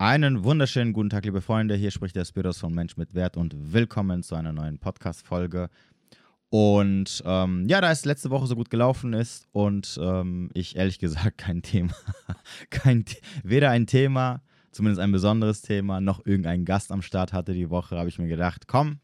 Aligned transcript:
Einen 0.00 0.44
wunderschönen 0.44 0.92
guten 0.92 1.10
Tag, 1.10 1.24
liebe 1.24 1.40
Freunde. 1.40 1.74
Hier 1.74 1.90
spricht 1.90 2.14
der 2.14 2.24
Spiros 2.24 2.58
von 2.58 2.72
Mensch 2.72 2.96
mit 2.96 3.16
Wert 3.16 3.36
und 3.36 3.72
willkommen 3.72 4.22
zu 4.22 4.36
einer 4.36 4.52
neuen 4.52 4.78
Podcast-Folge. 4.78 5.70
Und 6.50 7.20
ähm, 7.26 7.66
ja, 7.66 7.80
da 7.80 7.90
es 7.90 8.04
letzte 8.04 8.30
Woche 8.30 8.46
so 8.46 8.54
gut 8.54 8.70
gelaufen 8.70 9.12
ist 9.12 9.48
und 9.50 9.98
ähm, 10.00 10.50
ich 10.54 10.76
ehrlich 10.76 11.00
gesagt 11.00 11.36
kein 11.38 11.62
Thema, 11.62 11.96
kein, 12.70 13.04
weder 13.42 13.70
ein 13.70 13.88
Thema, 13.88 14.40
zumindest 14.70 15.00
ein 15.00 15.10
besonderes 15.10 15.62
Thema, 15.62 16.00
noch 16.00 16.24
irgendeinen 16.24 16.64
Gast 16.64 16.92
am 16.92 17.02
Start 17.02 17.32
hatte 17.32 17.52
die 17.52 17.68
Woche, 17.68 17.98
habe 17.98 18.08
ich 18.08 18.20
mir 18.20 18.28
gedacht, 18.28 18.68
komm, 18.68 19.00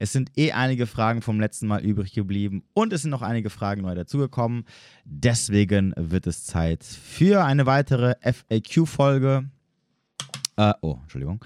es 0.00 0.12
sind 0.12 0.36
eh 0.36 0.50
einige 0.50 0.88
Fragen 0.88 1.22
vom 1.22 1.38
letzten 1.38 1.68
Mal 1.68 1.84
übrig 1.84 2.12
geblieben 2.12 2.64
und 2.74 2.92
es 2.92 3.02
sind 3.02 3.12
noch 3.12 3.22
einige 3.22 3.50
Fragen 3.50 3.82
neu 3.82 3.94
dazugekommen. 3.94 4.64
Deswegen 5.04 5.94
wird 5.96 6.26
es 6.26 6.44
Zeit 6.44 6.82
für 6.82 7.44
eine 7.44 7.66
weitere 7.66 8.16
FAQ-Folge. 8.20 9.48
Äh, 10.58 10.74
oh, 10.82 10.98
Entschuldigung. 11.02 11.44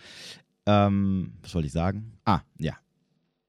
Ähm, 0.64 1.34
was 1.42 1.54
wollte 1.54 1.66
ich 1.66 1.72
sagen? 1.72 2.14
Ah, 2.24 2.40
ja. 2.58 2.72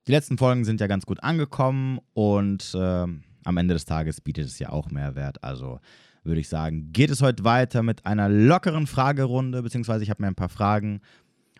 Die 0.07 0.11
letzten 0.11 0.38
Folgen 0.38 0.65
sind 0.65 0.81
ja 0.81 0.88
ganz 0.88 1.05
gut 1.05 1.23
angekommen 1.23 1.99
und 2.13 2.75
äh, 2.75 3.07
am 3.45 3.57
Ende 3.57 3.73
des 3.73 3.85
Tages 3.85 4.19
bietet 4.19 4.47
es 4.47 4.59
ja 4.59 4.69
auch 4.69 4.91
Mehrwert. 4.91 5.41
Also 5.41 5.79
würde 6.25 6.41
ich 6.41 6.49
sagen, 6.49 6.91
geht 6.91 7.09
es 7.09 7.21
heute 7.21 7.45
weiter 7.45 7.81
mit 7.81 8.05
einer 8.05 8.27
lockeren 8.27 8.88
Fragerunde, 8.88 9.63
beziehungsweise 9.63 10.03
ich 10.03 10.09
habe 10.09 10.21
mir 10.21 10.27
ein 10.27 10.35
paar 10.35 10.49
Fragen 10.49 10.99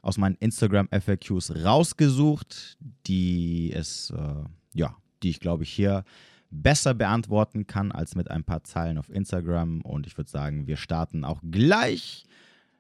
aus 0.02 0.18
meinen 0.18 0.36
Instagram 0.36 0.90
FAQs 0.90 1.64
rausgesucht, 1.64 2.78
die 3.08 3.72
es, 3.72 4.10
äh, 4.10 4.44
ja, 4.74 4.98
die 5.24 5.30
ich 5.30 5.40
glaube 5.40 5.64
ich 5.64 5.72
hier 5.72 6.04
besser 6.52 6.94
beantworten 6.94 7.68
kann 7.68 7.94
als 7.94 8.16
mit 8.16 8.30
ein 8.30 8.44
paar 8.44 8.66
Zeilen 8.66 8.98
auf 8.98 9.10
Instagram. 9.10 9.80
Und 9.82 10.08
ich 10.08 10.18
würde 10.18 10.30
sagen, 10.30 10.68
wir 10.68 10.76
starten 10.76 11.24
auch 11.24 11.42
gleich 11.50 12.26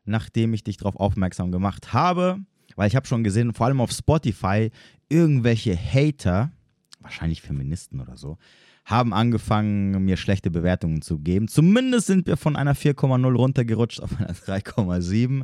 nachdem 0.06 0.54
ich 0.54 0.64
dich 0.64 0.78
darauf 0.78 0.96
aufmerksam 0.96 1.52
gemacht 1.52 1.94
habe, 1.94 2.40
weil 2.76 2.88
ich 2.88 2.96
habe 2.96 3.08
schon 3.08 3.24
gesehen, 3.24 3.54
vor 3.54 3.68
allem 3.68 3.82
auf 3.82 3.92
Spotify, 3.92 4.72
irgendwelche 5.10 5.76
Hater, 5.76 6.52
wahrscheinlich 7.00 7.42
Feministen 7.42 8.00
oder 8.00 8.18
so, 8.18 8.38
haben 8.86 9.14
angefangen, 9.14 10.04
mir 10.04 10.18
schlechte 10.18 10.52
Bewertungen 10.52 11.02
zu 11.02 11.20
geben. 11.20 11.48
Zumindest 11.48 12.08
sind 12.08 12.28
wir 12.28 12.36
von 12.36 12.56
einer 12.56 12.76
4,0 12.76 13.36
runtergerutscht 13.36 14.02
auf 14.02 14.20
einer 14.20 14.34
3,7. 14.34 15.44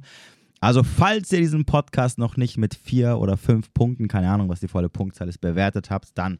Also 0.59 0.83
falls 0.83 1.31
ihr 1.31 1.39
diesen 1.39 1.63
Podcast 1.63 2.17
noch 2.17 2.35
nicht 2.35 2.57
mit 2.57 2.75
vier 2.75 3.17
oder 3.17 3.37
fünf 3.37 3.73
Punkten, 3.73 4.09
keine 4.09 4.29
Ahnung, 4.29 4.49
was 4.49 4.59
die 4.59 4.67
volle 4.67 4.89
Punktzahl 4.89 5.29
ist, 5.29 5.39
bewertet 5.39 5.89
habt, 5.89 6.17
dann 6.17 6.37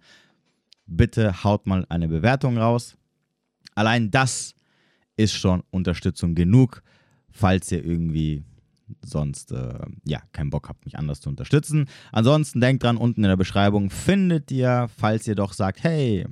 bitte 0.86 1.44
haut 1.44 1.68
mal 1.68 1.86
eine 1.88 2.10
Bewertung 2.10 2.58
raus. 2.58 2.98
Allein 3.76 4.12
das 4.12 4.56
ist 5.16 5.34
schon 5.34 5.64
Unterstützung 5.72 6.36
genug 6.36 6.84
falls 7.32 7.72
ihr 7.72 7.84
irgendwie 7.84 8.44
sonst 9.06 9.52
äh, 9.52 9.80
ja 10.04 10.22
keinen 10.32 10.50
Bock 10.50 10.70
habt, 10.70 10.86
mich 10.86 10.98
anders 10.98 11.22
zu 11.22 11.30
unterstützen. 11.30 11.88
Ansonsten 12.12 12.62
denkt 12.62 12.84
dran, 12.84 12.98
unten 12.98 13.24
in 13.24 13.30
der 13.30 13.38
Beschreibung 13.38 13.90
findet 13.90 14.52
ihr, 14.52 14.90
falls 14.98 15.28
ihr 15.28 15.36
doch 15.36 15.54
sagt, 15.54 15.84
hey, 15.84 16.26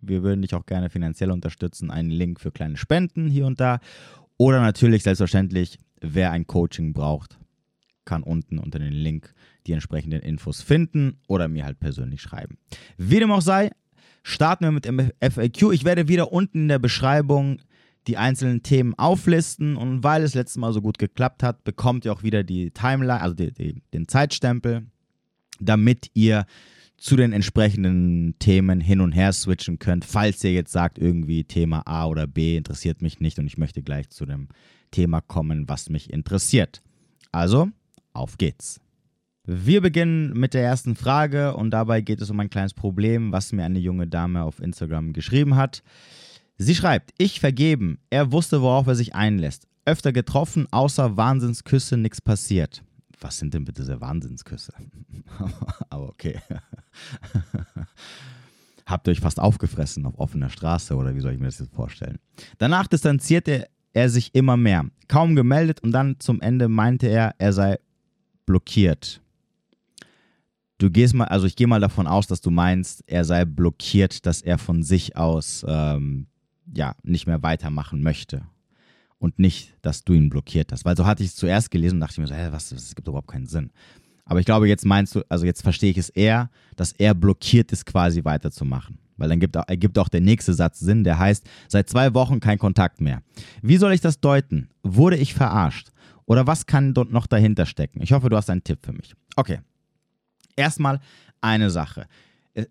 wir 0.00 0.22
würden 0.22 0.42
dich 0.42 0.54
auch 0.54 0.66
gerne 0.66 0.90
finanziell 0.90 1.30
unterstützen, 1.30 1.90
einen 1.90 2.10
Link 2.10 2.40
für 2.40 2.50
kleine 2.50 2.76
Spenden 2.76 3.28
hier 3.28 3.46
und 3.46 3.60
da. 3.60 3.78
Oder 4.36 4.60
natürlich 4.60 5.02
selbstverständlich, 5.04 5.78
wer 6.00 6.32
ein 6.32 6.46
Coaching 6.46 6.92
braucht, 6.92 7.38
kann 8.04 8.22
unten 8.22 8.58
unter 8.58 8.78
den 8.78 8.92
Link 8.92 9.32
die 9.66 9.72
entsprechenden 9.72 10.20
Infos 10.20 10.60
finden 10.60 11.20
oder 11.28 11.46
mir 11.46 11.64
halt 11.64 11.78
persönlich 11.78 12.20
schreiben. 12.20 12.58
Wie 12.96 13.20
dem 13.20 13.30
auch 13.30 13.42
sei, 13.42 13.70
starten 14.24 14.64
wir 14.64 14.72
mit 14.72 14.84
dem 14.84 15.12
FAQ. 15.20 15.72
Ich 15.72 15.84
werde 15.84 16.08
wieder 16.08 16.32
unten 16.32 16.62
in 16.62 16.68
der 16.68 16.80
Beschreibung 16.80 17.60
die 18.06 18.16
einzelnen 18.16 18.62
Themen 18.62 18.94
auflisten 18.98 19.76
und 19.76 20.02
weil 20.02 20.22
es 20.22 20.34
letztes 20.34 20.56
Mal 20.56 20.72
so 20.72 20.82
gut 20.82 20.98
geklappt 20.98 21.42
hat, 21.42 21.64
bekommt 21.64 22.04
ihr 22.04 22.12
auch 22.12 22.22
wieder 22.22 22.42
die 22.42 22.70
Timeline, 22.70 23.20
also 23.20 23.34
die, 23.34 23.52
die, 23.52 23.82
den 23.92 24.08
Zeitstempel, 24.08 24.86
damit 25.60 26.10
ihr 26.14 26.46
zu 26.96 27.16
den 27.16 27.32
entsprechenden 27.32 28.38
Themen 28.38 28.80
hin 28.80 29.00
und 29.00 29.12
her 29.12 29.32
switchen 29.32 29.78
könnt, 29.78 30.04
falls 30.04 30.42
ihr 30.44 30.52
jetzt 30.52 30.72
sagt, 30.72 30.98
irgendwie 30.98 31.44
Thema 31.44 31.82
A 31.86 32.06
oder 32.06 32.26
B 32.26 32.56
interessiert 32.56 33.02
mich 33.02 33.20
nicht 33.20 33.38
und 33.38 33.46
ich 33.46 33.58
möchte 33.58 33.82
gleich 33.82 34.08
zu 34.10 34.24
dem 34.24 34.48
Thema 34.92 35.20
kommen, 35.20 35.68
was 35.68 35.88
mich 35.88 36.12
interessiert. 36.12 36.82
Also, 37.32 37.70
auf 38.12 38.38
geht's. 38.38 38.80
Wir 39.44 39.80
beginnen 39.80 40.32
mit 40.34 40.54
der 40.54 40.62
ersten 40.62 40.94
Frage 40.94 41.56
und 41.56 41.70
dabei 41.70 42.00
geht 42.00 42.20
es 42.20 42.30
um 42.30 42.38
ein 42.38 42.50
kleines 42.50 42.74
Problem, 42.74 43.32
was 43.32 43.52
mir 43.52 43.64
eine 43.64 43.80
junge 43.80 44.06
Dame 44.06 44.44
auf 44.44 44.60
Instagram 44.60 45.12
geschrieben 45.12 45.56
hat. 45.56 45.82
Sie 46.62 46.74
schreibt, 46.76 47.12
ich 47.18 47.40
vergeben. 47.40 47.98
Er 48.10 48.30
wusste, 48.30 48.62
worauf 48.62 48.86
er 48.86 48.94
sich 48.94 49.14
einlässt. 49.14 49.66
Öfter 49.84 50.12
getroffen, 50.12 50.68
außer 50.70 51.16
Wahnsinnsküsse 51.16 51.96
nichts 51.96 52.20
passiert. 52.20 52.84
Was 53.20 53.38
sind 53.38 53.52
denn 53.54 53.64
bitte 53.64 53.82
diese 53.82 54.00
Wahnsinnsküsse? 54.00 54.72
Aber 55.90 56.08
okay. 56.08 56.40
Habt 58.86 59.08
ihr 59.08 59.12
euch 59.12 59.20
fast 59.20 59.40
aufgefressen 59.40 60.06
auf 60.06 60.18
offener 60.18 60.50
Straße 60.50 60.94
oder 60.94 61.14
wie 61.14 61.20
soll 61.20 61.32
ich 61.32 61.38
mir 61.38 61.46
das 61.46 61.58
jetzt 61.58 61.74
vorstellen? 61.74 62.18
Danach 62.58 62.86
distanzierte 62.86 63.66
er 63.92 64.08
sich 64.08 64.34
immer 64.34 64.56
mehr. 64.56 64.86
Kaum 65.08 65.34
gemeldet 65.34 65.80
und 65.80 65.92
dann 65.92 66.20
zum 66.20 66.40
Ende 66.40 66.68
meinte 66.68 67.08
er, 67.08 67.34
er 67.38 67.52
sei 67.52 67.78
blockiert. 68.46 69.20
Du 70.78 70.90
gehst 70.90 71.14
mal, 71.14 71.26
also 71.26 71.46
ich 71.46 71.56
gehe 71.56 71.66
mal 71.66 71.80
davon 71.80 72.06
aus, 72.06 72.26
dass 72.26 72.40
du 72.40 72.50
meinst, 72.50 73.04
er 73.06 73.24
sei 73.24 73.44
blockiert, 73.44 74.26
dass 74.26 74.42
er 74.42 74.58
von 74.58 74.82
sich 74.82 75.16
aus 75.16 75.64
ähm, 75.68 76.26
ja, 76.74 76.94
nicht 77.02 77.26
mehr 77.26 77.42
weitermachen 77.42 78.02
möchte. 78.02 78.42
Und 79.18 79.38
nicht, 79.38 79.74
dass 79.82 80.02
du 80.02 80.14
ihn 80.14 80.30
blockiert 80.30 80.72
hast. 80.72 80.84
Weil 80.84 80.96
so 80.96 81.06
hatte 81.06 81.22
ich 81.22 81.30
es 81.30 81.36
zuerst 81.36 81.70
gelesen 81.70 81.96
und 81.96 82.00
dachte 82.00 82.20
mir 82.20 82.26
so, 82.26 82.34
hä, 82.34 82.48
was, 82.50 82.70
das 82.70 82.94
gibt 82.94 83.06
überhaupt 83.06 83.28
keinen 83.28 83.46
Sinn. 83.46 83.70
Aber 84.24 84.40
ich 84.40 84.46
glaube, 84.46 84.68
jetzt 84.68 84.84
meinst 84.84 85.14
du, 85.14 85.22
also 85.28 85.44
jetzt 85.44 85.62
verstehe 85.62 85.90
ich 85.90 85.98
es 85.98 86.08
eher, 86.08 86.50
dass 86.74 86.92
er 86.92 87.14
blockiert 87.14 87.70
ist, 87.70 87.86
quasi 87.86 88.24
weiterzumachen. 88.24 88.98
Weil 89.16 89.28
dann 89.28 89.38
gibt, 89.38 89.54
ergibt 89.54 89.98
auch 89.98 90.08
der 90.08 90.20
nächste 90.20 90.54
Satz 90.54 90.80
Sinn, 90.80 91.04
der 91.04 91.18
heißt, 91.18 91.48
seit 91.68 91.88
zwei 91.88 92.14
Wochen 92.14 92.40
kein 92.40 92.58
Kontakt 92.58 93.00
mehr. 93.00 93.22
Wie 93.60 93.76
soll 93.76 93.92
ich 93.92 94.00
das 94.00 94.20
deuten? 94.20 94.68
Wurde 94.82 95.16
ich 95.16 95.34
verarscht? 95.34 95.92
Oder 96.26 96.46
was 96.46 96.66
kann 96.66 96.94
dort 96.94 97.12
noch 97.12 97.26
dahinter 97.26 97.66
stecken? 97.66 98.00
Ich 98.02 98.12
hoffe, 98.12 98.28
du 98.28 98.36
hast 98.36 98.50
einen 98.50 98.64
Tipp 98.64 98.80
für 98.82 98.92
mich. 98.92 99.14
Okay. 99.36 99.60
Erstmal 100.56 101.00
eine 101.40 101.70
Sache. 101.70 102.06
Äh, 102.54 102.66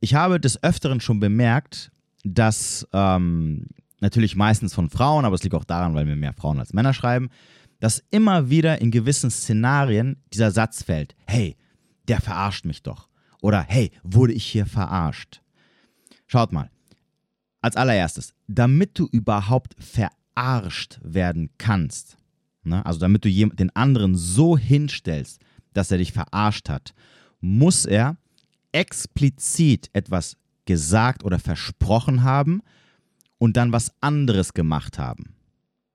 ich 0.00 0.14
habe 0.14 0.40
des 0.40 0.62
Öfteren 0.62 1.00
schon 1.00 1.20
bemerkt, 1.20 1.90
dass 2.34 2.86
ähm, 2.92 3.66
natürlich 4.00 4.36
meistens 4.36 4.74
von 4.74 4.90
Frauen, 4.90 5.24
aber 5.24 5.34
es 5.34 5.42
liegt 5.42 5.54
auch 5.54 5.64
daran, 5.64 5.94
weil 5.94 6.04
mir 6.04 6.16
mehr 6.16 6.32
Frauen 6.32 6.58
als 6.58 6.72
Männer 6.72 6.94
schreiben, 6.94 7.28
dass 7.80 8.02
immer 8.10 8.50
wieder 8.50 8.80
in 8.80 8.90
gewissen 8.90 9.30
Szenarien 9.30 10.22
dieser 10.32 10.50
Satz 10.50 10.82
fällt, 10.82 11.14
hey, 11.26 11.56
der 12.08 12.20
verarscht 12.20 12.64
mich 12.64 12.82
doch. 12.82 13.08
Oder 13.40 13.62
hey, 13.62 13.92
wurde 14.02 14.32
ich 14.32 14.44
hier 14.44 14.66
verarscht? 14.66 15.42
Schaut 16.26 16.52
mal, 16.52 16.70
als 17.60 17.76
allererstes, 17.76 18.34
damit 18.46 18.98
du 18.98 19.06
überhaupt 19.10 19.76
verarscht 19.78 20.98
werden 21.02 21.50
kannst, 21.58 22.16
ne, 22.64 22.84
also 22.84 22.98
damit 22.98 23.24
du 23.24 23.30
den 23.30 23.74
anderen 23.76 24.14
so 24.14 24.58
hinstellst, 24.58 25.40
dass 25.72 25.90
er 25.90 25.98
dich 25.98 26.12
verarscht 26.12 26.68
hat, 26.68 26.94
muss 27.40 27.84
er 27.84 28.16
explizit 28.72 29.90
etwas 29.92 30.36
gesagt 30.68 31.24
oder 31.24 31.38
versprochen 31.38 32.22
haben 32.22 32.60
und 33.38 33.56
dann 33.56 33.72
was 33.72 33.90
anderes 34.02 34.52
gemacht 34.52 34.98
haben. 34.98 35.34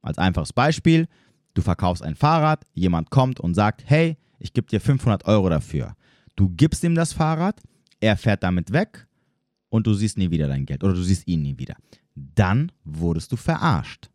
Als 0.01 0.17
einfaches 0.17 0.51
Beispiel, 0.51 1.07
du 1.53 1.61
verkaufst 1.61 2.01
ein 2.01 2.15
Fahrrad, 2.15 2.65
jemand 2.73 3.11
kommt 3.11 3.39
und 3.39 3.53
sagt, 3.53 3.83
hey, 3.85 4.17
ich 4.39 4.51
gebe 4.51 4.67
dir 4.67 4.81
500 4.81 5.25
Euro 5.25 5.47
dafür. 5.47 5.95
Du 6.35 6.49
gibst 6.49 6.83
ihm 6.83 6.95
das 6.95 7.13
Fahrrad, 7.13 7.61
er 8.01 8.17
fährt 8.17 8.41
damit 8.41 8.73
weg 8.73 9.07
und 9.69 9.85
du 9.85 9.93
siehst 9.93 10.17
nie 10.17 10.31
wieder 10.31 10.47
dein 10.47 10.65
Geld 10.65 10.83
oder 10.83 10.95
du 10.95 11.03
siehst 11.03 11.27
ihn 11.27 11.43
nie 11.43 11.57
wieder. 11.59 11.75
Dann 12.15 12.71
wurdest 12.83 13.31
du 13.31 13.35
verarscht. 13.35 14.09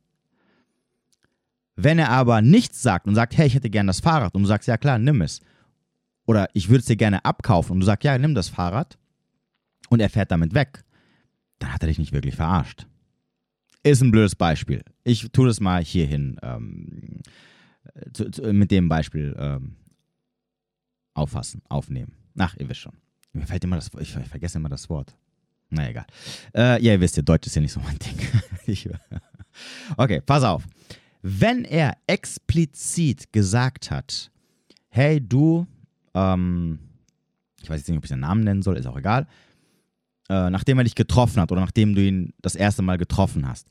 Wenn 1.77 2.01
er 2.01 2.11
aber 2.11 2.43
nichts 2.43 2.83
sagt 2.83 3.07
und 3.07 3.15
sagt, 3.15 3.37
hey, 3.39 3.47
ich 3.47 3.55
hätte 3.55 3.71
gern 3.71 3.87
das 3.87 4.01
Fahrrad 4.01 4.35
und 4.35 4.43
du 4.43 4.49
sagst, 4.49 4.67
ja 4.67 4.77
klar, 4.77 4.99
nimm 4.99 5.23
es. 5.23 5.41
Oder 6.27 6.49
ich 6.53 6.69
würde 6.69 6.81
es 6.81 6.87
dir 6.87 6.97
gerne 6.97 7.25
abkaufen 7.25 7.75
und 7.75 7.81
du 7.81 7.87
sagst, 7.87 8.03
ja, 8.03 8.19
nimm 8.19 8.35
das 8.35 8.49
Fahrrad, 8.49 8.99
und 9.89 10.01
er 10.01 10.11
fährt 10.11 10.31
damit 10.31 10.55
weg, 10.55 10.85
dann 11.59 11.73
hat 11.73 11.83
er 11.83 11.89
dich 11.89 11.99
nicht 11.99 12.13
wirklich 12.13 12.37
verarscht. 12.37 12.87
Ist 13.83 14.03
ein 14.03 14.11
blödes 14.11 14.35
Beispiel. 14.35 14.83
Ich 15.05 15.29
tue 15.33 15.47
das 15.47 15.61
mal 15.61 15.83
hierhin 15.83 16.39
ähm, 16.43 17.21
zu, 18.13 18.31
zu, 18.31 18.53
mit 18.53 18.71
dem 18.71 18.89
Beispiel 18.89 19.35
ähm, 19.39 19.77
auffassen, 21.15 21.63
aufnehmen. 21.69 22.13
Ach, 22.37 22.55
ihr 22.59 22.69
wisst 22.69 22.81
schon. 22.81 22.97
Mir 23.33 23.47
fällt 23.47 23.65
immer 23.65 23.77
das 23.77 23.91
ich, 23.99 24.17
ich 24.17 24.29
vergesse 24.29 24.59
immer 24.59 24.69
das 24.69 24.89
Wort. 24.89 25.17
Na 25.71 25.89
egal. 25.89 26.07
Äh, 26.55 26.83
ja, 26.83 26.93
ihr 26.93 27.01
wisst 27.01 27.17
ja, 27.17 27.23
Deutsch 27.23 27.47
ist 27.47 27.55
ja 27.55 27.63
nicht 27.63 27.73
so 27.73 27.81
mein 27.81 27.99
Ding. 28.07 28.19
ich, 28.67 28.89
okay, 29.97 30.21
pass 30.21 30.43
auf. 30.43 30.65
Wenn 31.23 31.65
er 31.65 31.97
explizit 32.07 33.33
gesagt 33.33 33.91
hat, 33.91 34.31
hey 34.89 35.21
du, 35.21 35.67
ähm, 36.15 36.79
ich 37.61 37.69
weiß 37.69 37.81
jetzt 37.81 37.89
nicht, 37.89 37.99
ob 37.99 38.05
ich 38.05 38.11
seinen 38.11 38.21
Namen 38.21 38.45
nennen 38.45 38.63
soll, 38.63 38.77
ist 38.77 38.87
auch 38.87 38.97
egal, 38.97 39.27
äh, 40.29 40.51
nachdem 40.51 40.79
er 40.79 40.85
dich 40.85 40.95
getroffen 40.95 41.41
hat 41.41 41.53
oder 41.53 41.61
nachdem 41.61 41.95
du 41.95 42.03
ihn 42.03 42.33
das 42.43 42.55
erste 42.55 42.83
Mal 42.83 42.99
getroffen 42.99 43.49
hast. 43.49 43.67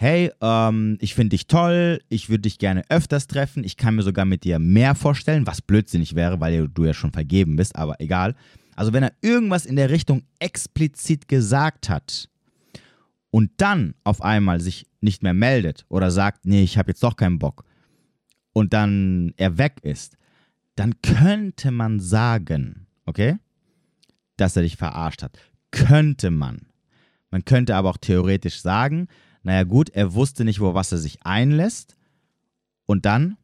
hey, 0.00 0.30
ähm, 0.40 0.96
ich 1.00 1.14
finde 1.14 1.30
dich 1.30 1.48
toll, 1.48 2.00
ich 2.08 2.30
würde 2.30 2.42
dich 2.42 2.58
gerne 2.58 2.84
öfters 2.88 3.26
treffen, 3.26 3.64
ich 3.64 3.76
kann 3.76 3.96
mir 3.96 4.02
sogar 4.02 4.24
mit 4.24 4.44
dir 4.44 4.60
mehr 4.60 4.94
vorstellen, 4.94 5.46
was 5.46 5.60
blödsinnig 5.60 6.14
wäre, 6.14 6.40
weil 6.40 6.68
du 6.68 6.84
ja 6.84 6.94
schon 6.94 7.12
vergeben 7.12 7.56
bist, 7.56 7.74
aber 7.74 8.00
egal. 8.00 8.36
Also 8.76 8.92
wenn 8.92 9.02
er 9.02 9.12
irgendwas 9.22 9.66
in 9.66 9.74
der 9.74 9.90
Richtung 9.90 10.22
explizit 10.38 11.26
gesagt 11.26 11.88
hat 11.88 12.28
und 13.32 13.50
dann 13.56 13.94
auf 14.04 14.22
einmal 14.22 14.60
sich 14.60 14.86
nicht 15.00 15.24
mehr 15.24 15.34
meldet 15.34 15.84
oder 15.88 16.12
sagt, 16.12 16.46
nee, 16.46 16.62
ich 16.62 16.78
habe 16.78 16.92
jetzt 16.92 17.02
doch 17.02 17.16
keinen 17.16 17.40
Bock 17.40 17.64
und 18.52 18.72
dann 18.72 19.34
er 19.36 19.58
weg 19.58 19.80
ist, 19.82 20.16
dann 20.76 21.02
könnte 21.02 21.72
man 21.72 21.98
sagen, 21.98 22.86
okay, 23.04 23.36
dass 24.36 24.54
er 24.54 24.62
dich 24.62 24.76
verarscht 24.76 25.24
hat. 25.24 25.36
Könnte 25.70 26.30
man. 26.30 26.66
Man 27.30 27.44
könnte 27.44 27.76
aber 27.76 27.90
auch 27.90 27.98
theoretisch 27.98 28.60
sagen, 28.60 29.08
naja 29.42 29.64
gut, 29.64 29.90
er 29.90 30.14
wusste 30.14 30.44
nicht, 30.44 30.60
wo 30.60 30.74
was 30.74 30.92
er 30.92 30.98
sich 30.98 31.24
einlässt 31.24 31.96
und 32.86 33.04
dann 33.04 33.36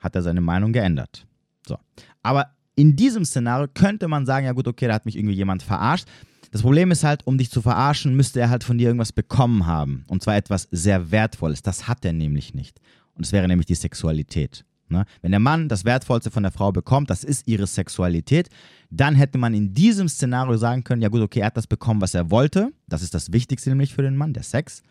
hat 0.00 0.14
er 0.14 0.22
seine 0.22 0.40
Meinung 0.40 0.72
geändert. 0.72 1.26
So. 1.66 1.78
Aber 2.22 2.50
in 2.74 2.96
diesem 2.96 3.24
Szenario 3.24 3.68
könnte 3.72 4.08
man 4.08 4.26
sagen, 4.26 4.46
ja 4.46 4.52
gut, 4.52 4.68
okay, 4.68 4.88
da 4.88 4.94
hat 4.94 5.06
mich 5.06 5.16
irgendwie 5.16 5.34
jemand 5.36 5.62
verarscht. 5.62 6.06
Das 6.50 6.62
Problem 6.62 6.90
ist 6.90 7.04
halt, 7.04 7.26
um 7.26 7.38
dich 7.38 7.50
zu 7.50 7.62
verarschen, 7.62 8.14
müsste 8.14 8.40
er 8.40 8.50
halt 8.50 8.64
von 8.64 8.76
dir 8.76 8.88
irgendwas 8.88 9.12
bekommen 9.12 9.66
haben. 9.66 10.04
Und 10.08 10.22
zwar 10.22 10.36
etwas 10.36 10.68
sehr 10.70 11.10
Wertvolles. 11.10 11.62
Das 11.62 11.88
hat 11.88 12.04
er 12.04 12.12
nämlich 12.12 12.52
nicht. 12.52 12.80
Und 13.14 13.24
es 13.24 13.32
wäre 13.32 13.48
nämlich 13.48 13.66
die 13.66 13.74
Sexualität. 13.74 14.64
Ne? 14.88 15.04
Wenn 15.22 15.30
der 15.30 15.40
Mann 15.40 15.68
das 15.68 15.84
Wertvollste 15.84 16.30
von 16.30 16.42
der 16.42 16.52
Frau 16.52 16.72
bekommt, 16.72 17.10
das 17.10 17.24
ist 17.24 17.48
ihre 17.48 17.66
Sexualität, 17.66 18.48
dann 18.90 19.14
hätte 19.14 19.38
man 19.38 19.54
in 19.54 19.72
diesem 19.74 20.08
Szenario 20.08 20.56
sagen 20.56 20.84
können, 20.84 21.02
ja 21.02 21.08
gut, 21.08 21.22
okay, 21.22 21.40
er 21.40 21.46
hat 21.46 21.56
das 21.56 21.66
bekommen, 21.66 22.00
was 22.00 22.14
er 22.14 22.30
wollte. 22.30 22.72
Das 22.88 23.02
ist 23.02 23.14
das 23.14 23.32
Wichtigste 23.32 23.70
nämlich 23.70 23.94
für 23.94 24.02
den 24.02 24.16
Mann, 24.16 24.34
der 24.34 24.42
Sex. 24.42 24.82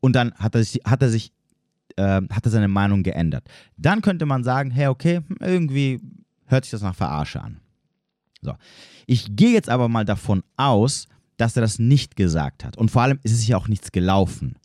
Und 0.00 0.14
dann 0.16 0.34
hat 0.34 0.54
er 0.54 0.64
sich, 0.64 0.82
hat 0.84 1.02
er 1.02 1.08
sich 1.08 1.32
äh, 1.96 2.22
hat 2.30 2.44
er 2.44 2.50
seine 2.50 2.68
Meinung 2.68 3.02
geändert. 3.02 3.46
Dann 3.76 4.02
könnte 4.02 4.26
man 4.26 4.44
sagen, 4.44 4.70
hey, 4.70 4.88
okay, 4.88 5.20
irgendwie 5.40 6.00
hört 6.46 6.64
sich 6.64 6.72
das 6.72 6.82
nach 6.82 6.94
Verarsche 6.94 7.40
an. 7.40 7.60
So. 8.42 8.54
Ich 9.06 9.36
gehe 9.36 9.52
jetzt 9.52 9.68
aber 9.68 9.88
mal 9.88 10.04
davon 10.04 10.42
aus, 10.56 11.08
dass 11.36 11.56
er 11.56 11.62
das 11.62 11.78
nicht 11.78 12.16
gesagt 12.16 12.64
hat. 12.64 12.76
Und 12.76 12.90
vor 12.90 13.02
allem 13.02 13.18
ist 13.22 13.32
es 13.32 13.46
ja 13.46 13.56
auch 13.56 13.68
nichts 13.68 13.92
gelaufen. 13.92 14.56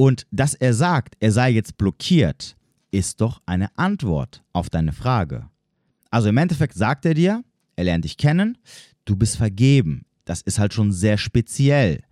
Und 0.00 0.28
dass 0.30 0.54
er 0.54 0.74
sagt, 0.74 1.16
er 1.18 1.32
sei 1.32 1.50
jetzt 1.50 1.76
blockiert, 1.76 2.56
ist 2.92 3.20
doch 3.20 3.42
eine 3.46 3.76
Antwort 3.76 4.44
auf 4.52 4.70
deine 4.70 4.92
Frage. 4.92 5.50
Also 6.08 6.28
im 6.28 6.36
Endeffekt 6.36 6.74
sagt 6.74 7.04
er 7.04 7.14
dir, 7.14 7.42
er 7.74 7.84
lernt 7.84 8.04
dich 8.04 8.16
kennen, 8.16 8.58
du 9.06 9.16
bist 9.16 9.36
vergeben. 9.36 10.06
Das 10.24 10.40
ist 10.40 10.60
halt 10.60 10.72
schon 10.72 10.92
sehr 10.92 11.18
speziell. 11.18 12.04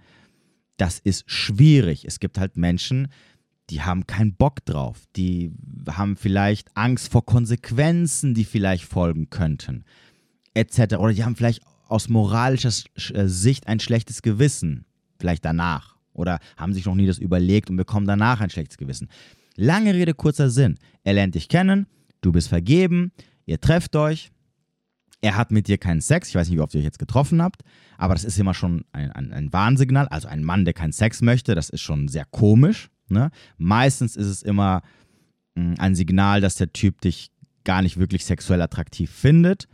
Das 0.78 0.98
ist 0.98 1.30
schwierig. 1.30 2.04
Es 2.04 2.18
gibt 2.18 2.38
halt 2.38 2.56
Menschen, 2.56 3.06
die 3.70 3.82
haben 3.82 4.04
keinen 4.04 4.34
Bock 4.34 4.64
drauf. 4.64 5.04
Die 5.14 5.52
haben 5.88 6.16
vielleicht 6.16 6.76
Angst 6.76 7.12
vor 7.12 7.24
Konsequenzen, 7.24 8.34
die 8.34 8.44
vielleicht 8.44 8.84
folgen 8.84 9.30
könnten, 9.30 9.84
etc. 10.54 10.96
Oder 10.96 11.12
die 11.12 11.22
haben 11.22 11.36
vielleicht 11.36 11.62
aus 11.86 12.08
moralischer 12.08 12.72
äh, 13.14 13.28
Sicht 13.28 13.68
ein 13.68 13.78
schlechtes 13.78 14.22
Gewissen, 14.22 14.86
vielleicht 15.20 15.44
danach. 15.44 15.95
Oder 16.16 16.38
haben 16.56 16.74
sich 16.74 16.84
noch 16.84 16.94
nie 16.94 17.06
das 17.06 17.18
überlegt 17.18 17.70
und 17.70 17.76
bekommen 17.76 18.06
danach 18.06 18.40
ein 18.40 18.50
schlechtes 18.50 18.78
Gewissen. 18.78 19.08
Lange 19.56 19.94
Rede, 19.94 20.14
kurzer 20.14 20.50
Sinn. 20.50 20.76
Er 21.04 21.14
lernt 21.14 21.34
dich 21.34 21.48
kennen, 21.48 21.86
du 22.20 22.32
bist 22.32 22.48
vergeben, 22.48 23.12
ihr 23.46 23.60
trefft 23.60 23.96
euch, 23.96 24.30
er 25.22 25.36
hat 25.36 25.50
mit 25.50 25.66
dir 25.68 25.78
keinen 25.78 26.00
Sex. 26.00 26.28
Ich 26.28 26.34
weiß 26.34 26.48
nicht, 26.48 26.58
wie 26.58 26.60
oft 26.60 26.74
ihr 26.74 26.80
euch 26.80 26.84
jetzt 26.84 26.98
getroffen 26.98 27.42
habt, 27.42 27.62
aber 27.96 28.14
das 28.14 28.24
ist 28.24 28.38
immer 28.38 28.54
schon 28.54 28.84
ein, 28.92 29.10
ein, 29.12 29.32
ein 29.32 29.52
Warnsignal. 29.52 30.08
Also 30.08 30.28
ein 30.28 30.44
Mann, 30.44 30.64
der 30.64 30.74
keinen 30.74 30.92
Sex 30.92 31.22
möchte, 31.22 31.54
das 31.54 31.70
ist 31.70 31.80
schon 31.80 32.08
sehr 32.08 32.26
komisch. 32.26 32.90
Ne? 33.08 33.30
Meistens 33.56 34.16
ist 34.16 34.26
es 34.26 34.42
immer 34.42 34.82
mh, 35.54 35.64
hm, 35.64 35.74
ein 35.78 35.94
Signal, 35.94 36.40
dass 36.40 36.56
der 36.56 36.72
Typ 36.72 37.00
dich 37.00 37.30
gar 37.64 37.82
nicht 37.82 37.96
wirklich 37.96 38.24
sexuell 38.24 38.62
attraktiv 38.62 39.10
findet. 39.10 39.68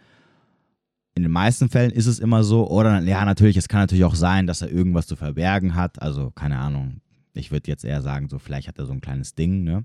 In 1.14 1.23
den 1.23 1.32
meisten 1.32 1.69
Fällen 1.69 1.91
ist 1.91 2.06
es 2.06 2.19
immer 2.19 2.43
so. 2.43 2.69
Oder 2.69 3.00
ja, 3.03 3.25
natürlich, 3.25 3.56
es 3.56 3.69
kann 3.69 3.81
natürlich 3.81 4.05
auch 4.05 4.14
sein, 4.14 4.47
dass 4.47 4.62
er 4.62 4.70
irgendwas 4.70 5.06
zu 5.06 5.17
verbergen 5.17 5.75
hat. 5.75 6.00
Also, 6.00 6.31
keine 6.31 6.59
Ahnung. 6.59 7.00
Ich 7.35 7.50
würde 7.50 7.70
jetzt 7.70 7.85
eher 7.85 8.03
sagen, 8.03 8.29
so, 8.29 8.38
vielleicht 8.38 8.69
hat 8.69 8.79
er 8.79 8.87
so 8.87 8.93
ein 8.93 9.00
kleines 9.00 9.35
Ding, 9.35 9.62
ne? 9.62 9.85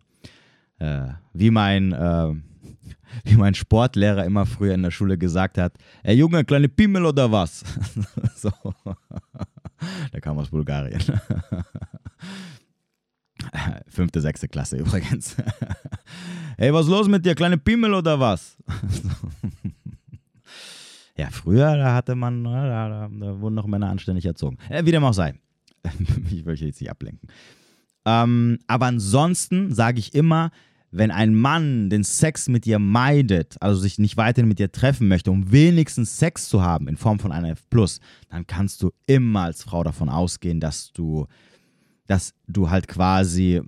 Äh, 0.80 1.10
wie 1.34 1.52
mein, 1.52 1.92
äh, 1.92 2.34
wie 3.26 3.36
mein 3.36 3.56
Sportlehrer 3.56 4.26
immer 4.26 4.46
früher 4.46 4.74
in 4.74 4.84
der 4.84 4.92
Schule 4.92 5.18
gesagt 5.18 5.58
hat, 5.58 5.74
ey 6.04 6.16
Junge, 6.16 6.46
kleine 6.46 6.70
Pimmel 6.70 7.06
oder 7.06 7.32
was? 7.32 7.64
so. 8.36 8.52
Der 10.14 10.22
kam 10.22 10.38
aus 10.40 10.50
Bulgarien. 10.50 11.02
Fünfte, 13.88 14.22
sechste 14.22 14.48
Klasse 14.48 14.78
übrigens. 14.78 15.36
Ey, 16.58 16.74
was 16.74 16.88
los 16.88 17.08
mit 17.08 17.24
dir? 17.26 17.36
Kleine 17.36 17.58
Pimmel 17.58 17.94
oder 17.94 18.20
was? 18.20 18.58
Ja, 21.18 21.30
früher, 21.32 21.78
da 21.78 21.96
hatte 21.96 22.16
man, 22.16 22.42
ne, 22.44 22.50
da, 22.52 22.90
da, 22.90 23.10
da 23.10 23.40
wurden 23.40 23.56
noch 23.56 23.68
Männer 23.68 23.90
anständig 23.90 24.26
erzogen. 24.26 24.58
Äh, 24.70 24.86
wie 24.86 24.92
dem 24.92 25.04
auch 25.04 25.14
sei. 25.14 25.34
ich 26.32 26.46
will 26.46 26.56
jetzt 26.56 26.82
nicht 26.82 26.90
ablenken. 26.90 27.30
Ähm, 28.06 28.60
aber 28.68 28.86
ansonsten 28.86 29.74
sage 29.74 30.00
ich 30.00 30.14
immer, 30.14 30.52
wenn 30.92 31.12
ein 31.12 31.36
Mann 31.36 31.90
den 31.90 32.04
Sex 32.04 32.48
mit 32.48 32.66
dir 32.66 32.80
meidet, 32.80 33.62
also 33.62 33.80
sich 33.80 34.00
nicht 34.00 34.16
weiterhin 34.16 34.48
mit 34.48 34.60
dir 34.60 34.72
treffen 34.72 35.08
möchte, 35.08 35.32
um 35.32 35.52
wenigstens 35.52 36.18
Sex 36.18 36.48
zu 36.48 36.62
haben 36.62 36.88
in 36.88 36.96
Form 36.96 37.20
von 37.20 37.32
einer 37.32 37.50
F+, 37.50 37.64
dann 38.30 38.48
kannst 38.48 38.82
du 38.82 38.92
immer 39.06 39.42
als 39.44 39.64
Frau 39.64 39.84
davon 39.84 40.10
ausgehen, 40.10 40.60
dass 40.60 40.94
du 40.94 41.28
dass 42.08 42.34
du 42.48 42.70
halt 42.70 42.88
quasi, 42.88 43.62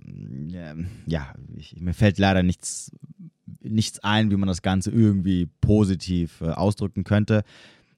äh, 0.52 0.74
ja, 1.06 1.34
ich, 1.56 1.76
mir 1.78 1.92
fällt 1.92 2.18
leider 2.18 2.42
nichts, 2.42 2.90
nichts 3.62 3.98
ein, 4.00 4.30
wie 4.30 4.36
man 4.36 4.46
das 4.46 4.62
Ganze 4.62 4.90
irgendwie 4.90 5.48
positiv 5.60 6.40
äh, 6.40 6.50
ausdrücken 6.50 7.04
könnte. 7.04 7.42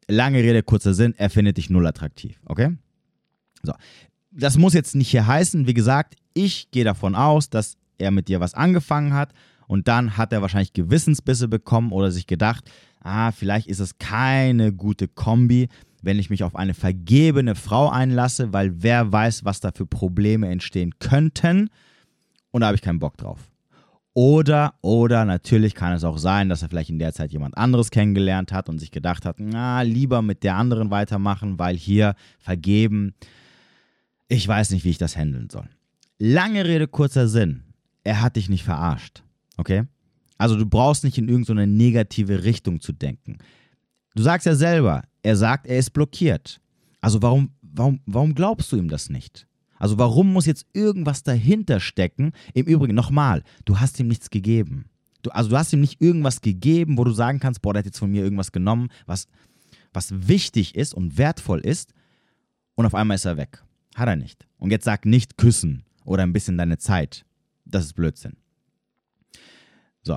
Lange 0.08 0.38
Rede, 0.38 0.62
kurzer 0.62 0.94
Sinn, 0.94 1.14
er 1.16 1.30
findet 1.30 1.56
dich 1.56 1.70
null 1.70 1.86
attraktiv, 1.86 2.40
okay? 2.46 2.76
So, 3.62 3.72
das 4.30 4.58
muss 4.58 4.74
jetzt 4.74 4.94
nicht 4.94 5.10
hier 5.10 5.26
heißen, 5.26 5.66
wie 5.66 5.74
gesagt, 5.74 6.16
ich 6.34 6.70
gehe 6.70 6.84
davon 6.84 7.14
aus, 7.14 7.50
dass 7.50 7.76
er 7.98 8.10
mit 8.10 8.28
dir 8.28 8.40
was 8.40 8.54
angefangen 8.54 9.14
hat 9.14 9.32
und 9.66 9.88
dann 9.88 10.16
hat 10.16 10.32
er 10.32 10.42
wahrscheinlich 10.42 10.72
Gewissensbisse 10.72 11.48
bekommen 11.48 11.92
oder 11.92 12.10
sich 12.10 12.26
gedacht, 12.26 12.70
ah, 13.00 13.32
vielleicht 13.32 13.68
ist 13.68 13.80
es 13.80 13.98
keine 13.98 14.72
gute 14.72 15.08
Kombi, 15.08 15.68
wenn 16.02 16.18
ich 16.18 16.30
mich 16.30 16.42
auf 16.42 16.56
eine 16.56 16.74
vergebene 16.74 17.54
Frau 17.54 17.88
einlasse, 17.88 18.52
weil 18.52 18.82
wer 18.82 19.12
weiß, 19.12 19.44
was 19.44 19.60
da 19.60 19.70
für 19.72 19.86
Probleme 19.86 20.48
entstehen 20.48 20.98
könnten. 20.98 21.70
Und 22.50 22.60
da 22.60 22.66
habe 22.66 22.74
ich 22.74 22.82
keinen 22.82 22.98
Bock 22.98 23.16
drauf. 23.16 23.51
Oder, 24.14 24.74
oder 24.82 25.24
natürlich 25.24 25.74
kann 25.74 25.94
es 25.94 26.04
auch 26.04 26.18
sein, 26.18 26.50
dass 26.50 26.62
er 26.62 26.68
vielleicht 26.68 26.90
in 26.90 26.98
der 26.98 27.14
Zeit 27.14 27.32
jemand 27.32 27.56
anderes 27.56 27.90
kennengelernt 27.90 28.52
hat 28.52 28.68
und 28.68 28.78
sich 28.78 28.90
gedacht 28.90 29.24
hat, 29.24 29.36
na, 29.40 29.80
lieber 29.82 30.20
mit 30.20 30.42
der 30.42 30.56
anderen 30.56 30.90
weitermachen, 30.90 31.58
weil 31.58 31.76
hier 31.76 32.14
vergeben, 32.38 33.14
ich 34.28 34.46
weiß 34.46 34.70
nicht, 34.70 34.84
wie 34.84 34.90
ich 34.90 34.98
das 34.98 35.16
handeln 35.16 35.48
soll. 35.50 35.68
Lange 36.18 36.64
Rede, 36.64 36.88
kurzer 36.88 37.26
Sinn. 37.26 37.62
Er 38.04 38.20
hat 38.20 38.36
dich 38.36 38.50
nicht 38.50 38.64
verarscht. 38.64 39.22
Okay? 39.56 39.84
Also 40.36 40.56
du 40.56 40.66
brauchst 40.66 41.04
nicht 41.04 41.16
in 41.18 41.28
irgendeine 41.28 41.66
negative 41.66 42.44
Richtung 42.44 42.80
zu 42.80 42.92
denken. 42.92 43.38
Du 44.14 44.22
sagst 44.22 44.46
ja 44.46 44.54
selber, 44.54 45.04
er 45.22 45.36
sagt, 45.36 45.66
er 45.66 45.78
ist 45.78 45.90
blockiert. 45.90 46.60
Also 47.00 47.22
warum, 47.22 47.52
warum, 47.62 48.00
warum 48.06 48.34
glaubst 48.34 48.72
du 48.72 48.76
ihm 48.76 48.88
das 48.88 49.08
nicht? 49.08 49.46
Also 49.82 49.98
warum 49.98 50.32
muss 50.32 50.46
jetzt 50.46 50.66
irgendwas 50.74 51.24
dahinter 51.24 51.80
stecken? 51.80 52.30
Im 52.54 52.66
Übrigen, 52.66 52.94
nochmal, 52.94 53.42
du 53.64 53.80
hast 53.80 53.98
ihm 53.98 54.06
nichts 54.06 54.30
gegeben. 54.30 54.84
Du, 55.22 55.30
also 55.30 55.50
du 55.50 55.58
hast 55.58 55.72
ihm 55.72 55.80
nicht 55.80 56.00
irgendwas 56.00 56.40
gegeben, 56.40 56.98
wo 56.98 57.02
du 57.02 57.10
sagen 57.10 57.40
kannst, 57.40 57.62
boah, 57.62 57.72
der 57.72 57.80
hat 57.80 57.86
jetzt 57.86 57.98
von 57.98 58.08
mir 58.08 58.22
irgendwas 58.22 58.52
genommen, 58.52 58.90
was, 59.06 59.26
was 59.92 60.28
wichtig 60.28 60.76
ist 60.76 60.94
und 60.94 61.18
wertvoll 61.18 61.58
ist 61.58 61.94
und 62.76 62.86
auf 62.86 62.94
einmal 62.94 63.16
ist 63.16 63.24
er 63.24 63.36
weg. 63.36 63.64
Hat 63.96 64.06
er 64.06 64.14
nicht. 64.14 64.46
Und 64.56 64.70
jetzt 64.70 64.84
sag 64.84 65.04
nicht 65.04 65.36
küssen 65.36 65.82
oder 66.04 66.22
ein 66.22 66.32
bisschen 66.32 66.56
deine 66.56 66.78
Zeit. 66.78 67.24
Das 67.64 67.84
ist 67.84 67.94
Blödsinn. 67.94 68.36
So. 70.04 70.16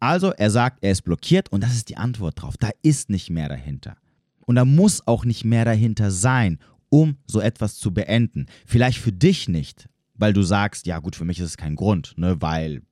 Also 0.00 0.32
er 0.32 0.50
sagt, 0.50 0.82
er 0.82 0.90
ist 0.90 1.02
blockiert 1.02 1.52
und 1.52 1.62
das 1.62 1.74
ist 1.74 1.88
die 1.88 1.98
Antwort 1.98 2.42
drauf. 2.42 2.56
Da 2.56 2.70
ist 2.82 3.10
nicht 3.10 3.30
mehr 3.30 3.48
dahinter. 3.48 3.96
Und 4.44 4.56
da 4.56 4.64
muss 4.64 5.06
auch 5.06 5.24
nicht 5.24 5.44
mehr 5.44 5.64
dahinter 5.64 6.10
sein, 6.10 6.58
um 6.92 7.16
so 7.26 7.40
etwas 7.40 7.76
zu 7.76 7.94
beenden. 7.94 8.46
Vielleicht 8.66 8.98
für 8.98 9.12
dich 9.12 9.48
nicht, 9.48 9.88
weil 10.14 10.34
du 10.34 10.42
sagst, 10.42 10.86
ja 10.86 10.98
gut, 10.98 11.16
für 11.16 11.24
mich 11.24 11.40
ist 11.40 11.46
es 11.46 11.56
kein 11.56 11.74
Grund, 11.74 12.12
ne, 12.18 12.36
weil, 12.42 12.82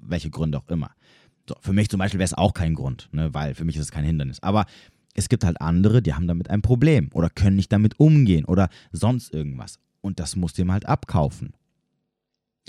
welche 0.00 0.30
Gründe 0.30 0.58
auch 0.58 0.68
immer. 0.68 0.90
So, 1.48 1.54
für 1.60 1.72
mich 1.72 1.88
zum 1.88 1.98
Beispiel 1.98 2.18
wäre 2.18 2.26
es 2.26 2.34
auch 2.34 2.54
kein 2.54 2.74
Grund, 2.74 3.08
ne, 3.12 3.32
weil 3.32 3.54
für 3.54 3.64
mich 3.64 3.76
ist 3.76 3.82
es 3.82 3.92
kein 3.92 4.04
Hindernis. 4.04 4.42
Aber 4.42 4.66
es 5.14 5.28
gibt 5.28 5.44
halt 5.44 5.60
andere, 5.60 6.02
die 6.02 6.14
haben 6.14 6.26
damit 6.26 6.50
ein 6.50 6.60
Problem 6.60 7.08
oder 7.12 7.30
können 7.30 7.54
nicht 7.54 7.72
damit 7.72 8.00
umgehen 8.00 8.46
oder 8.46 8.68
sonst 8.90 9.32
irgendwas. 9.32 9.78
Und 10.00 10.18
das 10.18 10.34
musst 10.34 10.58
du 10.58 10.62
ihm 10.62 10.72
halt 10.72 10.86
abkaufen. 10.86 11.52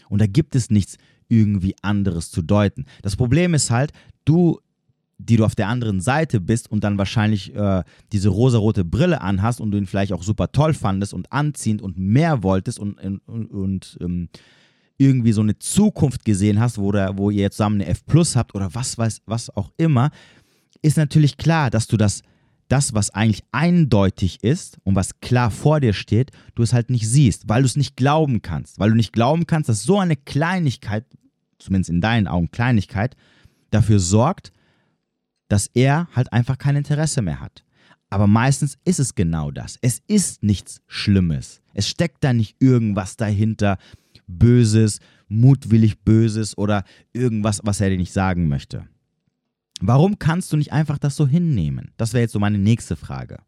Und 0.10 0.22
da 0.22 0.28
gibt 0.28 0.56
es 0.56 0.70
nichts 0.70 1.00
irgendwie 1.28 1.76
anderes 1.82 2.30
zu 2.30 2.44
deuten. 2.44 2.86
Das 3.02 3.16
Problem 3.16 3.56
ist 3.56 3.72
halt, 3.72 3.94
du 4.26 4.60
die 5.18 5.38
du 5.38 5.46
auf 5.46 5.56
der 5.56 5.68
anderen 5.68 6.02
Seite 6.02 6.42
bist 6.42 6.70
und 6.70 6.84
dann 6.84 6.98
wahrscheinlich 6.98 7.56
äh, 7.56 7.84
diese 8.12 8.30
rosarote 8.30 8.84
Brille 8.84 9.22
anhast 9.22 9.62
und 9.62 9.72
du 9.72 9.78
ihn 9.78 9.86
vielleicht 9.86 10.14
auch 10.14 10.24
super 10.24 10.52
toll 10.52 10.74
fandest 10.74 11.14
und 11.14 11.32
anziehend 11.32 11.82
und 11.82 11.98
mehr 11.98 12.44
wolltest 12.44 12.80
und, 12.80 13.00
und, 13.00 13.46
und 13.48 13.98
ähm, 14.02 14.30
irgendwie 14.98 15.32
so 15.32 15.42
eine 15.42 15.58
Zukunft 15.58 16.26
gesehen 16.26 16.60
hast, 16.60 16.78
wo, 16.78 16.92
der, 16.92 17.18
wo 17.18 17.30
ihr 17.30 17.42
jetzt 17.42 17.58
zusammen 17.58 17.82
eine 17.82 17.90
F 17.90 18.06
Plus 18.06 18.36
habt 18.36 18.56
oder 18.56 18.74
was 18.74 18.98
weiß, 18.98 19.22
was 19.26 19.56
auch 19.56 19.72
immer, 19.78 20.12
ist 20.82 20.98
natürlich 20.98 21.38
klar, 21.38 21.70
dass 21.70 21.88
du 21.88 21.98
das, 21.98 22.22
das, 22.68 22.94
was 22.94 23.10
eigentlich 23.12 23.44
eindeutig 23.52 24.44
ist 24.44 24.78
und 24.84 24.96
was 24.96 25.20
klar 25.20 25.52
vor 25.52 25.80
dir 25.80 25.94
steht, 25.94 26.32
du 26.56 26.64
es 26.64 26.74
halt 26.74 26.90
nicht 26.90 27.10
siehst, 27.10 27.48
weil 27.50 27.62
du 27.62 27.68
es 27.68 27.76
nicht 27.76 27.96
glauben 27.96 28.42
kannst. 28.42 28.80
Weil 28.80 28.90
du 28.90 28.96
nicht 28.96 29.14
glauben 29.14 29.48
kannst, 29.48 29.70
dass 29.70 29.84
so 29.84 30.00
eine 30.00 30.16
Kleinigkeit, 30.16 31.06
zumindest 31.60 31.90
in 31.90 32.02
deinen 32.02 32.28
Augen 32.28 32.52
Kleinigkeit, 32.52 33.16
dafür 33.72 34.00
sorgt, 34.00 34.52
dass 35.48 35.68
er 35.74 36.08
halt 36.16 36.32
einfach 36.34 36.58
kein 36.58 36.76
Interesse 36.76 37.22
mehr 37.22 37.40
hat. 37.40 37.64
Aber 38.10 38.28
meistens 38.28 38.78
ist 38.86 39.00
es 39.00 39.16
genau 39.16 39.52
das. 39.52 39.78
Es 39.82 40.02
ist 40.08 40.44
nichts 40.44 40.82
Schlimmes. 40.88 41.62
Es 41.74 41.88
steckt 41.88 42.24
da 42.24 42.34
nicht 42.34 42.56
irgendwas 42.60 43.18
dahinter, 43.18 43.78
Böses, 44.28 45.00
mutwillig 45.28 46.00
Böses 46.00 46.58
oder 46.58 46.84
irgendwas, 47.14 47.62
was 47.64 47.82
er 47.82 47.90
dir 47.90 47.98
nicht 47.98 48.14
sagen 48.14 48.48
möchte. 48.48 48.88
Warum 49.82 50.20
kannst 50.20 50.54
du 50.54 50.58
nicht 50.58 50.72
einfach 50.72 50.98
das 50.98 51.16
so 51.16 51.28
hinnehmen? 51.28 51.92
Das 51.98 52.14
wäre 52.14 52.22
jetzt 52.22 52.32
so 52.32 52.40
meine 52.40 52.58
nächste 52.58 52.96
Frage. 52.96 53.40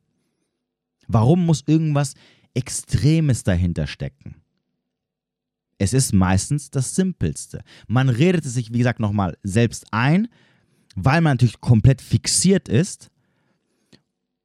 Warum 1.07 1.45
muss 1.45 1.63
irgendwas 1.65 2.15
Extremes 2.53 3.43
dahinter 3.43 3.87
stecken? 3.87 4.35
Es 5.77 5.93
ist 5.93 6.11
meistens 6.13 6.69
das 6.69 6.95
Simpelste. 6.95 7.61
Man 7.87 8.09
redet 8.09 8.45
es 8.45 8.55
sich, 8.55 8.73
wie 8.73 8.79
gesagt, 8.79 8.99
nochmal 8.99 9.37
selbst 9.43 9.85
ein, 9.91 10.27
weil 10.99 11.21
man 11.21 11.33
natürlich 11.33 11.61
komplett 11.61 12.01
fixiert 12.01 12.67
ist 12.67 13.11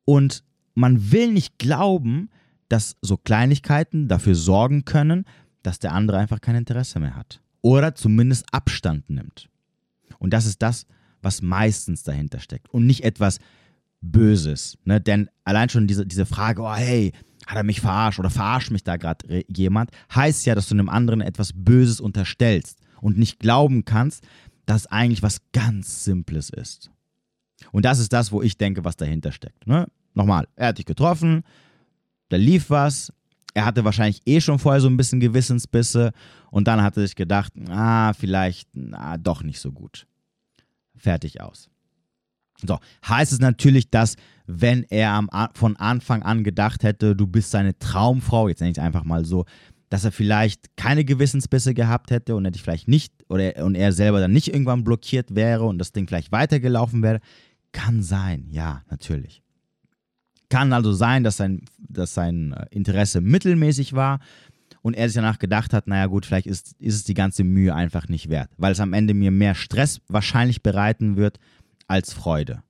und 0.04 0.44
man 0.75 1.11
will 1.11 1.32
nicht 1.32 1.59
glauben, 1.59 2.28
dass 2.68 2.97
so 3.00 3.16
Kleinigkeiten 3.16 4.06
dafür 4.06 4.35
sorgen 4.35 4.85
können, 4.85 5.25
dass 5.62 5.78
der 5.78 5.92
andere 5.92 6.18
einfach 6.18 6.42
kein 6.42 6.54
Interesse 6.54 7.00
mehr 7.00 7.16
hat. 7.16 7.40
Oder 7.62 7.94
zumindest 7.94 8.44
Abstand 8.52 9.09
nimmt. 9.09 9.49
Und 10.18 10.35
das 10.35 10.44
ist 10.44 10.61
das, 10.61 10.87
was 11.23 11.40
meistens 11.40 12.02
dahinter 12.02 12.38
steckt. 12.38 12.68
Und 12.68 12.87
nicht 12.87 13.02
etwas 13.02 13.38
Böses. 14.02 14.76
Ne? 14.85 15.00
Denn 15.00 15.30
allein 15.44 15.71
schon 15.71 15.87
diese, 15.87 16.06
diese 16.06 16.26
Frage, 16.26 16.62
oh 16.62 16.75
hey, 16.75 17.12
hat 17.47 17.56
er 17.56 17.64
mich 17.64 17.80
verarscht 17.80 18.18
oder 18.18 18.30
verarscht 18.30 18.71
mich 18.71 18.85
da 18.85 18.99
gerade 18.99 19.44
jemand, 19.49 19.90
heißt 20.14 20.44
ja, 20.44 20.54
dass 20.54 20.68
du 20.68 20.75
einem 20.75 20.88
anderen 20.90 21.23
etwas 21.23 21.52
Böses 21.54 22.00
unterstellst 22.00 22.80
und 23.00 23.16
nicht 23.16 23.38
glauben 23.38 23.85
kannst, 23.85 24.26
dass 24.66 24.87
eigentlich 24.87 25.23
was 25.23 25.38
ganz 25.52 26.04
Simples 26.04 26.50
ist. 26.50 26.90
Und 27.71 27.85
das 27.85 27.99
ist 27.99 28.12
das, 28.12 28.33
wo 28.33 28.42
ich 28.42 28.57
denke, 28.57 28.85
was 28.85 28.97
dahinter 28.97 29.33
steckt. 29.33 29.66
Ne? 29.66 29.87
Nochmal, 30.14 30.49
er 30.57 30.69
hat 30.69 30.78
dich 30.78 30.87
getroffen, 30.87 31.42
da 32.28 32.37
lief 32.37 32.71
was, 32.71 33.12
er 33.54 33.64
hatte 33.64 33.85
wahrscheinlich 33.85 34.23
eh 34.26 34.40
schon 34.40 34.59
vorher 34.59 34.81
so 34.81 34.88
ein 34.88 34.97
bisschen 34.97 35.21
Gewissensbisse 35.21 36.12
und 36.50 36.66
dann 36.69 36.83
hat 36.83 36.97
er 36.97 37.02
sich 37.02 37.16
gedacht, 37.16 37.52
ah, 37.69 38.12
vielleicht 38.14 38.69
na, 38.73 39.19
doch 39.19 39.42
nicht 39.42 39.61
so 39.61 39.73
gut. 39.73 40.07
Fertig 40.97 41.40
aus. 41.40 41.69
So, 42.64 42.78
heißt 43.07 43.33
es 43.33 43.40
natürlich, 43.40 43.90
dass 43.90 44.16
wenn 44.47 44.85
er 44.85 45.12
am, 45.12 45.28
von 45.54 45.76
Anfang 45.76 46.23
an 46.23 46.45
gedacht 46.45 46.83
hätte, 46.83 47.16
du 47.16 47.26
bist 47.26 47.50
seine 47.50 47.78
Traumfrau, 47.78 48.49
jetzt 48.49 48.61
nenne 48.61 48.71
ich 48.71 48.78
es 48.78 48.83
einfach 48.83 49.04
mal 49.04 49.25
so, 49.25 49.45
dass 49.92 50.04
er 50.04 50.12
vielleicht 50.12 50.75
keine 50.78 51.04
Gewissensbisse 51.04 51.75
gehabt 51.75 52.11
hätte 52.11 52.34
und 52.34 52.46
er 52.46 52.50
dich 52.50 52.62
vielleicht 52.62 52.88
nicht 52.88 53.12
oder 53.28 53.62
und 53.62 53.75
er 53.75 53.92
selber 53.92 54.20
dann 54.20 54.32
nicht 54.32 54.49
irgendwann 54.49 54.84
blockiert 54.84 55.34
wäre 55.34 55.64
und 55.64 55.76
das 55.76 55.92
Ding 55.92 56.08
vielleicht 56.08 56.32
weitergelaufen 56.32 57.02
wäre. 57.02 57.20
Kann 57.72 58.02
sein, 58.02 58.46
ja, 58.49 58.80
natürlich. 58.88 59.42
Kann 60.49 60.72
also 60.72 60.94
sein, 60.94 61.25
dass 61.25 61.37
sein, 61.37 61.66
dass 61.76 62.14
sein 62.14 62.54
äh, 62.54 62.64
Interesse 62.70 63.20
mittelmäßig 63.20 63.92
war 63.92 64.20
und 64.80 64.94
er 64.94 65.11
sich 65.11 65.16
danach 65.16 65.38
gedacht 65.38 65.75
hat, 65.75 65.87
naja 65.88 66.06
gut, 66.06 66.25
vielleicht 66.25 66.46
ist, 66.46 66.72
ist 66.78 66.94
es 66.94 67.04
die 67.04 67.12
ganze 67.12 67.44
Mühe 67.44 67.75
einfach 67.75 68.08
nicht 68.08 68.30
wert, 68.30 68.50
weil 68.56 68.72
es 68.72 68.80
am 68.80 68.94
Ende 68.94 69.12
mir 69.12 69.30
mehr 69.30 69.54
Stress 69.54 70.00
wahrscheinlich 70.08 70.62
bereiten 70.62 71.18
wird 71.18 71.38
als 71.87 72.14
Freude. 72.14 72.62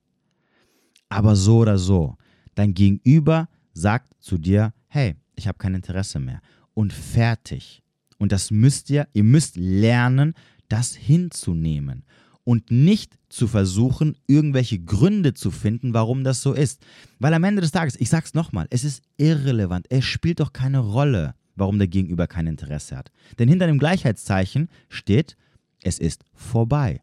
Aber 1.07 1.37
so 1.37 1.59
oder 1.59 1.77
so, 1.77 2.17
dein 2.53 2.73
Gegenüber 2.73 3.47
sagt 3.71 4.13
zu 4.19 4.37
dir, 4.37 4.73
hey, 4.89 5.15
ich 5.35 5.47
habe 5.47 5.57
kein 5.57 5.73
Interesse 5.73 6.19
mehr 6.19 6.41
und 6.73 6.93
fertig. 6.93 7.81
Und 8.17 8.31
das 8.31 8.51
müsst 8.51 8.89
ihr, 8.89 9.07
ihr 9.13 9.23
müsst 9.23 9.55
lernen, 9.57 10.33
das 10.69 10.95
hinzunehmen 10.95 12.05
und 12.43 12.71
nicht 12.71 13.17
zu 13.29 13.47
versuchen, 13.47 14.17
irgendwelche 14.27 14.79
Gründe 14.79 15.33
zu 15.33 15.51
finden, 15.51 15.93
warum 15.93 16.23
das 16.23 16.41
so 16.41 16.53
ist. 16.53 16.85
Weil 17.19 17.33
am 17.33 17.43
Ende 17.43 17.61
des 17.61 17.71
Tages, 17.71 17.99
ich 17.99 18.09
sag's 18.09 18.33
nochmal, 18.33 18.67
es 18.69 18.83
ist 18.83 19.03
irrelevant, 19.17 19.87
es 19.89 20.05
spielt 20.05 20.39
doch 20.39 20.53
keine 20.53 20.79
Rolle, 20.79 21.35
warum 21.55 21.77
der 21.77 21.87
Gegenüber 21.87 22.27
kein 22.27 22.47
Interesse 22.47 22.97
hat. 22.97 23.11
Denn 23.39 23.49
hinter 23.49 23.67
dem 23.67 23.79
Gleichheitszeichen 23.79 24.69
steht, 24.89 25.37
es 25.81 25.99
ist 25.99 26.23
vorbei 26.33 27.01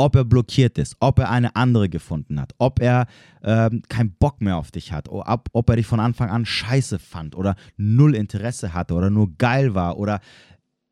ob 0.00 0.16
er 0.16 0.24
blockiert 0.24 0.78
ist, 0.78 0.96
ob 1.00 1.18
er 1.18 1.28
eine 1.28 1.56
andere 1.56 1.90
gefunden 1.90 2.40
hat, 2.40 2.54
ob 2.56 2.80
er 2.80 3.06
ähm, 3.42 3.82
keinen 3.90 4.12
Bock 4.12 4.40
mehr 4.40 4.56
auf 4.56 4.70
dich 4.70 4.92
hat, 4.92 5.10
ob, 5.10 5.50
ob 5.52 5.68
er 5.68 5.76
dich 5.76 5.86
von 5.86 6.00
Anfang 6.00 6.30
an 6.30 6.46
scheiße 6.46 6.98
fand 6.98 7.36
oder 7.36 7.54
null 7.76 8.14
Interesse 8.14 8.72
hatte 8.72 8.94
oder 8.94 9.10
nur 9.10 9.36
geil 9.36 9.74
war 9.74 9.98
oder 9.98 10.20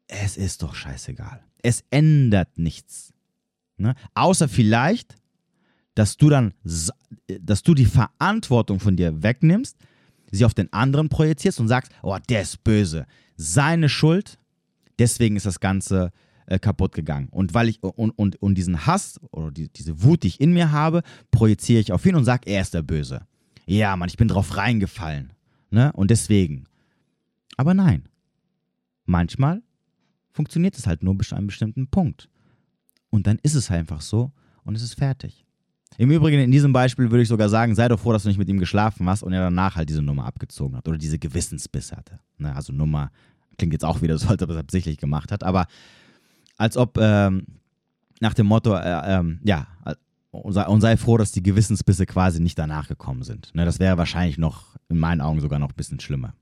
es 0.08 0.36
ist 0.36 0.62
doch 0.62 0.74
scheißegal. 0.74 1.40
Es 1.62 1.84
ändert 1.90 2.58
nichts. 2.58 3.14
Ne? 3.78 3.94
Außer 4.12 4.46
vielleicht, 4.46 5.16
dass 5.94 6.18
du 6.18 6.28
dann, 6.28 6.52
dass 7.40 7.62
du 7.62 7.72
die 7.72 7.86
Verantwortung 7.86 8.78
von 8.78 8.94
dir 8.94 9.22
wegnimmst, 9.22 9.78
sie 10.30 10.44
auf 10.44 10.52
den 10.52 10.70
anderen 10.70 11.08
projizierst 11.08 11.60
und 11.60 11.68
sagst, 11.68 11.92
oh, 12.02 12.16
der 12.28 12.42
ist 12.42 12.62
böse. 12.62 13.06
Seine 13.36 13.88
Schuld, 13.88 14.38
deswegen 14.98 15.36
ist 15.36 15.46
das 15.46 15.60
Ganze 15.60 16.12
äh, 16.48 16.58
kaputt 16.58 16.94
gegangen. 16.94 17.28
Und 17.30 17.54
weil 17.54 17.68
ich 17.68 17.82
und, 17.82 18.10
und, 18.10 18.40
und 18.40 18.54
diesen 18.54 18.86
Hass 18.86 19.20
oder 19.30 19.50
die, 19.50 19.68
diese 19.68 20.02
Wut, 20.02 20.22
die 20.22 20.28
ich 20.28 20.40
in 20.40 20.52
mir 20.52 20.72
habe, 20.72 21.02
projiziere 21.30 21.80
ich 21.80 21.92
auf 21.92 22.04
ihn 22.06 22.14
und 22.14 22.24
sage, 22.24 22.50
er 22.50 22.62
ist 22.62 22.74
der 22.74 22.82
Böse. 22.82 23.22
Ja, 23.66 23.96
Mann, 23.96 24.08
ich 24.08 24.16
bin 24.16 24.28
drauf 24.28 24.56
reingefallen. 24.56 25.32
Ne? 25.70 25.92
Und 25.92 26.10
deswegen. 26.10 26.64
Aber 27.56 27.74
nein. 27.74 28.08
Manchmal 29.04 29.62
funktioniert 30.30 30.76
es 30.78 30.86
halt 30.86 31.02
nur 31.02 31.16
bis 31.16 31.28
zu 31.28 31.34
einem 31.34 31.48
bestimmten 31.48 31.88
Punkt. 31.88 32.28
Und 33.10 33.26
dann 33.26 33.38
ist 33.42 33.54
es 33.54 33.70
einfach 33.70 34.00
so 34.00 34.32
und 34.64 34.74
es 34.74 34.82
ist 34.82 34.94
fertig. 34.94 35.44
Im 35.96 36.10
Übrigen, 36.10 36.40
in 36.40 36.50
diesem 36.50 36.72
Beispiel 36.72 37.10
würde 37.10 37.22
ich 37.22 37.28
sogar 37.28 37.48
sagen, 37.48 37.74
sei 37.74 37.88
doch 37.88 37.98
froh, 37.98 38.12
dass 38.12 38.22
du 38.22 38.28
nicht 38.28 38.38
mit 38.38 38.48
ihm 38.48 38.58
geschlafen 38.58 39.08
hast 39.08 39.22
und 39.22 39.32
er 39.32 39.40
danach 39.40 39.76
halt 39.76 39.88
diese 39.88 40.02
Nummer 40.02 40.26
abgezogen 40.26 40.76
hat 40.76 40.86
oder 40.86 40.98
diese 40.98 41.18
Gewissensbiss 41.18 41.92
hatte. 41.92 42.20
Ne? 42.36 42.54
Also 42.54 42.72
Nummer 42.72 43.10
klingt 43.56 43.72
jetzt 43.72 43.84
auch 43.84 44.00
wieder 44.00 44.16
so, 44.16 44.28
als 44.28 44.42
ob 44.42 44.50
er 44.50 44.56
es 44.56 44.60
absichtlich 44.60 44.98
gemacht 44.98 45.32
hat, 45.32 45.42
aber 45.42 45.66
als 46.58 46.76
ob 46.76 46.98
ähm, 46.98 47.46
nach 48.20 48.34
dem 48.34 48.46
Motto, 48.46 48.74
äh, 48.74 49.18
ähm, 49.18 49.40
ja, 49.44 49.66
und 50.30 50.52
sei, 50.52 50.66
und 50.66 50.80
sei, 50.80 50.96
froh, 50.96 51.16
dass 51.16 51.32
die 51.32 51.42
Gewissensbisse 51.42 52.04
quasi 52.04 52.40
nicht 52.40 52.58
danach 52.58 52.88
gekommen 52.88 53.22
sind. 53.22 53.54
Ne, 53.54 53.64
das 53.64 53.78
wäre 53.78 53.96
wahrscheinlich 53.96 54.36
noch, 54.36 54.76
in 54.88 54.98
meinen 54.98 55.20
Augen 55.20 55.40
sogar 55.40 55.58
noch 55.58 55.70
ein 55.70 55.76
bisschen 55.76 56.00
schlimmer. 56.00 56.34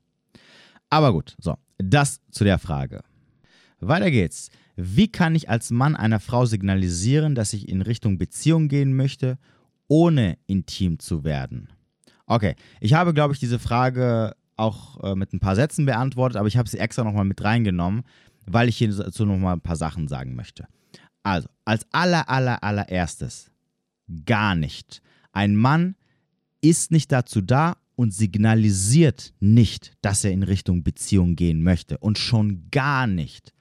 Aber 0.91 1.13
gut, 1.13 1.37
so, 1.39 1.57
das 1.79 2.21
zu 2.31 2.45
der 2.45 2.59
Frage. 2.59 3.03
Weiter 3.81 4.11
geht's. 4.11 4.51
Wie 4.77 5.09
kann 5.09 5.35
ich 5.35 5.49
als 5.49 5.71
Mann 5.71 5.97
einer 5.97 6.21
Frau 6.21 6.47
signalisieren, 6.47 7.35
dass 7.35 7.53
ich 7.53 7.69
in 7.69 7.83
Richtung 7.83 8.19
Beziehung 8.19 8.69
gehen 8.69 8.95
möchte, 8.95 9.39
ohne 9.89 10.39
intim 10.47 10.99
zu 10.99 11.25
werden? 11.25 11.69
Okay, 12.27 12.57
ich 12.81 12.95
habe, 12.95 13.15
glaube 13.15 13.35
ich, 13.35 13.41
diese 13.41 13.59
Frage 13.59 14.35
auch 14.57 15.03
äh, 15.03 15.15
mit 15.15 15.33
ein 15.33 15.41
paar 15.41 15.55
Sätzen 15.55 15.87
beantwortet, 15.87 16.37
aber 16.37 16.49
ich 16.49 16.57
habe 16.57 16.69
sie 16.69 16.79
extra 16.79 17.05
nochmal 17.05 17.25
mit 17.25 17.43
reingenommen, 17.45 18.03
weil 18.47 18.69
ich 18.69 18.79
hier 18.79 18.95
dazu 18.95 19.25
noch 19.25 19.39
mal 19.39 19.55
ein 19.55 19.61
paar 19.61 19.77
Sachen 19.77 20.09
sagen 20.09 20.35
möchte. 20.35 20.67
Also, 21.23 21.49
als 21.65 21.87
aller, 21.93 22.29
aller, 22.29 22.63
allererstes, 22.63 23.51
gar 24.25 24.55
nicht. 24.55 25.03
Ein 25.33 25.57
Mann 25.57 25.97
ist 26.61 26.91
nicht 26.91 27.11
dazu 27.13 27.41
da 27.41 27.77
und 27.97 28.15
signalisiert 28.15 29.35
nicht, 29.41 29.97
dass 30.03 30.25
er 30.25 30.31
in 30.31 30.43
Richtung 30.43 30.83
Beziehung 30.83 31.35
gehen 31.35 31.63
möchte. 31.63 31.99
Und 31.99 32.19
schon 32.19 32.69
gar 32.71 33.07
nicht, 33.07 33.53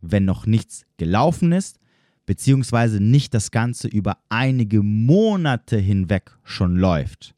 wenn 0.00 0.24
noch 0.24 0.46
nichts 0.46 0.84
gelaufen 0.96 1.52
ist, 1.52 1.78
beziehungsweise 2.26 3.02
nicht 3.02 3.34
das 3.34 3.50
Ganze 3.50 3.88
über 3.88 4.18
einige 4.28 4.82
Monate 4.82 5.78
hinweg 5.78 6.36
schon 6.44 6.76
läuft. 6.76 7.34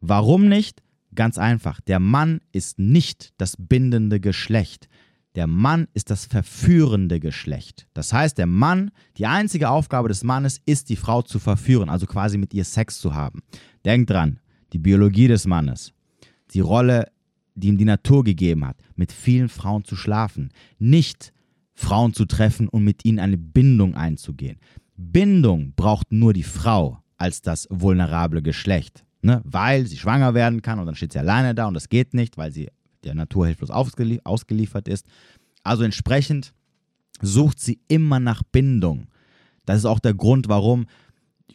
Warum 0.00 0.48
nicht? 0.48 0.82
Ganz 1.14 1.38
einfach, 1.38 1.80
der 1.80 2.00
Mann 2.00 2.40
ist 2.52 2.78
nicht 2.78 3.32
das 3.38 3.56
bindende 3.58 4.20
Geschlecht. 4.20 4.88
Der 5.34 5.46
Mann 5.48 5.88
ist 5.94 6.10
das 6.10 6.26
verführende 6.26 7.18
Geschlecht. 7.18 7.88
Das 7.92 8.12
heißt, 8.12 8.38
der 8.38 8.46
Mann, 8.46 8.92
die 9.16 9.26
einzige 9.26 9.68
Aufgabe 9.68 10.08
des 10.08 10.22
Mannes 10.22 10.60
ist, 10.64 10.90
die 10.90 10.96
Frau 10.96 11.22
zu 11.22 11.38
verführen, 11.38 11.88
also 11.88 12.06
quasi 12.06 12.38
mit 12.38 12.54
ihr 12.54 12.64
Sex 12.64 13.00
zu 13.00 13.14
haben. 13.14 13.42
Denkt 13.84 14.10
dran, 14.10 14.38
die 14.72 14.78
Biologie 14.78 15.26
des 15.28 15.46
Mannes, 15.46 15.92
die 16.52 16.60
Rolle, 16.60 17.08
die 17.54 17.68
ihm 17.68 17.78
die 17.78 17.84
Natur 17.84 18.22
gegeben 18.22 18.64
hat, 18.64 18.76
mit 18.94 19.10
vielen 19.10 19.48
Frauen 19.48 19.84
zu 19.84 19.96
schlafen, 19.96 20.50
nicht 20.78 21.32
Frauen 21.74 22.14
zu 22.14 22.24
treffen 22.24 22.68
und 22.68 22.84
mit 22.84 23.04
ihnen 23.04 23.18
eine 23.18 23.36
Bindung 23.36 23.94
einzugehen. 23.94 24.58
Bindung 24.96 25.72
braucht 25.74 26.12
nur 26.12 26.32
die 26.32 26.44
Frau 26.44 27.00
als 27.16 27.42
das 27.42 27.66
vulnerable 27.70 28.42
Geschlecht, 28.42 29.04
ne? 29.22 29.42
weil 29.44 29.86
sie 29.86 29.96
schwanger 29.96 30.34
werden 30.34 30.62
kann 30.62 30.78
und 30.78 30.86
dann 30.86 30.94
steht 30.94 31.12
sie 31.12 31.18
alleine 31.18 31.54
da 31.54 31.66
und 31.66 31.74
das 31.74 31.88
geht 31.88 32.14
nicht, 32.14 32.36
weil 32.36 32.52
sie 32.52 32.68
der 33.04 33.14
Natur 33.14 33.46
hilflos 33.46 33.70
ausgeliefert 33.70 34.88
ist. 34.88 35.06
Also 35.62 35.82
entsprechend 35.84 36.52
sucht 37.20 37.60
sie 37.60 37.80
immer 37.88 38.20
nach 38.20 38.42
Bindung. 38.42 39.06
Das 39.66 39.78
ist 39.78 39.86
auch 39.86 40.00
der 40.00 40.14
Grund, 40.14 40.48
warum 40.48 40.86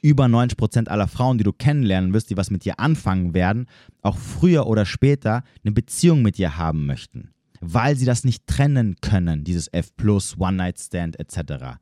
über 0.01 0.25
90% 0.25 0.88
aller 0.88 1.08
Frauen, 1.08 1.38
die 1.38 1.44
du 1.44 1.51
kennenlernen 1.51 2.13
wirst, 2.13 2.29
die 2.29 2.38
was 2.38 2.51
mit 2.51 2.63
dir 2.65 2.79
anfangen 2.79 3.34
werden, 3.34 3.68
auch 4.01 4.18
früher 4.18 4.68
oder 4.68 4.86
später 4.86 5.44
eine 5.63 5.74
Beziehung 5.74 6.22
mit 6.22 6.38
dir 6.38 6.58
haben 6.58 6.86
möchten. 6.86 7.32
Weil 7.60 7.98
sie 7.98 8.06
das 8.06 8.24
nicht 8.24 8.48
trennen 8.48 8.96
können, 9.01 9.44
dieses 9.44 9.68
F, 9.74 9.91
One-Night-Stand 10.38 11.20
etc. 11.20 11.77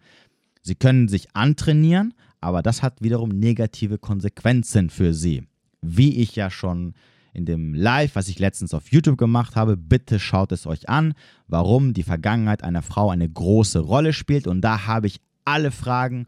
Sie 0.63 0.75
können 0.75 1.07
sich 1.07 1.35
antrainieren, 1.35 2.13
aber 2.41 2.63
das 2.63 2.81
hat 2.81 3.01
wiederum 3.01 3.29
negative 3.29 3.99
Konsequenzen 3.99 4.89
für 4.89 5.13
sie. 5.13 5.43
Wie 5.81 6.17
ich 6.17 6.35
ja 6.35 6.49
schon 6.49 6.95
in 7.37 7.45
dem 7.45 7.75
Live, 7.75 8.15
was 8.15 8.27
ich 8.27 8.39
letztens 8.39 8.73
auf 8.73 8.91
YouTube 8.91 9.17
gemacht 9.17 9.55
habe, 9.55 9.77
bitte 9.77 10.19
schaut 10.19 10.51
es 10.51 10.65
euch 10.65 10.89
an, 10.89 11.13
warum 11.47 11.93
die 11.93 12.03
Vergangenheit 12.03 12.63
einer 12.63 12.81
Frau 12.81 13.11
eine 13.11 13.29
große 13.29 13.79
Rolle 13.79 14.11
spielt. 14.11 14.47
Und 14.47 14.61
da 14.61 14.87
habe 14.87 15.05
ich 15.05 15.21
alle 15.45 15.69
Fragen, 15.69 16.25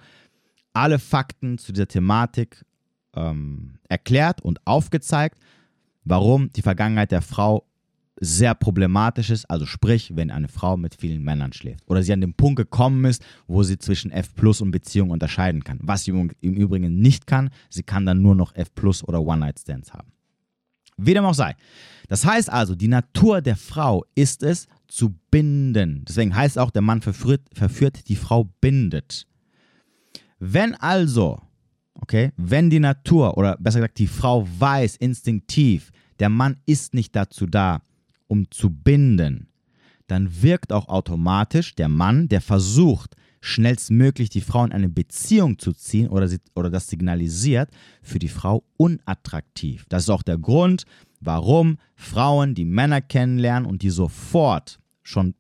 alle 0.72 1.00
Fakten 1.00 1.58
zu 1.58 1.74
dieser 1.74 1.88
Thematik 1.88 2.64
ähm, 3.16 3.80
erklärt 3.90 4.42
und 4.42 4.66
aufgezeigt, 4.66 5.40
warum 6.06 6.52
die 6.54 6.62
Vergangenheit 6.62 7.12
der 7.12 7.24
Frau 7.24 7.66
sehr 8.22 8.54
problematisch 8.54 9.32
ist, 9.32 9.50
also 9.50 9.66
sprich, 9.66 10.16
wenn 10.16 10.30
eine 10.30 10.50
Frau 10.50 10.78
mit 10.78 10.94
vielen 10.94 11.24
Männern 11.24 11.54
schläft 11.54 11.90
oder 11.90 12.04
sie 12.04 12.14
an 12.14 12.22
den 12.22 12.34
Punkt 12.34 12.58
gekommen 12.58 13.06
ist, 13.06 13.26
wo 13.48 13.64
sie 13.64 13.80
zwischen 13.80 14.12
F 14.12 14.36
Plus 14.36 14.62
und 14.62 14.72
Beziehung 14.72 15.10
unterscheiden 15.10 15.64
kann. 15.64 15.80
Was 15.82 16.04
sie 16.04 16.12
im 16.12 16.54
Übrigen 16.54 17.00
nicht 17.00 17.28
kann, 17.28 17.50
sie 17.70 17.84
kann 17.84 18.06
dann 18.06 18.22
nur 18.22 18.36
noch 18.36 18.54
F 18.56 18.76
Plus 18.76 19.04
oder 19.04 19.22
One-Night-Stands 19.22 19.94
haben. 19.94 20.12
Wie 21.00 21.14
dem 21.14 21.26
auch 21.26 21.34
sei. 21.34 21.56
Das 22.08 22.26
heißt 22.26 22.50
also, 22.50 22.76
die 22.76 22.88
Natur 22.88 23.42
der 23.42 23.56
Frau 23.56 24.06
ist 24.16 24.44
es, 24.44 24.68
zu 24.88 25.16
binden. 25.30 26.04
Deswegen 26.08 26.36
heißt 26.36 26.58
auch, 26.58 26.72
der 26.72 26.82
Mann 26.82 27.02
verführt, 27.02 27.42
verführt 27.54 28.10
die 28.10 28.16
Frau 28.16 28.46
bindet. 28.60 29.28
Wenn 30.40 30.74
also, 30.76 31.40
okay, 31.94 32.32
wenn 32.38 32.70
die 32.70 32.80
Natur 32.80 33.38
oder 33.38 33.56
besser 33.58 33.80
gesagt 33.80 34.00
die 34.00 34.08
Frau 34.08 34.48
weiß 34.58 34.96
instinktiv, 34.96 35.92
der 36.20 36.30
Mann 36.30 36.58
ist 36.66 36.94
nicht 36.94 37.16
dazu 37.16 37.46
da, 37.46 37.82
um 38.28 38.50
zu 38.50 38.70
binden, 38.70 39.48
dann 40.08 40.42
wirkt 40.42 40.74
auch 40.74 40.88
automatisch 40.90 41.76
der 41.76 41.88
Mann, 41.88 42.28
der 42.28 42.42
versucht, 42.42 43.16
schnellstmöglich 43.42 44.30
die 44.30 44.42
Frau 44.42 44.66
in 44.66 44.72
eine 44.72 44.90
Beziehung 44.90 45.60
zu 45.60 45.74
ziehen 45.74 46.08
oder, 46.08 46.28
sie, 46.28 46.40
oder 46.56 46.70
das 46.70 46.88
signalisiert, 46.88 47.70
für 48.02 48.20
die 48.20 48.28
Frau 48.28 48.64
unattraktiv. 48.78 49.86
Das 49.90 50.04
ist 50.04 50.10
auch 50.10 50.24
der 50.24 50.38
Grund, 50.38 50.84
warum 51.20 51.78
Frauen, 51.96 52.56
die 52.56 52.66
Männer 52.66 53.02
kennenlernen 53.02 53.70
und 53.70 53.82
die 53.82 53.90
sofort, 53.90 54.80
schon 55.04 55.36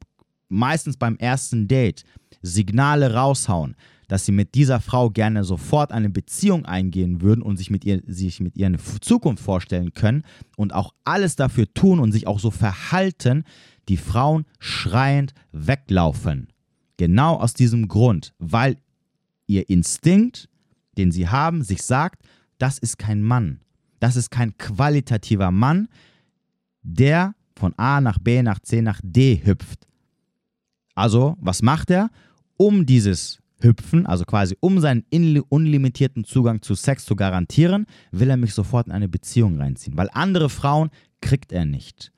meistens 0.47 0.97
beim 0.97 1.17
ersten 1.17 1.67
Date, 1.67 2.03
Signale 2.41 3.13
raushauen, 3.13 3.75
dass 4.07 4.25
sie 4.25 4.31
mit 4.31 4.55
dieser 4.55 4.79
Frau 4.79 5.09
gerne 5.09 5.43
sofort 5.43 5.91
eine 5.91 6.09
Beziehung 6.09 6.65
eingehen 6.65 7.21
würden 7.21 7.41
und 7.41 7.57
sich 7.57 7.69
mit 7.69 7.85
ihr, 7.85 8.01
sich 8.07 8.39
mit 8.39 8.57
ihr 8.57 8.65
eine 8.65 8.79
Zukunft 9.01 9.43
vorstellen 9.43 9.93
können 9.93 10.23
und 10.57 10.73
auch 10.73 10.93
alles 11.03 11.35
dafür 11.35 11.71
tun 11.73 11.99
und 11.99 12.11
sich 12.11 12.25
auch 12.25 12.39
so 12.39 12.49
verhalten, 12.49 13.43
die 13.87 13.97
Frauen 13.97 14.45
schreiend 14.59 15.33
weglaufen. 15.51 16.47
Genau 16.99 17.35
aus 17.35 17.53
diesem 17.53 17.87
Grund, 17.87 18.33
weil 18.39 18.75
ihr 19.47 19.69
Instinkt, 19.69 20.49
den 20.97 21.13
sie 21.13 21.29
haben, 21.29 21.63
sich 21.63 21.81
sagt, 21.81 22.23
das 22.57 22.77
ist 22.77 22.99
kein 22.99 23.23
Mann. 23.23 23.61
Das 24.01 24.17
ist 24.17 24.31
kein 24.31 24.57
qualitativer 24.57 25.49
Mann, 25.49 25.87
der 26.83 27.35
von 27.55 27.73
A 27.77 28.01
nach 28.01 28.19
B 28.19 28.43
nach 28.43 28.59
C 28.59 28.81
nach 28.81 28.99
D 29.01 29.41
hüpft. 29.45 29.87
Also, 30.93 31.37
was 31.39 31.61
macht 31.61 31.89
er? 31.89 32.09
Um 32.57 32.85
dieses 32.85 33.39
Hüpfen, 33.61 34.05
also 34.05 34.25
quasi 34.25 34.57
um 34.59 34.81
seinen 34.81 35.05
unlimitierten 35.47 36.25
Zugang 36.25 36.61
zu 36.61 36.75
Sex 36.75 37.05
zu 37.05 37.15
garantieren, 37.15 37.85
will 38.11 38.29
er 38.29 38.35
mich 38.35 38.53
sofort 38.53 38.87
in 38.87 38.91
eine 38.91 39.07
Beziehung 39.07 39.57
reinziehen, 39.57 39.95
weil 39.95 40.09
andere 40.11 40.49
Frauen 40.49 40.89
kriegt 41.21 41.53
er 41.53 41.63
nicht. 41.63 42.11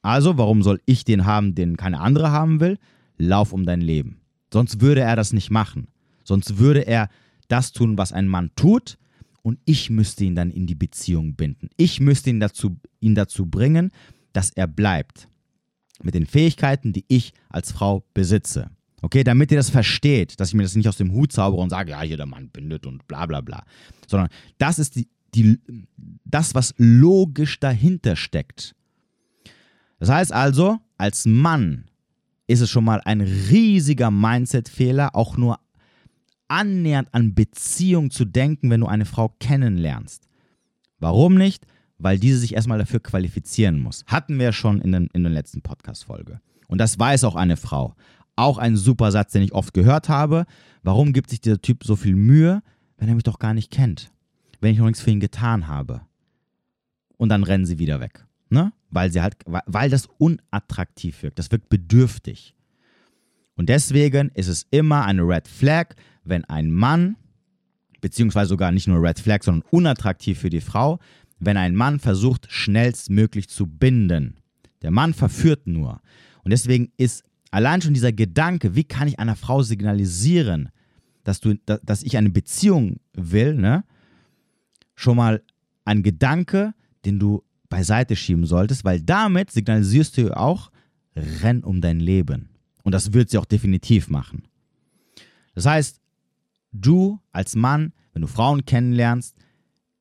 Also, 0.00 0.38
warum 0.38 0.62
soll 0.62 0.80
ich 0.86 1.02
den 1.02 1.26
haben, 1.26 1.56
den 1.56 1.76
keine 1.76 1.98
andere 1.98 2.30
haben 2.30 2.60
will? 2.60 2.78
Lauf 3.18 3.52
um 3.52 3.64
dein 3.64 3.80
Leben. 3.80 4.20
Sonst 4.52 4.80
würde 4.80 5.00
er 5.00 5.16
das 5.16 5.32
nicht 5.32 5.50
machen. 5.50 5.88
Sonst 6.24 6.58
würde 6.58 6.86
er 6.86 7.08
das 7.48 7.72
tun, 7.72 7.98
was 7.98 8.12
ein 8.12 8.28
Mann 8.28 8.50
tut, 8.56 8.98
und 9.42 9.58
ich 9.64 9.90
müsste 9.90 10.24
ihn 10.24 10.36
dann 10.36 10.50
in 10.50 10.66
die 10.66 10.74
Beziehung 10.74 11.34
binden. 11.34 11.68
Ich 11.76 12.00
müsste 12.00 12.30
ihn 12.30 12.40
dazu, 12.40 12.76
ihn 13.00 13.14
dazu 13.14 13.46
bringen, 13.46 13.90
dass 14.32 14.50
er 14.50 14.68
bleibt. 14.68 15.28
Mit 16.02 16.14
den 16.14 16.26
Fähigkeiten, 16.26 16.92
die 16.92 17.04
ich 17.08 17.32
als 17.48 17.72
Frau 17.72 18.04
besitze. 18.14 18.70
Okay, 19.02 19.24
damit 19.24 19.50
ihr 19.50 19.56
das 19.56 19.70
versteht, 19.70 20.38
dass 20.38 20.48
ich 20.48 20.54
mir 20.54 20.62
das 20.62 20.76
nicht 20.76 20.88
aus 20.88 20.96
dem 20.96 21.12
Hut 21.12 21.32
zaubere 21.32 21.60
und 21.60 21.70
sage, 21.70 21.90
ja, 21.90 22.02
hier 22.02 22.16
der 22.16 22.26
Mann 22.26 22.50
bindet 22.50 22.86
und 22.86 23.06
bla 23.08 23.26
bla 23.26 23.40
bla. 23.40 23.64
Sondern 24.06 24.28
das 24.58 24.78
ist 24.78 24.94
die, 24.94 25.08
die, 25.34 25.58
das, 26.24 26.54
was 26.54 26.72
logisch 26.78 27.58
dahinter 27.58 28.14
steckt. 28.14 28.76
Das 29.98 30.08
heißt 30.08 30.32
also, 30.32 30.78
als 30.98 31.26
Mann 31.26 31.86
ist 32.52 32.60
es 32.60 32.70
schon 32.70 32.84
mal 32.84 33.00
ein 33.04 33.20
riesiger 33.20 34.10
Mindset-Fehler, 34.10 35.16
auch 35.16 35.36
nur 35.36 35.58
annähernd 36.48 37.08
an 37.12 37.34
Beziehung 37.34 38.10
zu 38.10 38.26
denken, 38.26 38.68
wenn 38.70 38.82
du 38.82 38.86
eine 38.86 39.06
Frau 39.06 39.30
kennenlernst. 39.40 40.28
Warum 40.98 41.34
nicht? 41.34 41.66
Weil 41.98 42.18
diese 42.18 42.38
sich 42.38 42.54
erstmal 42.54 42.78
dafür 42.78 43.00
qualifizieren 43.00 43.80
muss. 43.80 44.04
Hatten 44.06 44.38
wir 44.38 44.52
schon 44.52 44.80
in, 44.82 44.92
den, 44.92 45.08
in 45.14 45.22
der 45.22 45.32
letzten 45.32 45.62
Podcast-Folge. 45.62 46.40
Und 46.68 46.78
das 46.78 46.98
weiß 46.98 47.24
auch 47.24 47.36
eine 47.36 47.56
Frau. 47.56 47.94
Auch 48.36 48.58
ein 48.58 48.76
super 48.76 49.10
Satz, 49.12 49.32
den 49.32 49.42
ich 49.42 49.52
oft 49.52 49.72
gehört 49.72 50.08
habe. 50.08 50.44
Warum 50.82 51.12
gibt 51.12 51.30
sich 51.30 51.40
dieser 51.40 51.60
Typ 51.60 51.84
so 51.84 51.96
viel 51.96 52.16
Mühe, 52.16 52.62
wenn 52.98 53.08
er 53.08 53.14
mich 53.14 53.24
doch 53.24 53.38
gar 53.38 53.54
nicht 53.54 53.70
kennt? 53.70 54.12
Wenn 54.60 54.72
ich 54.72 54.78
noch 54.78 54.86
nichts 54.86 55.00
für 55.00 55.10
ihn 55.10 55.20
getan 55.20 55.68
habe. 55.68 56.02
Und 57.16 57.30
dann 57.30 57.44
rennen 57.44 57.66
sie 57.66 57.78
wieder 57.78 58.00
weg. 58.00 58.26
Ne? 58.50 58.72
Weil 58.92 59.10
sie 59.10 59.20
halt, 59.20 59.36
weil 59.44 59.90
das 59.90 60.08
unattraktiv 60.18 61.22
wirkt. 61.22 61.38
Das 61.38 61.50
wirkt 61.50 61.68
bedürftig. 61.68 62.54
Und 63.56 63.68
deswegen 63.68 64.30
ist 64.34 64.48
es 64.48 64.66
immer 64.70 65.04
eine 65.04 65.22
Red 65.22 65.48
Flag, 65.48 65.94
wenn 66.24 66.44
ein 66.44 66.70
Mann, 66.70 67.16
beziehungsweise 68.00 68.50
sogar 68.50 68.70
nicht 68.70 68.86
nur 68.86 69.02
Red 69.02 69.18
Flag, 69.18 69.42
sondern 69.42 69.68
unattraktiv 69.70 70.38
für 70.38 70.50
die 70.50 70.60
Frau, 70.60 70.98
wenn 71.40 71.56
ein 71.56 71.74
Mann 71.74 71.98
versucht, 71.98 72.46
schnellstmöglich 72.50 73.48
zu 73.48 73.66
binden. 73.66 74.36
Der 74.82 74.90
Mann 74.90 75.14
verführt 75.14 75.66
nur. 75.66 76.00
Und 76.44 76.50
deswegen 76.50 76.92
ist 76.96 77.24
allein 77.50 77.82
schon 77.82 77.94
dieser 77.94 78.12
Gedanke, 78.12 78.74
wie 78.74 78.84
kann 78.84 79.08
ich 79.08 79.18
einer 79.18 79.36
Frau 79.36 79.62
signalisieren, 79.62 80.70
dass, 81.24 81.40
du, 81.40 81.54
dass 81.54 82.02
ich 82.02 82.16
eine 82.16 82.30
Beziehung 82.30 83.00
will, 83.12 83.54
ne? 83.54 83.84
schon 84.94 85.16
mal 85.16 85.42
ein 85.84 86.02
Gedanke, 86.02 86.74
den 87.04 87.18
du 87.18 87.42
beiseite 87.72 88.16
schieben 88.16 88.44
solltest, 88.44 88.84
weil 88.84 89.00
damit 89.00 89.50
signalisierst 89.50 90.18
du 90.18 90.36
auch, 90.36 90.70
renn 91.16 91.64
um 91.64 91.80
dein 91.80 92.00
Leben. 92.00 92.50
Und 92.82 92.92
das 92.92 93.14
wird 93.14 93.30
sie 93.30 93.38
auch 93.38 93.46
definitiv 93.46 94.10
machen. 94.10 94.42
Das 95.54 95.64
heißt, 95.64 95.98
du 96.72 97.18
als 97.32 97.56
Mann, 97.56 97.94
wenn 98.12 98.20
du 98.20 98.28
Frauen 98.28 98.66
kennenlernst, 98.66 99.34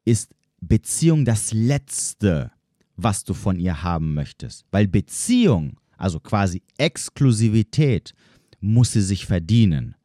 ist 0.03 0.35
Beziehung 0.59 1.23
das 1.23 1.53
Letzte, 1.53 2.51
was 2.97 3.23
du 3.23 3.33
von 3.33 3.57
ihr 3.57 3.83
haben 3.83 4.15
möchtest. 4.15 4.65
Weil 4.71 4.89
Beziehung, 4.89 5.79
also 5.97 6.19
quasi 6.19 6.63
Exklusivität, 6.77 8.13
muss 8.59 8.91
sie 8.91 9.01
sich 9.01 9.25
verdienen. 9.25 9.95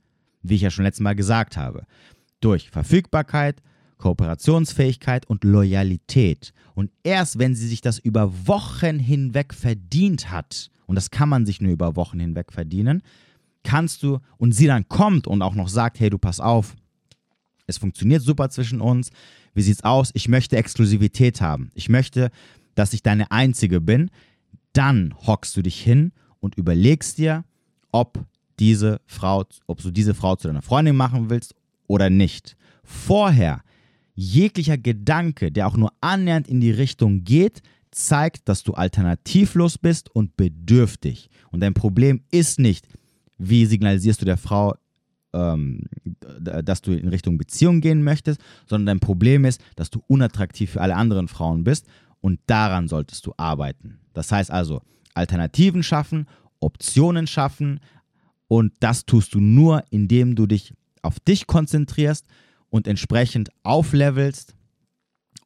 Wie 0.41 0.55
ich 0.55 0.63
ja 0.63 0.71
schon 0.71 0.85
letztes 0.85 1.03
Mal 1.03 1.17
gesagt 1.17 1.57
habe. 1.57 1.85
Durch 2.39 2.71
Verfügbarkeit, 2.71 3.61
Kooperationsfähigkeit 3.99 5.27
und 5.27 5.45
Loyalität. 5.45 6.53
Und 6.75 6.91
erst 7.03 7.39
wenn 7.39 7.55
sie 7.55 7.69
sich 7.69 7.81
das 7.81 7.99
über 7.99 8.47
Wochen 8.47 8.99
hinweg 8.99 9.55
verdient 9.55 10.31
hat, 10.31 10.71
und 10.87 10.95
das 10.95 11.11
kann 11.11 11.29
man 11.29 11.47
sich 11.47 11.61
nur 11.61 11.73
über 11.73 11.97
Wochen 11.97 12.21
hinweg 12.21 12.53
verdienen, 12.53 13.03
kannst 13.65 14.03
du, 14.03 14.21
und 14.39 14.53
sie 14.53 14.67
dann 14.67 14.89
kommt 14.89 15.27
und 15.27 15.43
auch 15.43 15.55
noch 15.55 15.69
sagt, 15.69 15.99
hey, 15.99 16.11
du 16.11 16.19
pass 16.19 16.41
auf, 16.41 16.77
es 17.67 17.79
funktioniert 17.79 18.23
super 18.23 18.49
zwischen 18.51 18.81
uns, 18.81 19.11
wie 19.55 19.63
sieht's 19.63 19.83
aus? 19.83 20.11
Ich 20.15 20.29
möchte 20.29 20.57
Exklusivität 20.57 21.41
haben. 21.41 21.71
Ich 21.75 21.89
möchte, 21.89 22.31
dass 22.75 22.93
ich 22.93 23.03
deine 23.03 23.31
Einzige 23.31 23.81
bin. 23.81 24.11
Dann 24.73 25.15
hockst 25.27 25.57
du 25.57 25.63
dich 25.63 25.81
hin 25.81 26.13
und 26.41 26.57
überlegst 26.57 27.19
dir, 27.19 27.45
ob 27.91 28.25
diese 28.59 29.01
Frau, 29.07 29.45
ob 29.67 29.83
du 29.83 29.91
diese 29.91 30.15
Frau 30.15 30.37
zu 30.37 30.49
deiner 30.49 30.63
Freundin 30.63 30.95
machen 30.95 31.31
willst 31.31 31.55
oder 31.87 32.11
nicht. 32.11 32.57
Vorher 32.85 33.63
Jeglicher 34.17 34.79
Gedanke, 34.79 35.53
der 35.53 35.69
auch 35.69 35.77
nur 35.77 35.93
annähernd 36.01 36.49
in 36.49 36.61
die 36.61 36.71
Richtung 36.71 37.23
geht, 37.23 37.63
zeigt, 37.91 38.49
dass 38.49 38.63
du 38.63 38.73
alternativlos 38.73 39.79
bist 39.79 40.15
und 40.15 40.37
bedürftig. 40.37 41.31
Und 41.51 41.61
dein 41.61 41.75
Problem 41.75 42.23
ist 42.31 42.59
nicht, 42.59 42.89
wie 43.39 43.67
signalisierst 43.67 44.21
du 44.21 44.25
der 44.25 44.39
Frau, 44.39 44.75
ähm, 45.33 45.83
dass 46.41 46.81
du 46.81 46.93
in 46.93 47.09
Richtung 47.09 47.37
Beziehung 47.37 47.81
gehen 47.83 48.03
möchtest, 48.03 48.41
sondern 48.67 48.87
dein 48.87 49.01
Problem 49.01 49.45
ist, 49.45 49.63
dass 49.77 49.91
du 49.91 50.03
unattraktiv 50.07 50.73
für 50.73 50.81
alle 50.81 50.97
anderen 50.97 51.29
Frauen 51.29 51.63
bist 51.63 51.87
und 52.21 52.41
daran 52.47 52.89
solltest 52.89 53.27
du 53.27 53.35
arbeiten. 53.37 53.99
Das 54.15 54.33
heißt 54.33 54.51
also, 54.51 54.81
Alternativen 55.15 55.83
schaffen, 55.83 56.27
Optionen 56.61 57.27
schaffen 57.27 57.81
und 58.49 58.73
das 58.81 59.05
tust 59.05 59.35
du 59.35 59.41
nur, 59.41 59.85
indem 59.91 60.37
du 60.37 60.47
dich 60.47 60.73
auf 61.03 61.21
dich 61.21 61.47
konzentrierst 61.47 62.27
und 62.71 62.87
entsprechend 62.87 63.51
auflevelst 63.63 64.55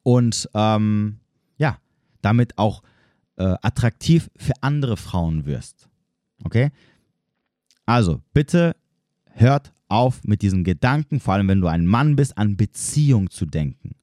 und 0.03 0.49
ähm, 0.53 1.19
ja, 1.57 1.77
damit 2.21 2.57
auch 2.57 2.83
äh, 3.37 3.55
attraktiv 3.61 4.29
für 4.35 4.53
andere 4.61 4.97
Frauen 4.97 5.45
wirst. 5.45 5.89
Okay? 6.43 6.71
Also 7.85 8.21
bitte 8.33 8.75
hört 9.33 9.73
auf 9.87 10.23
mit 10.23 10.41
diesen 10.41 10.63
Gedanken, 10.63 11.19
vor 11.19 11.33
allem 11.33 11.47
wenn 11.47 11.61
du 11.61 11.67
ein 11.67 11.85
Mann 11.85 12.15
bist, 12.15 12.37
an 12.37 12.57
Beziehung 12.57 13.29
zu 13.29 13.45
denken. 13.45 13.95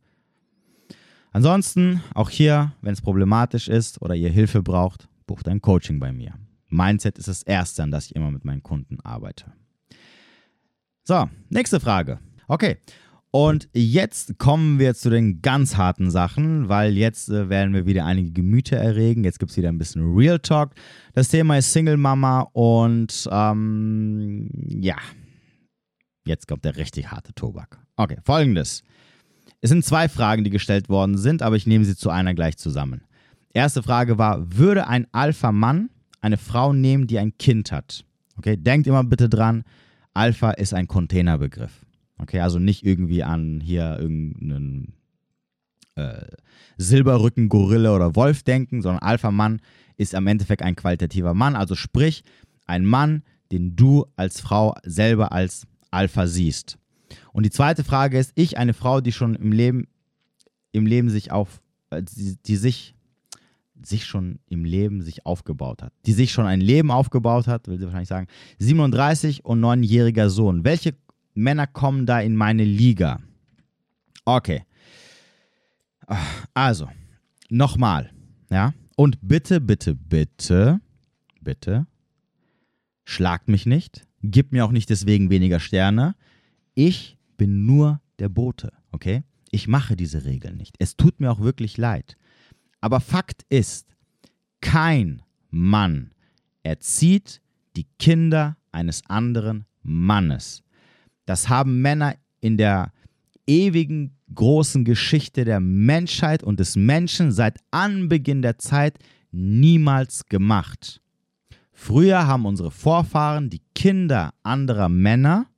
Ansonsten, 1.31 2.03
auch 2.15 2.31
hier, 2.31 2.73
wenn 2.83 2.93
es 2.93 3.01
problematisch 3.01 3.69
ist 3.69 4.01
oder 4.03 4.15
ihr 4.15 4.31
Hilfe 4.31 4.63
braucht, 4.63 5.09
bucht 5.27 5.49
ein 5.49 5.61
Coaching 5.61 6.01
bei 6.01 6.13
mir. 6.13 6.35
Mindset 6.69 7.19
ist 7.19 7.29
das 7.29 7.43
Erste, 7.43 7.83
an 7.83 7.91
das 7.91 8.07
ich 8.07 8.17
immer 8.17 8.31
mit 8.31 8.45
meinen 8.45 8.63
Kunden 8.63 9.01
arbeite. 9.01 9.53
So, 11.05 11.29
nächste 11.49 11.81
Frage. 11.81 12.19
Okay, 12.49 12.79
und 13.39 13.69
jetzt 13.73 14.37
kommen 14.41 14.81
wir 14.81 14.97
zu 14.97 15.11
den 15.11 15.43
ganz 15.43 15.77
harten 15.77 16.11
Sachen, 16.11 16.69
weil 16.69 16.97
jetzt 16.97 17.29
äh, 17.29 17.49
werden 17.49 17.73
wir 17.73 17.87
wieder 17.87 18.05
einige 18.05 18.33
Gemüter 18.33 18.79
erregen. 18.79 19.23
Jetzt 19.23 19.39
gibt 19.39 19.53
es 19.53 19.57
wieder 19.57 19.69
ein 19.69 19.79
bisschen 19.79 20.03
Real 20.13 20.41
Talk. 20.41 20.73
Das 21.13 21.29
Thema 21.29 21.57
ist 21.57 21.73
Single 21.73 21.99
Mama 21.99 22.49
und 22.53 23.29
ähm, 23.31 24.51
ja, 24.67 24.97
jetzt 26.27 26.49
kommt 26.49 26.65
der 26.65 26.77
richtig 26.79 27.13
harte 27.13 27.33
Tobak. 27.33 27.79
Okay, 27.95 28.17
folgendes. 28.25 28.83
Es 29.61 29.71
sind 29.71 29.85
zwei 29.85 30.09
Fragen, 30.09 30.43
die 30.43 30.51
gestellt 30.51 30.89
worden 30.89 31.17
sind, 31.17 31.41
aber 31.41 31.55
ich 31.55 31.65
nehme 31.69 31.85
sie 31.85 31.95
zu 31.95 32.11
einer 32.11 32.35
gleich 32.35 32.57
zusammen. 32.57 33.03
Erste 33.53 33.85
Frage 33.85 34.19
war, 34.19 34.59
würde 34.59 34.89
ein 34.89 35.07
Alpha-Mann 35.13 35.91
eine 36.21 36.39
Frau 36.39 36.73
nehmen, 36.73 37.07
die 37.07 37.21
ein 37.21 37.39
Kind 37.39 37.71
hat? 37.71 38.05
Okay, 38.37 38.57
denkt 38.57 38.89
immer 38.89 39.05
bitte 39.05 39.29
dran, 39.29 39.63
Alpha 40.13 40.51
ist 40.51 40.75
ein 40.75 40.89
Containerbegriff. 40.89 41.85
Okay, 42.19 42.41
also 42.41 42.59
nicht 42.59 42.85
irgendwie 42.85 43.23
an 43.23 43.61
hier 43.61 43.99
irgendeinen 43.99 44.95
äh, 45.95 46.27
Silberrücken, 46.77 47.49
Gorille 47.49 47.93
oder 47.93 48.17
Wolf 48.17 48.43
denken, 48.43 48.83
sondern 48.83 49.03
Alpha-Mann 49.03 49.61
ist 49.97 50.15
am 50.15 50.27
Endeffekt 50.27 50.63
ein 50.63 50.77
qualitativer 50.77 51.35
Mann. 51.35 51.57
Also 51.57 51.75
sprich, 51.75 52.23
ein 52.67 52.85
Mann, 52.85 53.23
den 53.51 53.77
du 53.77 54.07
als 54.17 54.41
Frau 54.41 54.75
selber 54.85 55.33
als 55.33 55.67
Alpha 55.91 56.27
siehst. 56.27 56.79
Und 57.33 57.45
die 57.45 57.51
zweite 57.51 57.85
Frage 57.85 58.19
ist, 58.19 58.33
ich, 58.35 58.59
eine 58.59 58.75
Frau, 58.75 59.01
die 59.01 59.13
schon 59.13 59.35
im 59.35 59.53
Leben, 59.53 59.89
im 60.73 60.87
Leben 60.87 61.09
sich 61.09 61.33
auf, 61.33 61.61
äh, 61.91 62.03
die, 62.03 62.37
die 62.45 62.57
sich, 62.57 62.95
sich 63.83 64.05
schon 64.05 64.41
im 64.49 64.65
Leben 64.65 65.03
sich 65.03 65.25
aufgebaut 65.25 65.83
hat, 65.83 65.93
die 66.05 66.13
sich 66.13 66.33
schon 66.33 66.47
ein 66.47 66.61
Leben 66.61 66.91
aufgebaut 66.91 67.47
hat, 67.47 67.69
will 67.69 67.79
sie 67.79 67.85
wahrscheinlich 67.85 68.09
sagen, 68.09 68.27
37 68.59 69.45
und 69.45 69.61
9-jähriger 69.61 70.29
Sohn. 70.29 70.65
Welche 70.65 70.95
Männer 71.39 71.67
kommen 71.67 72.05
da 72.05 72.21
in 72.21 72.37
meine 72.37 72.65
Liga. 72.65 73.21
Okay. 74.25 74.65
Also, 76.55 76.89
nochmal. 77.49 78.11
Ja. 78.51 78.75
Und 78.97 79.19
bitte, 79.23 79.61
bitte, 79.61 79.95
bitte, 79.95 80.81
bitte, 81.41 81.87
schlagt 83.05 83.49
mich 83.49 83.67
nicht. 83.67 84.07
Gib 84.23 84.53
mir 84.53 84.65
auch 84.65 84.73
nicht 84.73 84.91
deswegen 84.91 85.31
weniger 85.31 85.61
Sterne. 85.61 86.17
Ich 86.75 87.17
bin 87.37 87.67
nur 87.67 88.01
der 88.19 88.29
Bote, 88.29 88.73
okay? 88.91 89.23
Ich 89.51 89.69
mache 89.69 89.97
diese 89.97 90.25
Regeln 90.25 90.57
nicht. 90.57 90.75
Es 90.79 90.97
tut 90.97 91.21
mir 91.21 91.31
auch 91.31 91.41
wirklich 91.41 91.77
leid. 91.77 92.17
Aber 92.81 93.01
Fakt 93.01 93.45
ist, 93.49 93.95
kein 94.61 95.23
Mann 95.51 96.11
erzieht 96.65 97.41
die 97.77 97.87
Kinder 97.99 98.57
eines 98.73 99.07
anderen 99.09 99.67
Mannes. 99.83 100.65
Das 101.29 101.51
haben 101.51 101.83
Männer 101.83 102.15
in 102.41 102.57
der 102.57 102.91
ewigen 103.47 104.17
großen 104.35 104.87
Geschichte 104.87 105.45
der 105.45 105.61
Menschheit 105.61 106.43
und 106.43 106.59
des 106.59 106.75
Menschen 106.75 107.33
seit 107.33 107.59
Anbeginn 107.71 108.41
der 108.41 108.57
Zeit 108.57 108.99
niemals 109.31 110.25
gemacht. 110.25 111.03
Früher 111.71 112.27
haben 112.27 112.47
unsere 112.47 112.71
Vorfahren 112.71 113.51
die 113.51 113.61
Kinder 113.75 114.33
anderer 114.43 114.89
Männer, 114.89 115.49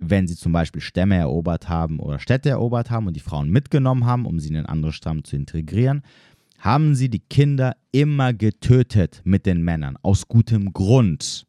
wenn 0.00 0.26
sie 0.26 0.34
zum 0.34 0.50
Beispiel 0.50 0.82
Stämme 0.82 1.14
erobert 1.14 1.68
haben 1.68 2.00
oder 2.00 2.18
Städte 2.18 2.48
erobert 2.48 2.90
haben 2.90 3.06
und 3.06 3.14
die 3.14 3.20
Frauen 3.20 3.50
mitgenommen 3.50 4.04
haben, 4.04 4.26
um 4.26 4.40
sie 4.40 4.48
in 4.48 4.56
einen 4.56 4.66
anderen 4.66 4.92
Stamm 4.92 5.22
zu 5.22 5.36
integrieren, 5.36 6.02
haben 6.58 6.96
sie 6.96 7.08
die 7.08 7.20
Kinder 7.20 7.76
immer 7.92 8.32
getötet 8.32 9.20
mit 9.22 9.46
den 9.46 9.62
Männern, 9.62 9.96
aus 10.02 10.26
gutem 10.26 10.72
Grund, 10.72 11.46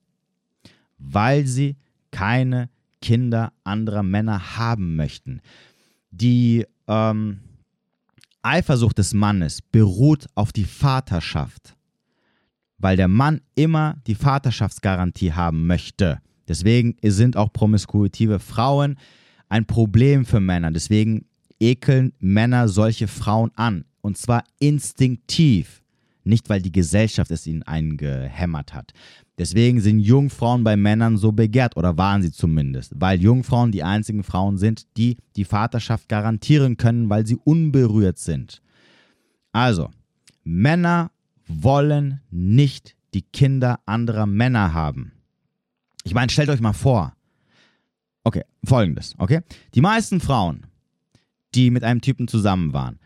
weil 0.99 1.47
sie 1.47 1.77
keine 2.11 2.69
Kinder 3.03 3.51
anderer 3.65 4.01
Männer 4.01 4.57
haben 4.57 4.95
möchten. 4.95 5.41
Die 6.09 6.65
ähm, 6.87 7.41
Eifersucht 8.41 8.97
des 8.97 9.13
Mannes 9.13 9.61
beruht 9.61 10.27
auf 10.35 10.53
die 10.53 10.63
Vaterschaft, 10.63 11.75
weil 12.77 12.95
der 12.95 13.09
Mann 13.09 13.41
immer 13.55 13.97
die 14.07 14.15
Vaterschaftsgarantie 14.15 15.33
haben 15.33 15.67
möchte. 15.67 16.19
Deswegen 16.47 16.95
sind 17.03 17.35
auch 17.35 17.51
promiskuitive 17.51 18.39
Frauen 18.39 18.97
ein 19.49 19.65
Problem 19.65 20.25
für 20.25 20.39
Männer. 20.39 20.71
Deswegen 20.71 21.25
ekeln 21.59 22.13
Männer 22.19 22.69
solche 22.69 23.09
Frauen 23.09 23.51
an. 23.55 23.83
Und 23.99 24.17
zwar 24.17 24.45
instinktiv. 24.59 25.82
Nicht, 26.23 26.49
weil 26.49 26.61
die 26.61 26.71
Gesellschaft 26.71 27.31
es 27.31 27.45
ihnen 27.47 27.63
eingehämmert 27.63 28.73
hat. 28.73 28.93
Deswegen 29.37 29.81
sind 29.81 29.99
Jungfrauen 29.99 30.63
bei 30.63 30.77
Männern 30.77 31.17
so 31.17 31.31
begehrt 31.31 31.75
oder 31.75 31.97
waren 31.97 32.21
sie 32.21 32.31
zumindest, 32.31 32.93
weil 32.95 33.21
Jungfrauen 33.21 33.71
die 33.71 33.83
einzigen 33.83 34.23
Frauen 34.23 34.57
sind, 34.57 34.85
die 34.95 35.17
die 35.35 35.45
Vaterschaft 35.45 36.07
garantieren 36.07 36.77
können, 36.77 37.09
weil 37.09 37.25
sie 37.25 37.35
unberührt 37.35 38.19
sind. 38.19 38.61
Also, 39.51 39.89
Männer 40.43 41.11
wollen 41.47 42.21
nicht 42.29 42.95
die 43.13 43.21
Kinder 43.21 43.79
anderer 43.85 44.25
Männer 44.25 44.73
haben. 44.73 45.13
Ich 46.03 46.13
meine, 46.13 46.29
stellt 46.29 46.49
euch 46.49 46.61
mal 46.61 46.73
vor. 46.73 47.15
Okay, 48.23 48.43
folgendes, 48.63 49.15
okay? 49.17 49.41
Die 49.73 49.81
meisten 49.81 50.19
Frauen, 50.19 50.65
die 51.55 51.69
mit 51.69 51.83
einem 51.83 52.01
Typen 52.01 52.27
zusammen 52.27 52.73
waren 52.73 52.99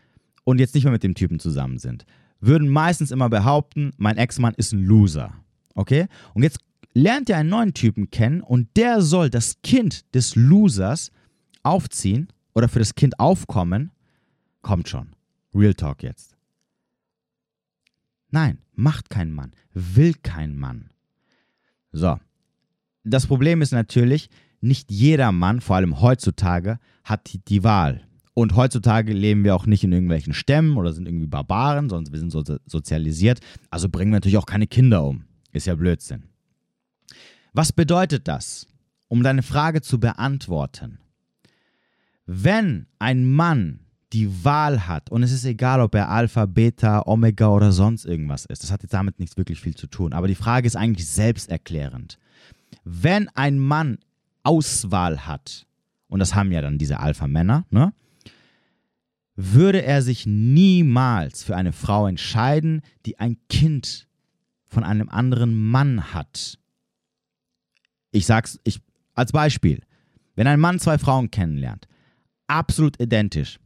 und 0.44 0.58
jetzt 0.58 0.74
nicht 0.74 0.84
mehr 0.84 0.92
mit 0.92 1.02
dem 1.02 1.14
Typen 1.14 1.38
zusammen 1.38 1.78
sind, 1.78 2.04
würden 2.40 2.68
meistens 2.68 3.10
immer 3.10 3.28
behaupten, 3.28 3.92
mein 3.96 4.16
Ex-Mann 4.16 4.54
ist 4.54 4.72
ein 4.72 4.84
Loser. 4.84 5.32
Okay? 5.74 6.06
Und 6.34 6.42
jetzt 6.42 6.58
lernt 6.94 7.28
ihr 7.28 7.36
einen 7.36 7.50
neuen 7.50 7.74
Typen 7.74 8.10
kennen 8.10 8.40
und 8.40 8.68
der 8.76 9.02
soll 9.02 9.30
das 9.30 9.60
Kind 9.62 10.14
des 10.14 10.36
Losers 10.36 11.10
aufziehen 11.62 12.28
oder 12.54 12.68
für 12.68 12.78
das 12.78 12.94
Kind 12.94 13.18
aufkommen. 13.20 13.90
Kommt 14.62 14.88
schon. 14.88 15.10
Real 15.54 15.74
Talk 15.74 16.02
jetzt. 16.02 16.36
Nein, 18.30 18.58
macht 18.74 19.10
kein 19.10 19.32
Mann, 19.32 19.52
will 19.72 20.14
kein 20.14 20.56
Mann. 20.56 20.90
So. 21.92 22.18
Das 23.04 23.26
Problem 23.26 23.62
ist 23.62 23.72
natürlich, 23.72 24.28
nicht 24.60 24.90
jeder 24.90 25.32
Mann, 25.32 25.60
vor 25.60 25.76
allem 25.76 26.00
heutzutage, 26.00 26.78
hat 27.04 27.30
die 27.48 27.64
Wahl. 27.64 28.07
Und 28.38 28.54
heutzutage 28.54 29.12
leben 29.12 29.42
wir 29.42 29.56
auch 29.56 29.66
nicht 29.66 29.82
in 29.82 29.90
irgendwelchen 29.90 30.32
Stämmen 30.32 30.76
oder 30.76 30.92
sind 30.92 31.08
irgendwie 31.08 31.26
Barbaren, 31.26 31.88
sondern 31.88 32.12
wir 32.12 32.20
sind 32.20 32.30
so 32.30 32.44
sozialisiert. 32.66 33.40
Also 33.68 33.88
bringen 33.88 34.12
wir 34.12 34.18
natürlich 34.18 34.38
auch 34.38 34.46
keine 34.46 34.68
Kinder 34.68 35.02
um. 35.02 35.24
Ist 35.50 35.66
ja 35.66 35.74
Blödsinn. 35.74 36.22
Was 37.52 37.72
bedeutet 37.72 38.28
das? 38.28 38.68
Um 39.08 39.24
deine 39.24 39.42
Frage 39.42 39.82
zu 39.82 39.98
beantworten. 39.98 41.00
Wenn 42.26 42.86
ein 43.00 43.28
Mann 43.28 43.80
die 44.12 44.44
Wahl 44.44 44.86
hat, 44.86 45.10
und 45.10 45.24
es 45.24 45.32
ist 45.32 45.44
egal, 45.44 45.80
ob 45.80 45.96
er 45.96 46.08
Alpha, 46.08 46.46
Beta, 46.46 47.02
Omega 47.06 47.48
oder 47.48 47.72
sonst 47.72 48.04
irgendwas 48.04 48.46
ist, 48.46 48.62
das 48.62 48.70
hat 48.70 48.84
jetzt 48.84 48.94
damit 48.94 49.18
nichts 49.18 49.36
wirklich 49.36 49.60
viel 49.60 49.74
zu 49.74 49.88
tun, 49.88 50.12
aber 50.12 50.28
die 50.28 50.36
Frage 50.36 50.68
ist 50.68 50.76
eigentlich 50.76 51.08
selbsterklärend. 51.08 52.20
Wenn 52.84 53.28
ein 53.30 53.58
Mann 53.58 53.98
Auswahl 54.44 55.26
hat, 55.26 55.66
und 56.06 56.20
das 56.20 56.36
haben 56.36 56.52
ja 56.52 56.62
dann 56.62 56.78
diese 56.78 57.00
Alpha-Männer, 57.00 57.66
ne? 57.70 57.92
Würde 59.40 59.82
er 59.82 60.02
sich 60.02 60.26
niemals 60.26 61.44
für 61.44 61.54
eine 61.54 61.72
Frau 61.72 62.08
entscheiden, 62.08 62.82
die 63.06 63.20
ein 63.20 63.36
Kind 63.48 64.08
von 64.66 64.82
einem 64.82 65.08
anderen 65.08 65.54
Mann 65.54 66.12
hat. 66.12 66.58
Ich 68.10 68.26
sag's 68.26 68.58
ich, 68.64 68.80
als 69.14 69.30
Beispiel. 69.30 69.80
Wenn 70.34 70.48
ein 70.48 70.58
Mann 70.58 70.80
zwei 70.80 70.98
Frauen 70.98 71.30
kennenlernt, 71.30 71.86
absolut 72.48 73.00
identisch, 73.00 73.60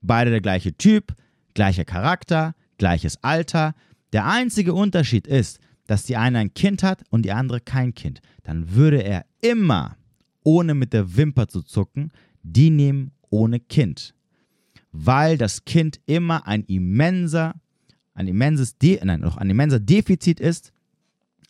beide 0.00 0.30
der 0.30 0.40
gleiche 0.40 0.76
Typ, 0.76 1.12
gleicher 1.54 1.84
Charakter, 1.84 2.54
gleiches 2.78 3.22
Alter, 3.24 3.74
der 4.12 4.26
einzige 4.26 4.74
Unterschied 4.74 5.26
ist, 5.26 5.58
dass 5.88 6.04
die 6.04 6.16
eine 6.16 6.38
ein 6.38 6.54
Kind 6.54 6.84
hat 6.84 7.02
und 7.10 7.22
die 7.22 7.32
andere 7.32 7.60
kein 7.60 7.94
Kind, 7.94 8.20
dann 8.44 8.76
würde 8.76 9.02
er 9.02 9.26
immer 9.42 9.96
ohne 10.44 10.74
mit 10.74 10.92
der 10.92 11.16
Wimper 11.16 11.48
zu 11.48 11.62
zucken, 11.62 12.12
die 12.44 12.70
nehmen 12.70 13.10
ohne 13.28 13.58
Kind. 13.58 14.15
Weil 14.98 15.36
das 15.36 15.64
Kind 15.64 16.00
immer 16.06 16.46
ein 16.46 16.64
immenser, 16.64 17.54
ein 18.14 18.28
immenses, 18.28 18.78
De 18.78 18.98
nein, 19.04 19.20
noch 19.20 19.36
ein 19.36 19.50
immenser 19.50 19.78
Defizit 19.78 20.40
ist 20.40 20.72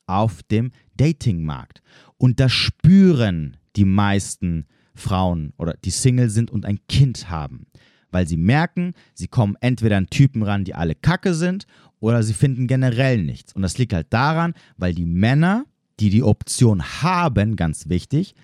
auf 0.07 0.43
dem 0.45 0.73
Datingmarkt. 0.97 1.83
Und 2.19 2.41
das 2.41 2.53
spüren 2.53 3.57
die 3.77 3.85
meisten 3.85 4.67
Frauen 4.95 5.53
oder 5.59 5.75
die 5.85 5.91
Single 5.91 6.31
sind 6.31 6.51
und 6.51 6.65
ein 6.65 6.81
Kind 6.89 7.31
haben. 7.31 7.67
Weil 8.11 8.27
sie 8.27 8.37
merken, 8.37 8.95
sie 9.15 9.29
kommen 9.29 9.57
entweder 9.61 9.97
an 9.97 10.09
Typen 10.09 10.43
ran, 10.43 10.65
die 10.65 10.75
alle 10.75 10.95
kacke 10.95 11.35
sind, 11.35 11.67
oder 12.01 12.23
sie 12.23 12.35
finden 12.35 12.67
generell 12.67 13.23
nichts. 13.23 13.53
Und 13.53 13.63
das 13.63 13.79
liegt 13.79 13.93
halt 13.93 14.13
daran, 14.13 14.55
weil 14.77 14.95
die 14.95 15.07
Männer, 15.07 15.65
die 16.01 16.11
die 16.11 16.23
Option 16.23 16.83
haben, 16.83 17.57
ganz 17.57 17.89
wichtig, 17.89 18.35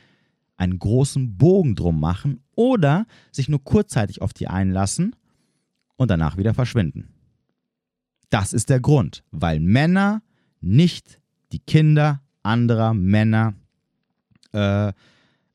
einen 0.57 0.79
großen 0.79 1.37
Bogen 1.37 1.75
drum 1.75 2.01
machen 2.01 2.42
oder 2.55 3.07
sich 3.31 3.49
nur 3.49 3.63
kurzzeitig 3.63 4.23
auf 4.23 4.33
die 4.33 4.49
einlassen 4.49 5.17
und 5.97 6.11
danach 6.11 6.37
wieder 6.37 6.55
verschwinden. 6.55 7.09
Das 8.31 8.53
ist 8.53 8.71
der 8.71 8.81
Grund, 8.81 9.25
weil 9.31 9.61
Männer 9.61 10.23
nicht 10.61 11.21
die 11.53 11.59
Kinder 11.59 12.23
anderer 12.43 12.95
Männer 12.95 13.55
äh, 14.53 14.93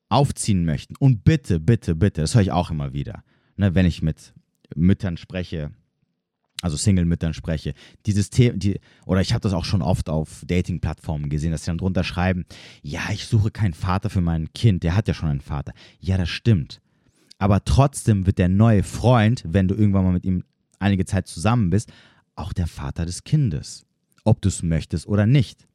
aufziehen 0.08 0.64
möchten. 0.64 0.94
Und 0.96 1.24
bitte, 1.24 1.60
bitte, 1.60 1.94
bitte, 1.94 2.20
das 2.20 2.34
höre 2.34 2.42
ich 2.42 2.52
auch 2.52 2.70
immer 2.70 2.92
wieder, 2.92 3.24
ne, 3.56 3.74
wenn 3.74 3.86
ich 3.86 4.02
mit 4.02 4.32
Müttern 4.74 5.16
spreche, 5.16 5.70
also 6.62 6.76
Single-Müttern 6.76 7.34
spreche, 7.34 7.74
dieses 8.06 8.30
Thema, 8.30 8.56
die, 8.56 8.80
oder 9.06 9.20
ich 9.20 9.32
habe 9.32 9.40
das 9.40 9.52
auch 9.52 9.64
schon 9.64 9.82
oft 9.82 10.08
auf 10.08 10.42
Dating-Plattformen 10.46 11.30
gesehen, 11.30 11.52
dass 11.52 11.64
sie 11.64 11.70
dann 11.70 11.78
drunter 11.78 12.04
schreiben, 12.04 12.46
ja, 12.82 13.02
ich 13.12 13.26
suche 13.26 13.50
keinen 13.50 13.74
Vater 13.74 14.10
für 14.10 14.20
mein 14.20 14.52
Kind, 14.54 14.82
der 14.82 14.96
hat 14.96 15.08
ja 15.08 15.14
schon 15.14 15.28
einen 15.28 15.40
Vater. 15.40 15.72
Ja, 16.00 16.16
das 16.16 16.28
stimmt. 16.28 16.80
Aber 17.38 17.64
trotzdem 17.64 18.26
wird 18.26 18.38
der 18.38 18.48
neue 18.48 18.82
Freund, 18.82 19.44
wenn 19.46 19.68
du 19.68 19.74
irgendwann 19.74 20.04
mal 20.04 20.12
mit 20.12 20.24
ihm 20.24 20.44
einige 20.78 21.04
Zeit 21.04 21.26
zusammen 21.26 21.70
bist, 21.70 21.92
auch 22.34 22.52
der 22.52 22.66
Vater 22.66 23.06
des 23.06 23.24
Kindes. 23.24 23.84
Ob 24.24 24.42
du 24.42 24.48
es 24.48 24.62
möchtest 24.62 25.06
oder 25.06 25.26
nicht. 25.26 25.66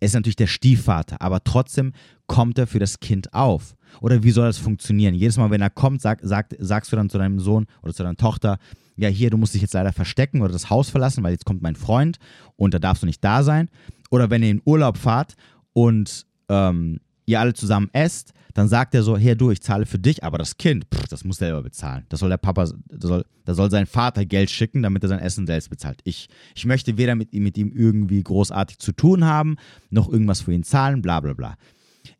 Er 0.00 0.06
ist 0.06 0.14
natürlich 0.14 0.36
der 0.36 0.46
Stiefvater, 0.46 1.20
aber 1.20 1.42
trotzdem 1.42 1.92
kommt 2.26 2.58
er 2.58 2.68
für 2.68 2.78
das 2.78 3.00
Kind 3.00 3.34
auf. 3.34 3.74
Oder 4.00 4.22
wie 4.22 4.30
soll 4.30 4.46
das 4.46 4.58
funktionieren? 4.58 5.14
Jedes 5.14 5.36
Mal, 5.36 5.50
wenn 5.50 5.60
er 5.60 5.70
kommt, 5.70 6.00
sag, 6.00 6.20
sag, 6.22 6.54
sagst 6.58 6.92
du 6.92 6.96
dann 6.96 7.10
zu 7.10 7.18
deinem 7.18 7.40
Sohn 7.40 7.66
oder 7.82 7.92
zu 7.92 8.04
deiner 8.04 8.16
Tochter, 8.16 8.58
ja, 8.96 9.08
hier, 9.08 9.30
du 9.30 9.38
musst 9.38 9.54
dich 9.54 9.62
jetzt 9.62 9.74
leider 9.74 9.92
verstecken 9.92 10.40
oder 10.40 10.52
das 10.52 10.70
Haus 10.70 10.90
verlassen, 10.90 11.22
weil 11.22 11.32
jetzt 11.32 11.44
kommt 11.44 11.62
mein 11.62 11.76
Freund 11.76 12.18
und 12.56 12.74
da 12.74 12.78
darfst 12.78 13.02
du 13.02 13.06
nicht 13.06 13.22
da 13.22 13.42
sein. 13.42 13.68
Oder 14.10 14.30
wenn 14.30 14.42
ihr 14.42 14.50
in 14.50 14.62
Urlaub 14.64 14.96
fahrt 14.96 15.34
und 15.72 16.26
ähm, 16.48 17.00
ihr 17.28 17.40
alle 17.40 17.54
zusammen 17.54 17.90
esst, 17.92 18.32
dann 18.54 18.68
sagt 18.68 18.94
er 18.94 19.02
so, 19.02 19.16
hier 19.16 19.36
du, 19.36 19.50
ich 19.50 19.60
zahle 19.60 19.86
für 19.86 19.98
dich, 19.98 20.24
aber 20.24 20.38
das 20.38 20.56
Kind, 20.56 20.86
pff, 20.92 21.06
das 21.08 21.24
muss 21.24 21.36
selber 21.36 21.62
bezahlen. 21.62 22.06
Das 22.08 22.20
soll 22.20 22.30
der 22.30 22.38
Papa, 22.38 22.66
da 22.88 23.08
soll, 23.08 23.24
soll 23.46 23.70
sein 23.70 23.86
Vater 23.86 24.24
Geld 24.24 24.50
schicken, 24.50 24.82
damit 24.82 25.02
er 25.04 25.08
sein 25.08 25.20
Essen 25.20 25.46
selbst 25.46 25.70
bezahlt. 25.70 26.00
Ich, 26.04 26.28
ich 26.56 26.66
möchte 26.66 26.96
weder 26.96 27.14
mit, 27.14 27.32
mit 27.34 27.56
ihm 27.56 27.72
irgendwie 27.72 28.22
großartig 28.22 28.78
zu 28.78 28.92
tun 28.92 29.24
haben, 29.24 29.56
noch 29.90 30.08
irgendwas 30.08 30.40
für 30.40 30.52
ihn 30.52 30.64
zahlen, 30.64 31.02
bla 31.02 31.20
bla 31.20 31.34
bla. 31.34 31.56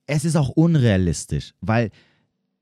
Es 0.06 0.24
ist 0.24 0.36
auch 0.36 0.50
unrealistisch, 0.50 1.54
weil 1.60 1.90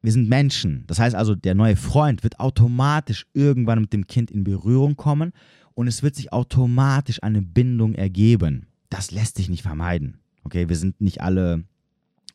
wir 0.01 0.13
sind 0.13 0.29
Menschen. 0.29 0.85
Das 0.87 0.99
heißt 0.99 1.17
also, 1.17 1.35
der 1.35 1.55
neue 1.55 1.77
Freund 1.77 2.23
wird 2.23 2.39
automatisch 2.39 3.27
irgendwann 3.35 3.81
mit 3.81 3.93
dem 3.93 4.07
Kind 4.07 4.31
in 4.31 4.45
Berührung 4.45 4.97
kommen 4.97 5.33
und 5.75 5.89
es 5.89 6.03
wird 6.03 6.15
sich 6.15 6.33
automatisch 6.33 7.23
eine 7.23 7.43
Bindung 7.43 7.95
ergeben. 7.95 8.69
Das 8.89 9.11
lässt 9.11 9.37
sich 9.37 9.49
nicht 9.49 9.63
vermeiden. 9.63 10.21
Okay, 10.45 10.69
wir 10.69 10.77
sind 10.77 11.01
nicht 11.01 11.21
alle 11.21 11.65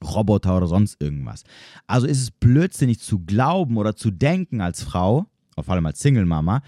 Roboter 0.04 0.58
oder 0.58 0.68
sonst 0.68 1.02
irgendwas. 1.02 1.44
Also 1.88 2.08
ist 2.08 2.22
es 2.22 2.32
blödsinnig 2.32 3.00
zu 3.00 3.20
glauben 3.20 3.78
oder 3.78 3.96
zu 3.96 4.12
denken 4.12 4.62
als 4.62 4.84
Frau, 4.84 5.28
vor 5.56 5.74
allem 5.74 5.86
als 5.86 6.00
Single-Mama, 6.00 6.62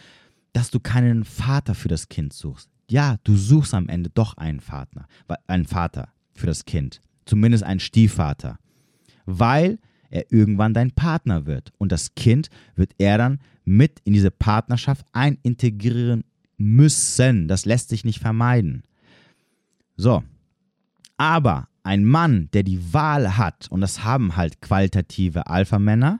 dass 0.53 0.69
du 0.69 0.79
keinen 0.79 1.23
Vater 1.23 1.75
für 1.75 1.87
das 1.87 2.09
Kind 2.09 2.33
suchst. 2.33 2.69
Ja, 2.89 3.17
du 3.23 3.35
suchst 3.35 3.73
am 3.73 3.89
Ende 3.89 4.09
doch 4.09 4.37
einen 4.37 4.59
Vater, 4.59 5.07
einen 5.47 5.65
Vater 5.65 6.09
für 6.33 6.45
das 6.45 6.65
Kind. 6.65 7.01
Zumindest 7.25 7.63
einen 7.63 7.79
Stiefvater. 7.79 8.59
Weil 9.25 9.79
er 10.09 10.31
irgendwann 10.31 10.73
dein 10.73 10.91
Partner 10.91 11.45
wird. 11.45 11.71
Und 11.77 11.91
das 11.91 12.13
Kind 12.13 12.49
wird 12.75 12.93
er 12.97 13.17
dann 13.17 13.39
mit 13.65 13.99
in 14.03 14.13
diese 14.13 14.29
Partnerschaft 14.29 15.05
einintegrieren 15.11 16.23
müssen. 16.57 17.47
Das 17.47 17.65
lässt 17.65 17.89
sich 17.89 18.05
nicht 18.05 18.19
vermeiden. 18.19 18.83
So. 19.95 20.23
Aber 21.17 21.67
ein 21.83 22.05
Mann, 22.05 22.49
der 22.53 22.63
die 22.63 22.93
Wahl 22.93 23.37
hat, 23.37 23.67
und 23.69 23.81
das 23.81 24.03
haben 24.03 24.35
halt 24.35 24.61
qualitative 24.61 25.47
Alpha-Männer, 25.47 26.19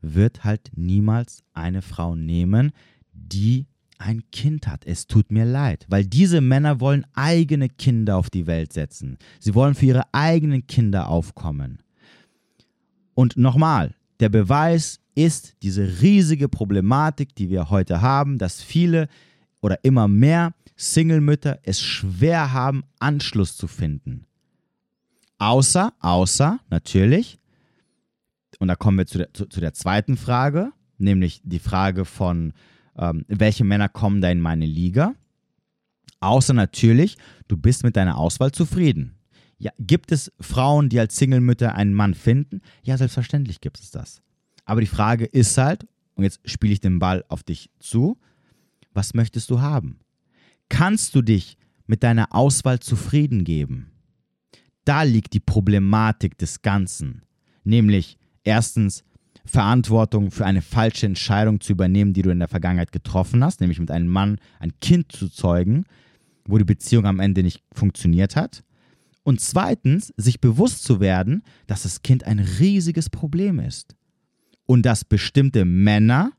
wird 0.00 0.44
halt 0.44 0.72
niemals 0.74 1.44
eine 1.54 1.80
Frau 1.80 2.16
nehmen, 2.16 2.72
die 3.12 3.66
ein 3.98 4.24
Kind 4.32 4.66
hat. 4.66 4.84
Es 4.84 5.06
tut 5.06 5.30
mir 5.30 5.44
leid, 5.44 5.86
weil 5.88 6.04
diese 6.04 6.40
Männer 6.40 6.80
wollen 6.80 7.06
eigene 7.14 7.68
Kinder 7.68 8.16
auf 8.16 8.30
die 8.30 8.48
Welt 8.48 8.72
setzen. 8.72 9.16
Sie 9.38 9.54
wollen 9.54 9.76
für 9.76 9.86
ihre 9.86 10.12
eigenen 10.12 10.66
Kinder 10.66 11.08
aufkommen. 11.08 11.78
Und 13.14 13.36
nochmal, 13.36 13.94
der 14.18 14.28
Beweis 14.28 15.00
ist 15.14 15.56
diese 15.62 16.00
riesige 16.00 16.48
Problematik, 16.48 17.34
die 17.36 17.48
wir 17.48 17.70
heute 17.70 18.00
haben, 18.00 18.38
dass 18.38 18.60
viele 18.60 19.08
oder 19.60 19.84
immer 19.84 20.08
mehr 20.08 20.54
Single-Mütter 20.76 21.60
es 21.62 21.80
schwer 21.80 22.52
haben, 22.52 22.82
Anschluss 22.98 23.56
zu 23.56 23.68
finden. 23.68 24.26
Außer, 25.42 25.92
außer 25.98 26.60
natürlich, 26.70 27.40
und 28.60 28.68
da 28.68 28.76
kommen 28.76 28.98
wir 28.98 29.06
zu 29.06 29.18
der, 29.18 29.34
zu, 29.34 29.46
zu 29.46 29.58
der 29.58 29.74
zweiten 29.74 30.16
Frage, 30.16 30.70
nämlich 30.98 31.40
die 31.42 31.58
Frage 31.58 32.04
von, 32.04 32.52
ähm, 32.96 33.24
welche 33.26 33.64
Männer 33.64 33.88
kommen 33.88 34.20
da 34.20 34.30
in 34.30 34.40
meine 34.40 34.66
Liga? 34.66 35.16
Außer 36.20 36.54
natürlich, 36.54 37.16
du 37.48 37.56
bist 37.56 37.82
mit 37.82 37.96
deiner 37.96 38.18
Auswahl 38.18 38.52
zufrieden. 38.52 39.16
Ja, 39.58 39.72
gibt 39.80 40.12
es 40.12 40.30
Frauen, 40.38 40.88
die 40.90 41.00
als 41.00 41.16
Single-Mütter 41.16 41.74
einen 41.74 41.94
Mann 41.94 42.14
finden? 42.14 42.60
Ja, 42.84 42.96
selbstverständlich 42.96 43.60
gibt 43.60 43.80
es 43.80 43.90
das. 43.90 44.22
Aber 44.64 44.80
die 44.80 44.86
Frage 44.86 45.24
ist 45.24 45.58
halt, 45.58 45.88
und 46.14 46.22
jetzt 46.22 46.38
spiele 46.48 46.72
ich 46.72 46.80
den 46.80 47.00
Ball 47.00 47.24
auf 47.26 47.42
dich 47.42 47.68
zu, 47.80 48.16
was 48.94 49.12
möchtest 49.12 49.50
du 49.50 49.60
haben? 49.60 49.98
Kannst 50.68 51.16
du 51.16 51.20
dich 51.22 51.58
mit 51.88 52.04
deiner 52.04 52.32
Auswahl 52.32 52.78
zufrieden 52.78 53.42
geben? 53.42 53.91
Da 54.84 55.02
liegt 55.02 55.32
die 55.32 55.40
Problematik 55.40 56.38
des 56.38 56.62
Ganzen. 56.62 57.22
Nämlich 57.64 58.18
erstens 58.44 59.04
Verantwortung 59.44 60.30
für 60.30 60.44
eine 60.44 60.62
falsche 60.62 61.06
Entscheidung 61.06 61.60
zu 61.60 61.72
übernehmen, 61.72 62.12
die 62.12 62.22
du 62.22 62.30
in 62.30 62.38
der 62.38 62.48
Vergangenheit 62.48 62.92
getroffen 62.92 63.42
hast, 63.42 63.60
nämlich 63.60 63.80
mit 63.80 63.90
einem 63.90 64.08
Mann 64.08 64.38
ein 64.60 64.72
Kind 64.80 65.12
zu 65.12 65.28
zeugen, 65.28 65.84
wo 66.44 66.58
die 66.58 66.64
Beziehung 66.64 67.06
am 67.06 67.20
Ende 67.20 67.42
nicht 67.42 67.62
funktioniert 67.72 68.36
hat. 68.36 68.62
Und 69.24 69.40
zweitens, 69.40 70.12
sich 70.16 70.40
bewusst 70.40 70.82
zu 70.82 71.00
werden, 71.00 71.42
dass 71.66 71.84
das 71.84 72.02
Kind 72.02 72.24
ein 72.24 72.40
riesiges 72.40 73.08
Problem 73.08 73.60
ist. 73.60 73.96
Und 74.66 74.84
dass 74.84 75.04
bestimmte 75.04 75.64
Männer, 75.64 76.32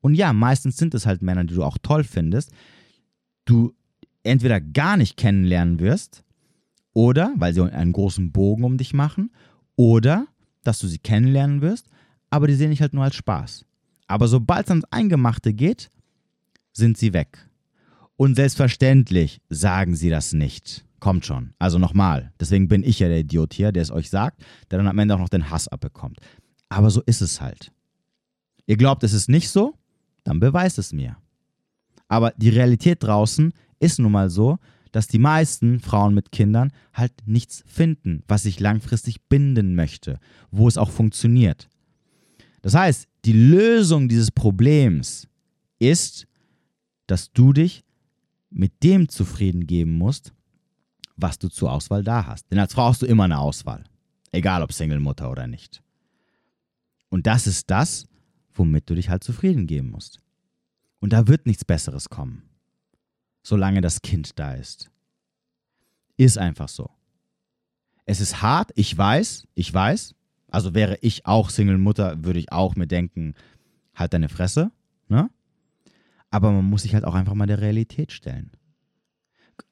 und 0.00 0.14
ja, 0.14 0.32
meistens 0.32 0.76
sind 0.76 0.94
es 0.94 1.06
halt 1.06 1.22
Männer, 1.22 1.44
die 1.44 1.54
du 1.54 1.62
auch 1.62 1.78
toll 1.82 2.04
findest, 2.04 2.50
du 3.44 3.74
entweder 4.22 4.60
gar 4.60 4.96
nicht 4.96 5.16
kennenlernen 5.16 5.80
wirst 5.80 6.23
oder, 6.94 7.34
weil 7.36 7.52
sie 7.52 7.62
einen 7.62 7.92
großen 7.92 8.32
Bogen 8.32 8.64
um 8.64 8.78
dich 8.78 8.94
machen, 8.94 9.30
oder, 9.76 10.26
dass 10.62 10.78
du 10.78 10.86
sie 10.86 10.98
kennenlernen 10.98 11.60
wirst, 11.60 11.88
aber 12.30 12.46
die 12.46 12.54
sehen 12.54 12.70
dich 12.70 12.80
halt 12.80 12.94
nur 12.94 13.04
als 13.04 13.16
Spaß. 13.16 13.66
Aber 14.06 14.28
sobald 14.28 14.66
es 14.66 14.70
ans 14.70 14.86
Eingemachte 14.90 15.52
geht, 15.52 15.90
sind 16.72 16.96
sie 16.96 17.12
weg. 17.12 17.48
Und 18.16 18.36
selbstverständlich 18.36 19.40
sagen 19.50 19.96
sie 19.96 20.10
das 20.10 20.32
nicht. 20.32 20.84
Kommt 21.00 21.26
schon. 21.26 21.52
Also 21.58 21.78
nochmal. 21.78 22.32
Deswegen 22.40 22.68
bin 22.68 22.82
ich 22.82 23.00
ja 23.00 23.08
der 23.08 23.20
Idiot 23.20 23.52
hier, 23.52 23.72
der 23.72 23.82
es 23.82 23.90
euch 23.90 24.08
sagt, 24.08 24.42
der 24.70 24.78
dann 24.78 24.86
am 24.86 24.98
Ende 24.98 25.14
auch 25.14 25.18
noch 25.18 25.28
den 25.28 25.50
Hass 25.50 25.68
abbekommt. 25.68 26.18
Aber 26.68 26.90
so 26.90 27.02
ist 27.02 27.20
es 27.20 27.40
halt. 27.40 27.72
Ihr 28.66 28.76
glaubt, 28.76 29.04
es 29.04 29.12
ist 29.12 29.28
nicht 29.28 29.50
so? 29.50 29.74
Dann 30.22 30.40
beweist 30.40 30.78
es 30.78 30.92
mir. 30.92 31.16
Aber 32.08 32.32
die 32.36 32.48
Realität 32.48 33.02
draußen 33.02 33.52
ist 33.80 33.98
nun 33.98 34.12
mal 34.12 34.30
so, 34.30 34.58
dass 34.94 35.08
die 35.08 35.18
meisten 35.18 35.80
Frauen 35.80 36.14
mit 36.14 36.30
Kindern 36.30 36.70
halt 36.92 37.12
nichts 37.26 37.64
finden, 37.66 38.22
was 38.28 38.44
sich 38.44 38.60
langfristig 38.60 39.22
binden 39.28 39.74
möchte, 39.74 40.20
wo 40.52 40.68
es 40.68 40.78
auch 40.78 40.92
funktioniert. 40.92 41.68
Das 42.62 42.76
heißt, 42.76 43.08
die 43.24 43.32
Lösung 43.32 44.08
dieses 44.08 44.30
Problems 44.30 45.26
ist, 45.80 46.28
dass 47.08 47.32
du 47.32 47.52
dich 47.52 47.82
mit 48.50 48.84
dem 48.84 49.08
zufrieden 49.08 49.66
geben 49.66 49.98
musst, 49.98 50.32
was 51.16 51.40
du 51.40 51.48
zur 51.48 51.72
Auswahl 51.72 52.04
da 52.04 52.26
hast. 52.26 52.48
Denn 52.52 52.60
als 52.60 52.74
Frau 52.74 52.84
hast 52.84 53.02
du 53.02 53.06
immer 53.06 53.24
eine 53.24 53.40
Auswahl, 53.40 53.82
egal 54.30 54.62
ob 54.62 54.72
Single-Mutter 54.72 55.28
oder 55.28 55.48
nicht. 55.48 55.82
Und 57.08 57.26
das 57.26 57.48
ist 57.48 57.68
das, 57.68 58.06
womit 58.52 58.88
du 58.88 58.94
dich 58.94 59.08
halt 59.08 59.24
zufrieden 59.24 59.66
geben 59.66 59.90
musst. 59.90 60.20
Und 61.00 61.12
da 61.12 61.26
wird 61.26 61.46
nichts 61.46 61.64
Besseres 61.64 62.08
kommen 62.10 62.44
solange 63.44 63.80
das 63.80 64.02
Kind 64.02 64.38
da 64.40 64.54
ist. 64.54 64.90
Ist 66.16 66.38
einfach 66.38 66.68
so. 66.68 66.90
Es 68.06 68.20
ist 68.20 68.42
hart, 68.42 68.72
ich 68.74 68.96
weiß, 68.96 69.46
ich 69.54 69.72
weiß. 69.72 70.14
Also 70.50 70.74
wäre 70.74 70.98
ich 71.02 71.26
auch 71.26 71.50
Single-Mutter, 71.50 72.24
würde 72.24 72.38
ich 72.38 72.50
auch 72.50 72.74
mir 72.74 72.86
denken, 72.86 73.34
halt 73.94 74.12
deine 74.12 74.28
Fresse, 74.28 74.72
ne? 75.08 75.30
Aber 76.30 76.50
man 76.50 76.64
muss 76.64 76.82
sich 76.82 76.94
halt 76.94 77.04
auch 77.04 77.14
einfach 77.14 77.34
mal 77.34 77.46
der 77.46 77.60
Realität 77.60 78.10
stellen. 78.10 78.50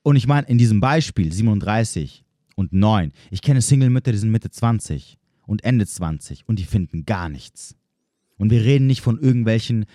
Und 0.03 0.17
ich 0.17 0.29
meine, 0.29 0.47
in 0.47 0.59
diesem 0.59 0.81
Beispiel 0.81 1.33
37 1.33 2.25
und 2.55 2.73
9, 2.73 3.13
ich 3.31 3.43
kenne 3.43 3.61
Single-Mütter, 3.61 4.13
die 4.13 4.19
sind 4.19 4.31
Mitte 4.31 4.51
20 4.51 5.19
und 5.47 5.65
Ende 5.65 5.87
20 5.87 6.49
und 6.49 6.59
die 6.59 6.65
finden 6.65 7.05
gar 7.05 7.29
nichts. 7.29 7.77
Und 8.37 8.51
wir 8.51 8.63
reden 8.63 8.87
nicht 8.87 9.01
von 9.01 9.19
irgendwelchen 9.19 9.87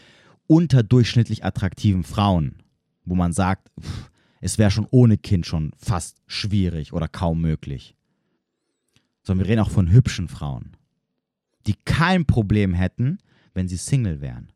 unterdurchschnittlich 0.48 1.44
attraktiven 1.44 2.04
Frauen, 2.04 2.64
wo 3.08 3.16
man 3.16 3.34
sagt, 3.34 3.72
pff, 3.80 4.12
es 4.42 4.58
wäre 4.58 4.72
schon 4.72 4.88
ohne 4.92 5.18
Kind 5.18 5.46
schon 5.46 5.72
fast 5.78 6.22
schwierig 6.28 6.94
oder 6.94 7.08
kaum 7.08 7.42
möglich. 7.42 7.96
Sondern 9.24 9.46
wir 9.46 9.52
reden 9.52 9.62
auch 9.62 9.72
von 9.72 9.92
hübschen 9.92 10.28
Frauen, 10.28 10.78
die 11.66 11.76
kein 11.86 12.26
Problem 12.26 12.74
hätten, 12.74 13.18
wenn 13.54 13.68
sie 13.68 13.78
Single 13.78 14.22
wären. 14.22 14.52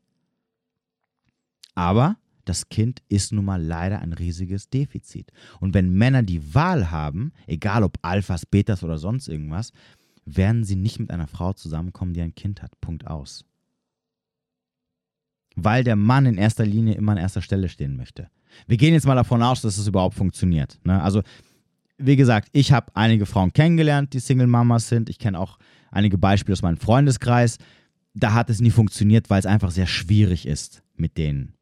Aber 1.74 2.18
das 2.46 2.70
Kind 2.70 3.02
ist 3.08 3.32
nun 3.32 3.46
mal 3.46 3.62
leider 3.62 4.00
ein 4.00 4.14
riesiges 4.14 4.70
Defizit. 4.70 5.32
Und 5.60 5.74
wenn 5.74 5.94
Männer 5.94 6.24
die 6.24 6.54
Wahl 6.54 6.92
haben, 6.92 7.32
egal 7.48 7.84
ob 7.84 7.98
Alphas, 8.02 8.46
Betas 8.46 8.84
oder 8.84 8.98
sonst 8.98 9.28
irgendwas, 9.28 9.72
werden 10.26 10.64
sie 10.64 10.76
nicht 10.76 11.00
mit 11.00 11.12
einer 11.12 11.28
Frau 11.28 11.54
zusammenkommen, 11.54 12.14
die 12.14 12.22
ein 12.22 12.36
Kind 12.36 12.62
hat. 12.62 12.80
Punkt 12.82 13.08
aus. 13.08 13.46
Weil 15.56 15.84
der 15.84 15.96
Mann 15.96 16.26
in 16.26 16.38
erster 16.38 16.66
Linie 16.66 16.96
immer 16.96 17.14
an 17.14 17.18
erster 17.18 17.42
Stelle 17.42 17.70
stehen 17.70 17.96
möchte. 17.96 18.30
Wir 18.68 18.78
gehen 18.78 18.94
jetzt 18.94 19.06
mal 19.06 19.16
davon 19.16 19.42
aus, 19.44 19.62
dass 19.62 19.78
es 19.78 19.88
überhaupt 19.88 20.16
funktioniert. 20.16 20.80
Ne? 20.84 21.02
Also, 21.02 21.22
wie 21.98 22.16
gesagt, 22.16 22.50
ich 22.52 22.72
habe 22.72 22.88
einige 22.96 23.26
Frauen 23.26 23.54
kennengelernt, 23.54 24.14
die 24.14 24.20
Single-Mamas 24.20 24.90
sind. 24.90 25.10
Ich 25.10 25.20
kenne 25.20 25.40
auch 25.40 25.58
einige 25.92 26.18
Beispiele 26.18 26.54
aus 26.54 26.62
meinem 26.62 26.78
Freundeskreis. 26.78 27.58
Da 28.14 28.34
hat 28.34 28.50
es 28.50 28.60
nie 28.60 28.72
funktioniert, 28.72 29.30
weil 29.30 29.40
es 29.40 29.46
einfach 29.46 29.72
sehr 29.72 29.88
schwierig 29.88 30.48
ist 30.48 30.84
mit 30.96 31.18
denen 31.18 31.54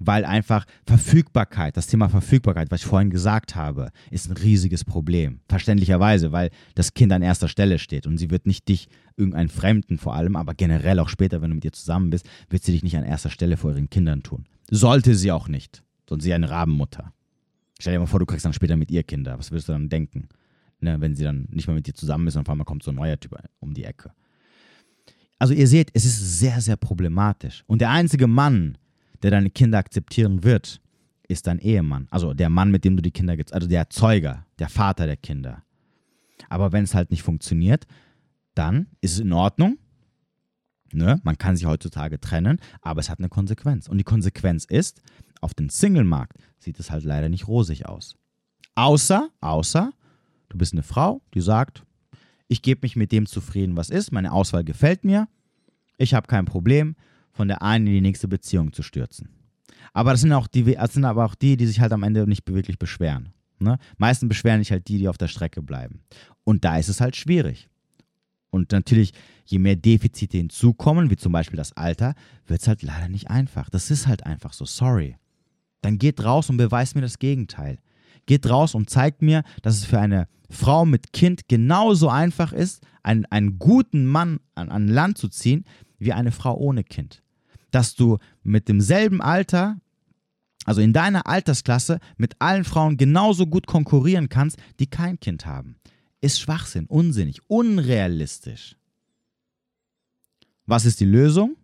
weil 0.00 0.24
einfach 0.24 0.64
Verfügbarkeit, 0.86 1.76
das 1.76 1.86
Thema 1.86 2.08
Verfügbarkeit, 2.08 2.70
was 2.70 2.80
ich 2.80 2.86
vorhin 2.86 3.10
gesagt 3.10 3.54
habe, 3.54 3.90
ist 4.10 4.28
ein 4.28 4.36
riesiges 4.36 4.84
Problem. 4.84 5.40
Verständlicherweise, 5.48 6.32
weil 6.32 6.50
das 6.74 6.94
Kind 6.94 7.12
an 7.12 7.22
erster 7.22 7.48
Stelle 7.48 7.78
steht 7.78 8.06
und 8.06 8.16
sie 8.18 8.30
wird 8.30 8.46
nicht 8.46 8.66
dich, 8.66 8.88
irgendeinen 9.16 9.50
Fremden 9.50 9.98
vor 9.98 10.14
allem, 10.16 10.34
aber 10.36 10.54
generell 10.54 10.98
auch 10.98 11.10
später, 11.10 11.42
wenn 11.42 11.50
du 11.50 11.56
mit 11.56 11.64
ihr 11.66 11.72
zusammen 11.72 12.08
bist, 12.08 12.26
wird 12.48 12.64
sie 12.64 12.72
dich 12.72 12.82
nicht 12.82 12.96
an 12.96 13.04
erster 13.04 13.28
Stelle 13.28 13.58
vor 13.58 13.72
ihren 13.72 13.90
Kindern 13.90 14.22
tun. 14.22 14.46
Sollte 14.70 15.14
sie 15.14 15.30
auch 15.30 15.48
nicht, 15.48 15.82
sonst 16.10 16.24
sie 16.24 16.34
eine 16.34 16.50
Rabenmutter. 16.50 17.12
Stell 17.78 17.94
dir 17.94 18.00
mal 18.00 18.06
vor, 18.06 18.20
du 18.20 18.26
kriegst 18.26 18.44
dann 18.44 18.52
später 18.52 18.76
mit 18.76 18.90
ihr 18.90 19.04
Kinder. 19.04 19.38
Was 19.38 19.50
würdest 19.50 19.68
du 19.68 19.72
dann 19.72 19.88
denken? 19.88 20.28
Ne, 20.80 21.00
wenn 21.00 21.14
sie 21.14 21.24
dann 21.24 21.46
nicht 21.50 21.66
mehr 21.66 21.74
mit 21.74 21.86
dir 21.86 21.94
zusammen 21.94 22.26
ist 22.26 22.36
und 22.36 22.42
auf 22.42 22.48
einmal 22.48 22.64
kommt 22.64 22.82
so 22.82 22.90
ein 22.90 22.96
neuer 22.96 23.18
Typ 23.18 23.36
um 23.60 23.74
die 23.74 23.84
Ecke. 23.84 24.12
Also 25.38 25.54
ihr 25.54 25.68
seht, 25.68 25.90
es 25.94 26.04
ist 26.04 26.38
sehr, 26.38 26.60
sehr 26.60 26.76
problematisch. 26.76 27.64
Und 27.66 27.80
der 27.80 27.90
einzige 27.90 28.26
Mann, 28.26 28.76
der 29.22 29.30
deine 29.30 29.50
Kinder 29.50 29.78
akzeptieren 29.78 30.42
wird, 30.42 30.80
ist 31.28 31.46
dein 31.46 31.58
Ehemann. 31.58 32.08
Also 32.10 32.34
der 32.34 32.50
Mann, 32.50 32.70
mit 32.70 32.84
dem 32.84 32.96
du 32.96 33.02
die 33.02 33.12
Kinder, 33.12 33.36
also 33.52 33.68
der 33.68 33.88
Zeuger, 33.88 34.46
der 34.58 34.68
Vater 34.68 35.06
der 35.06 35.16
Kinder. 35.16 35.62
Aber 36.48 36.72
wenn 36.72 36.84
es 36.84 36.94
halt 36.94 37.10
nicht 37.10 37.22
funktioniert, 37.22 37.86
dann 38.54 38.88
ist 39.00 39.12
es 39.12 39.20
in 39.20 39.32
Ordnung. 39.32 39.78
Ne? 40.92 41.20
Man 41.22 41.38
kann 41.38 41.56
sich 41.56 41.66
heutzutage 41.66 42.20
trennen, 42.20 42.58
aber 42.82 43.00
es 43.00 43.08
hat 43.08 43.20
eine 43.20 43.28
Konsequenz. 43.28 43.86
Und 43.86 43.98
die 43.98 44.04
Konsequenz 44.04 44.64
ist, 44.64 45.02
auf 45.40 45.54
dem 45.54 45.68
Single-Markt 45.68 46.36
sieht 46.58 46.78
es 46.78 46.90
halt 46.90 47.04
leider 47.04 47.28
nicht 47.28 47.48
rosig 47.48 47.86
aus. 47.86 48.16
Außer, 48.74 49.28
außer, 49.40 49.92
du 50.48 50.58
bist 50.58 50.72
eine 50.72 50.82
Frau, 50.82 51.22
die 51.34 51.40
sagt, 51.40 51.84
ich 52.48 52.62
gebe 52.62 52.80
mich 52.82 52.96
mit 52.96 53.12
dem 53.12 53.26
zufrieden, 53.26 53.76
was 53.76 53.90
ist, 53.90 54.12
meine 54.12 54.32
Auswahl 54.32 54.64
gefällt 54.64 55.04
mir, 55.04 55.28
ich 55.98 56.14
habe 56.14 56.26
kein 56.26 56.46
Problem, 56.46 56.96
von 57.32 57.48
der 57.48 57.62
einen 57.62 57.86
in 57.86 57.92
die 57.94 58.00
nächste 58.00 58.28
Beziehung 58.28 58.72
zu 58.72 58.82
stürzen. 58.82 59.28
Aber 59.92 60.12
das 60.12 60.20
sind, 60.20 60.32
auch 60.32 60.46
die, 60.46 60.64
das 60.74 60.94
sind 60.94 61.04
aber 61.04 61.24
auch 61.24 61.34
die, 61.34 61.56
die 61.56 61.66
sich 61.66 61.80
halt 61.80 61.92
am 61.92 62.02
Ende 62.02 62.26
nicht 62.26 62.48
wirklich 62.50 62.78
beschweren. 62.78 63.32
Ne? 63.58 63.78
Meistens 63.98 64.28
beschweren 64.28 64.60
sich 64.60 64.72
halt 64.72 64.88
die, 64.88 64.98
die 64.98 65.08
auf 65.08 65.18
der 65.18 65.28
Strecke 65.28 65.62
bleiben. 65.62 66.00
Und 66.44 66.64
da 66.64 66.78
ist 66.78 66.88
es 66.88 67.00
halt 67.00 67.16
schwierig. 67.16 67.68
Und 68.50 68.72
natürlich, 68.72 69.12
je 69.44 69.58
mehr 69.58 69.76
Defizite 69.76 70.38
hinzukommen, 70.38 71.10
wie 71.10 71.16
zum 71.16 71.32
Beispiel 71.32 71.56
das 71.56 71.76
Alter, 71.76 72.14
wird 72.46 72.60
es 72.60 72.68
halt 72.68 72.82
leider 72.82 73.08
nicht 73.08 73.30
einfach. 73.30 73.70
Das 73.70 73.90
ist 73.90 74.06
halt 74.06 74.26
einfach 74.26 74.52
so. 74.52 74.64
Sorry. 74.64 75.16
Dann 75.82 75.98
geht 75.98 76.22
raus 76.22 76.50
und 76.50 76.56
beweist 76.56 76.94
mir 76.94 77.02
das 77.02 77.18
Gegenteil. 77.18 77.78
Geht 78.26 78.48
raus 78.48 78.74
und 78.74 78.90
zeigt 78.90 79.22
mir, 79.22 79.42
dass 79.62 79.76
es 79.76 79.84
für 79.84 79.98
eine 79.98 80.28
Frau 80.50 80.84
mit 80.84 81.12
Kind 81.12 81.48
genauso 81.48 82.08
einfach 82.08 82.52
ist, 82.52 82.82
einen, 83.02 83.24
einen 83.26 83.58
guten 83.58 84.06
Mann 84.06 84.40
an, 84.54 84.68
an 84.68 84.88
Land 84.88 85.16
zu 85.18 85.28
ziehen, 85.28 85.64
wie 85.98 86.12
eine 86.12 86.32
Frau 86.32 86.56
ohne 86.56 86.84
Kind. 86.84 87.22
Dass 87.70 87.94
du 87.94 88.18
mit 88.42 88.68
demselben 88.68 89.20
Alter, 89.20 89.80
also 90.64 90.80
in 90.80 90.92
deiner 90.92 91.26
Altersklasse, 91.26 92.00
mit 92.16 92.34
allen 92.40 92.64
Frauen 92.64 92.96
genauso 92.96 93.46
gut 93.46 93.66
konkurrieren 93.66 94.28
kannst, 94.28 94.58
die 94.80 94.86
kein 94.86 95.18
Kind 95.20 95.46
haben. 95.46 95.76
Ist 96.20 96.40
Schwachsinn, 96.40 96.86
unsinnig, 96.86 97.40
unrealistisch. 97.46 98.76
Was 100.66 100.84
ist 100.84 101.00
die 101.00 101.06
Lösung? 101.06 101.56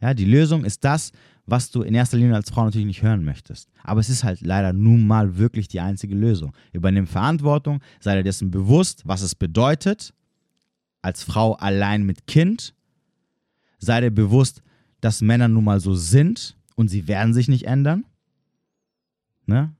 Ja, 0.00 0.14
die 0.14 0.24
Lösung 0.24 0.64
ist 0.64 0.84
das, 0.84 1.12
was 1.50 1.70
du 1.70 1.82
in 1.82 1.94
erster 1.94 2.16
Linie 2.16 2.34
als 2.34 2.50
Frau 2.50 2.64
natürlich 2.64 2.86
nicht 2.86 3.02
hören 3.02 3.24
möchtest. 3.24 3.70
Aber 3.82 4.00
es 4.00 4.08
ist 4.08 4.24
halt 4.24 4.40
leider 4.40 4.72
nun 4.72 5.06
mal 5.06 5.36
wirklich 5.36 5.68
die 5.68 5.80
einzige 5.80 6.14
Lösung. 6.14 6.54
Übernimm 6.72 7.06
Verantwortung, 7.06 7.80
sei 8.00 8.16
dir 8.16 8.22
dessen 8.22 8.50
bewusst, 8.50 9.02
was 9.06 9.22
es 9.22 9.34
bedeutet, 9.34 10.14
als 11.02 11.22
Frau 11.22 11.54
allein 11.54 12.04
mit 12.04 12.26
Kind 12.26 12.74
sei 13.80 14.00
dir 14.00 14.10
bewusst, 14.10 14.62
dass 15.00 15.22
Männer 15.22 15.48
nun 15.48 15.64
mal 15.64 15.80
so 15.80 15.94
sind 15.94 16.56
und 16.76 16.88
sie 16.88 17.08
werden 17.08 17.34
sich 17.34 17.48
nicht 17.48 17.66
ändern. 17.66 18.04
Ne? 19.46 19.74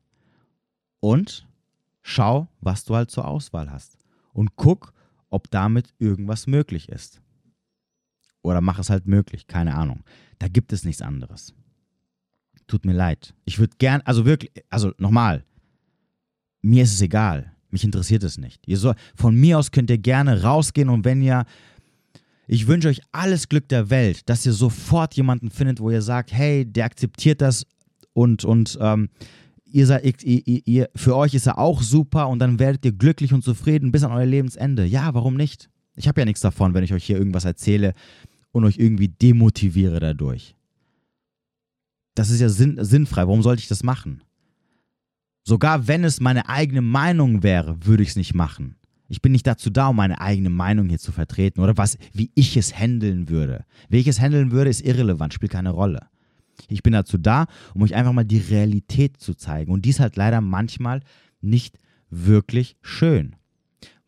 Und 0.98 1.46
schau, 2.02 2.48
was 2.60 2.84
du 2.84 2.96
halt 2.96 3.10
zur 3.10 3.28
Auswahl 3.28 3.70
hast. 3.70 3.98
Und 4.32 4.56
guck, 4.56 4.92
ob 5.28 5.50
damit 5.50 5.94
irgendwas 5.98 6.46
möglich 6.46 6.88
ist. 6.88 7.20
Oder 8.42 8.60
mach 8.60 8.78
es 8.78 8.90
halt 8.90 9.06
möglich, 9.06 9.46
keine 9.46 9.74
Ahnung. 9.74 10.02
Da 10.38 10.48
gibt 10.48 10.72
es 10.72 10.84
nichts 10.84 11.02
anderes. 11.02 11.52
Tut 12.66 12.84
mir 12.84 12.92
leid. 12.92 13.34
Ich 13.44 13.58
würde 13.58 13.74
gern, 13.78 14.00
also 14.04 14.24
wirklich, 14.24 14.50
also 14.70 14.92
nochmal, 14.98 15.44
mir 16.62 16.84
ist 16.84 16.94
es 16.94 17.00
egal. 17.00 17.52
Mich 17.70 17.84
interessiert 17.84 18.24
es 18.24 18.38
nicht. 18.38 18.66
Ihr 18.66 18.78
soll, 18.78 18.94
von 19.14 19.34
mir 19.34 19.58
aus 19.58 19.70
könnt 19.70 19.90
ihr 19.90 19.98
gerne 19.98 20.42
rausgehen 20.42 20.88
und 20.88 21.04
wenn 21.04 21.22
ihr 21.22 21.44
ich 22.52 22.66
wünsche 22.66 22.88
euch 22.88 23.00
alles 23.12 23.48
Glück 23.48 23.68
der 23.68 23.90
Welt, 23.90 24.28
dass 24.28 24.44
ihr 24.44 24.52
sofort 24.52 25.14
jemanden 25.14 25.50
findet, 25.50 25.78
wo 25.78 25.88
ihr 25.88 26.02
sagt, 26.02 26.32
hey, 26.32 26.64
der 26.64 26.86
akzeptiert 26.86 27.40
das 27.40 27.64
und, 28.12 28.44
und 28.44 28.76
ähm, 28.80 29.08
ihr 29.66 29.86
seid, 29.86 30.24
ihr, 30.24 30.42
ihr, 30.66 30.90
für 30.96 31.14
euch 31.14 31.34
ist 31.34 31.46
er 31.46 31.58
auch 31.58 31.80
super 31.80 32.28
und 32.28 32.40
dann 32.40 32.58
werdet 32.58 32.84
ihr 32.84 32.90
glücklich 32.90 33.32
und 33.32 33.44
zufrieden 33.44 33.92
bis 33.92 34.02
an 34.02 34.10
euer 34.10 34.26
Lebensende. 34.26 34.84
Ja, 34.84 35.14
warum 35.14 35.36
nicht? 35.36 35.70
Ich 35.94 36.08
habe 36.08 36.20
ja 36.20 36.24
nichts 36.24 36.40
davon, 36.40 36.74
wenn 36.74 36.82
ich 36.82 36.92
euch 36.92 37.04
hier 37.04 37.18
irgendwas 37.18 37.44
erzähle 37.44 37.94
und 38.52 38.64
euch 38.64 38.78
irgendwie 38.78 39.08
demotiviere 39.08 40.00
dadurch. 40.00 40.54
Das 42.14 42.30
ist 42.30 42.40
ja 42.40 42.48
sinn, 42.48 42.78
sinnfrei. 42.80 43.22
Warum 43.22 43.42
sollte 43.42 43.62
ich 43.62 43.68
das 43.68 43.82
machen? 43.82 44.22
Sogar 45.42 45.88
wenn 45.88 46.04
es 46.04 46.20
meine 46.20 46.48
eigene 46.48 46.82
Meinung 46.82 47.42
wäre, 47.42 47.84
würde 47.84 48.02
ich 48.02 48.10
es 48.10 48.16
nicht 48.16 48.34
machen. 48.34 48.76
Ich 49.08 49.22
bin 49.22 49.32
nicht 49.32 49.46
dazu 49.46 49.70
da, 49.70 49.88
um 49.88 49.96
meine 49.96 50.20
eigene 50.20 50.50
Meinung 50.50 50.88
hier 50.88 50.98
zu 50.98 51.10
vertreten 51.10 51.60
oder 51.60 51.76
was, 51.76 51.98
wie 52.12 52.30
ich 52.34 52.56
es 52.56 52.78
handeln 52.78 53.28
würde. 53.28 53.64
Wie 53.88 53.98
ich 53.98 54.06
es 54.06 54.20
handeln 54.20 54.52
würde, 54.52 54.70
ist 54.70 54.82
irrelevant, 54.82 55.34
spielt 55.34 55.50
keine 55.50 55.70
Rolle. 55.70 56.06
Ich 56.68 56.82
bin 56.82 56.92
dazu 56.92 57.18
da, 57.18 57.46
um 57.74 57.82
euch 57.82 57.94
einfach 57.94 58.12
mal 58.12 58.24
die 58.24 58.38
Realität 58.38 59.16
zu 59.16 59.34
zeigen. 59.34 59.72
Und 59.72 59.84
dies 59.84 59.98
halt 59.98 60.16
leider 60.16 60.40
manchmal 60.40 61.00
nicht 61.40 61.78
wirklich 62.10 62.76
schön. 62.82 63.34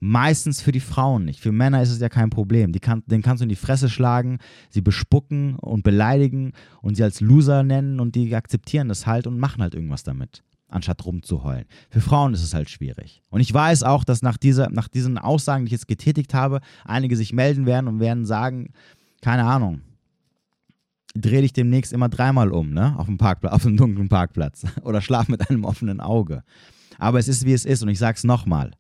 Meistens 0.05 0.61
für 0.61 0.73
die 0.73 0.81
Frauen 0.81 1.25
nicht. 1.25 1.39
Für 1.39 1.53
Männer 1.53 1.81
ist 1.81 1.93
es 1.93 2.01
ja 2.01 2.09
kein 2.09 2.29
Problem. 2.29 2.73
Die 2.73 2.81
kann, 2.81 3.05
den 3.07 3.23
kannst 3.23 3.41
du 3.41 3.45
in 3.45 3.49
die 3.49 3.55
Fresse 3.55 3.89
schlagen, 3.89 4.39
sie 4.69 4.81
bespucken 4.81 5.55
und 5.55 5.85
beleidigen 5.85 6.55
und 6.81 6.97
sie 6.97 7.05
als 7.05 7.21
Loser 7.21 7.63
nennen 7.63 8.01
und 8.01 8.17
die 8.17 8.35
akzeptieren 8.35 8.89
das 8.89 9.07
halt 9.07 9.29
und 9.29 9.39
machen 9.39 9.63
halt 9.63 9.77
irgendwas 9.77 10.03
damit 10.03 10.43
anstatt 10.67 11.07
rumzuheulen. 11.07 11.67
Für 11.89 12.01
Frauen 12.01 12.35
ist 12.35 12.43
es 12.43 12.53
halt 12.53 12.69
schwierig. 12.69 13.23
Und 13.31 13.43
ich 13.43 13.55
weiß 13.55 13.85
auch, 13.85 14.03
dass 14.03 14.23
nach, 14.23 14.39
dieser, 14.39 14.71
nach 14.71 14.89
diesen 14.89 15.19
Aussagen, 15.19 15.67
die 15.67 15.69
ich 15.69 15.73
jetzt 15.73 15.87
getätigt 15.87 16.35
habe, 16.35 16.63
einige 16.85 17.17
sich 17.17 17.33
melden 17.33 17.65
werden 17.65 17.87
und 17.87 18.01
werden 18.01 18.27
sagen, 18.27 18.73
keine 19.21 19.45
Ahnung, 19.45 19.83
dreh 21.15 21.43
dich 21.43 21.53
demnächst 21.53 21.93
immer 21.93 22.09
dreimal 22.09 22.51
um, 22.51 22.71
ne? 22.73 22.99
Auf 22.99 23.07
dem 23.07 23.19
Parkplatz, 23.19 23.53
auf 23.53 23.63
dem 23.63 23.77
dunklen 23.77 24.09
Parkplatz. 24.09 24.65
Oder 24.83 25.01
schlaf 25.01 25.29
mit 25.29 25.49
einem 25.49 25.65
offenen 25.65 26.01
Auge. 26.01 26.43
Aber 26.99 27.21
es 27.21 27.29
ist, 27.29 27.47
wie 27.47 27.53
es 27.53 27.65
ist. 27.65 27.85
Und 27.85 27.89
ich 27.89 28.01
sag's 28.01 28.25
nochmal. 28.25 28.73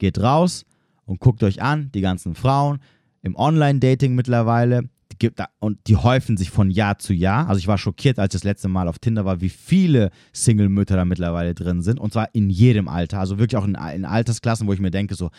Geht 0.00 0.18
raus 0.18 0.64
und 1.04 1.20
guckt 1.20 1.44
euch 1.44 1.62
an, 1.62 1.92
die 1.92 2.00
ganzen 2.00 2.34
Frauen 2.34 2.80
im 3.22 3.36
Online-Dating 3.36 4.14
mittlerweile, 4.14 4.88
gibt, 5.18 5.40
und 5.60 5.78
die 5.86 5.96
häufen 5.96 6.36
sich 6.36 6.50
von 6.50 6.70
Jahr 6.70 6.98
zu 6.98 7.12
Jahr. 7.12 7.48
Also 7.48 7.58
ich 7.58 7.68
war 7.68 7.78
schockiert, 7.78 8.18
als 8.18 8.34
ich 8.34 8.40
das 8.40 8.44
letzte 8.44 8.68
Mal 8.68 8.88
auf 8.88 8.98
Tinder 8.98 9.24
war, 9.24 9.40
wie 9.40 9.50
viele 9.50 10.10
Single-Mütter 10.32 10.96
da 10.96 11.04
mittlerweile 11.04 11.54
drin 11.54 11.82
sind. 11.82 12.00
Und 12.00 12.12
zwar 12.12 12.34
in 12.34 12.50
jedem 12.50 12.88
Alter. 12.88 13.20
Also 13.20 13.38
wirklich 13.38 13.56
auch 13.56 13.66
in, 13.66 13.76
in 13.94 14.04
Altersklassen, 14.04 14.66
wo 14.66 14.72
ich 14.72 14.80
mir 14.80 14.90
denke, 14.90 15.14
so, 15.14 15.30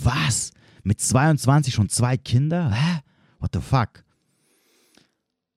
was? 0.00 0.52
Mit 0.84 1.00
22 1.00 1.74
schon 1.74 1.88
zwei 1.88 2.16
Kinder? 2.16 2.70
Hä? 2.72 3.00
What 3.40 3.50
the 3.54 3.60
fuck? 3.60 4.04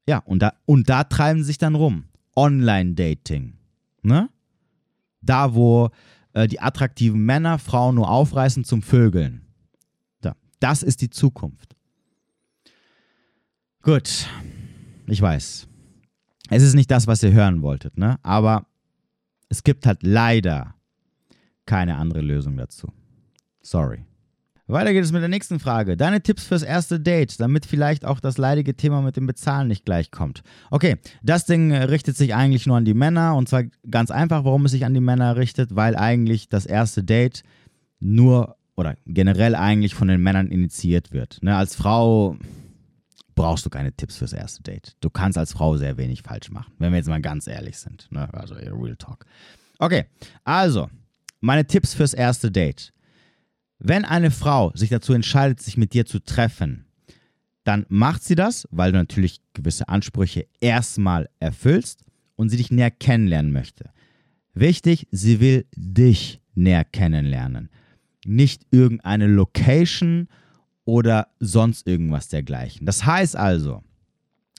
Ja, 0.08 0.20
und 0.20 0.42
da, 0.42 0.54
und 0.66 0.90
da 0.90 1.04
treiben 1.04 1.40
sie 1.40 1.48
sich 1.48 1.58
dann 1.58 1.76
rum. 1.76 2.06
Online-Dating. 2.36 3.54
Ne? 4.02 4.30
Da, 5.22 5.54
wo 5.54 5.90
äh, 6.34 6.48
die 6.48 6.60
attraktiven 6.60 7.24
Männer 7.26 7.60
Frauen 7.60 7.96
nur 7.96 8.10
aufreißen 8.10 8.64
zum 8.64 8.82
Vögeln. 8.82 9.46
Da. 10.22 10.36
Das 10.60 10.84
ist 10.84 11.02
die 11.02 11.10
Zukunft. 11.10 11.76
Gut, 13.82 14.28
ich 15.08 15.22
weiß. 15.22 15.68
Es 16.50 16.64
ist 16.64 16.74
nicht 16.74 16.92
das, 16.92 17.08
was 17.08 17.24
ihr 17.24 17.32
hören 17.32 17.62
wolltet, 17.62 17.98
ne? 17.98 18.20
Aber 18.22 18.66
es 19.50 19.64
gibt 19.64 19.86
halt 19.86 20.04
leider 20.04 20.76
keine 21.66 21.96
andere 21.96 22.22
Lösung 22.22 22.58
dazu. 22.58 22.92
Sorry. 23.62 24.06
Weiter 24.68 24.94
geht 24.94 25.04
es 25.04 25.12
mit 25.12 25.22
der 25.22 25.30
nächsten 25.30 25.60
Frage. 25.60 25.98
Deine 25.98 26.22
Tipps 26.22 26.46
fürs 26.46 26.64
erste 26.64 27.00
Date, 27.00 27.40
damit 27.40 27.66
vielleicht 27.66 28.06
auch 28.06 28.22
das 28.22 28.38
leidige 28.38 28.76
Thema 28.76 29.02
mit 29.02 29.18
dem 29.18 29.28
Bezahlen 29.28 29.68
nicht 29.68 29.84
gleich 29.84 30.10
kommt. 30.10 30.42
Okay, 30.72 30.98
das 31.22 31.46
Ding 31.46 31.74
richtet 31.74 32.16
sich 32.16 32.34
eigentlich 32.34 32.66
nur 32.66 32.78
an 32.78 32.86
die 32.86 32.94
Männer 32.94 33.36
und 33.36 33.50
zwar 33.50 33.64
ganz 33.90 34.10
einfach, 34.10 34.46
warum 34.46 34.66
es 34.66 34.72
sich 34.72 34.86
an 34.86 34.94
die 34.94 35.02
Männer 35.02 35.36
richtet, 35.36 35.76
weil 35.76 35.98
eigentlich 35.98 36.48
das 36.48 36.66
erste 36.66 37.04
Date 37.04 37.44
nur 38.00 38.56
oder 38.76 38.96
generell 39.06 39.56
eigentlich 39.56 39.96
von 39.96 40.08
den 40.08 40.22
Männern 40.22 40.48
initiiert 40.48 41.12
wird. 41.12 41.40
Ne, 41.44 41.56
als 41.56 41.76
Frau 41.76 42.38
brauchst 43.36 43.66
du 43.66 43.70
keine 43.70 43.92
Tipps 43.92 44.18
fürs 44.18 44.34
erste 44.34 44.64
Date. 44.64 44.96
Du 45.02 45.10
kannst 45.10 45.38
als 45.38 45.54
Frau 45.54 45.76
sehr 45.78 45.98
wenig 45.98 46.22
falsch 46.22 46.52
machen, 46.52 46.72
wenn 46.80 46.92
wir 46.92 46.98
jetzt 46.98 47.10
mal 47.10 47.22
ganz 47.22 47.48
ehrlich 47.48 47.78
sind. 47.78 48.08
Ne? 48.12 48.34
Also 48.34 48.56
Real 48.56 48.96
Talk. 48.96 49.26
Okay, 49.80 50.06
also 50.44 50.90
meine 51.42 51.66
Tipps 51.66 51.94
fürs 51.94 52.14
erste 52.14 52.52
Date. 52.52 52.93
Wenn 53.86 54.06
eine 54.06 54.32
Frau 54.32 54.72
sich 54.76 54.90
dazu 54.90 55.12
entscheidet, 55.12 55.60
sich 55.60 55.76
mit 55.76 55.94
dir 55.94 56.06
zu 56.06 56.20
treffen, 56.20 56.86
dann 57.66 57.86
macht 57.90 58.24
sie 58.24 58.36
das, 58.36 58.66
weil 58.72 58.94
du 58.94 58.98
natürlich 58.98 59.42
gewisse 59.52 59.90
Ansprüche 59.90 60.48
erstmal 60.62 61.30
erfüllst 61.42 62.06
und 62.38 62.48
sie 62.48 62.56
dich 62.56 62.72
näher 62.72 62.92
kennenlernen 62.92 63.52
möchte. 63.52 63.90
Wichtig, 64.54 65.08
sie 65.12 65.42
will 65.42 65.66
dich 65.76 66.40
näher 66.56 66.86
kennenlernen. 66.86 67.70
Nicht 68.26 68.66
irgendeine 68.72 69.28
Location 69.28 70.30
oder 70.86 71.28
sonst 71.42 71.86
irgendwas 71.86 72.30
dergleichen. 72.30 72.86
Das 72.86 73.06
heißt 73.06 73.36
also, 73.36 73.84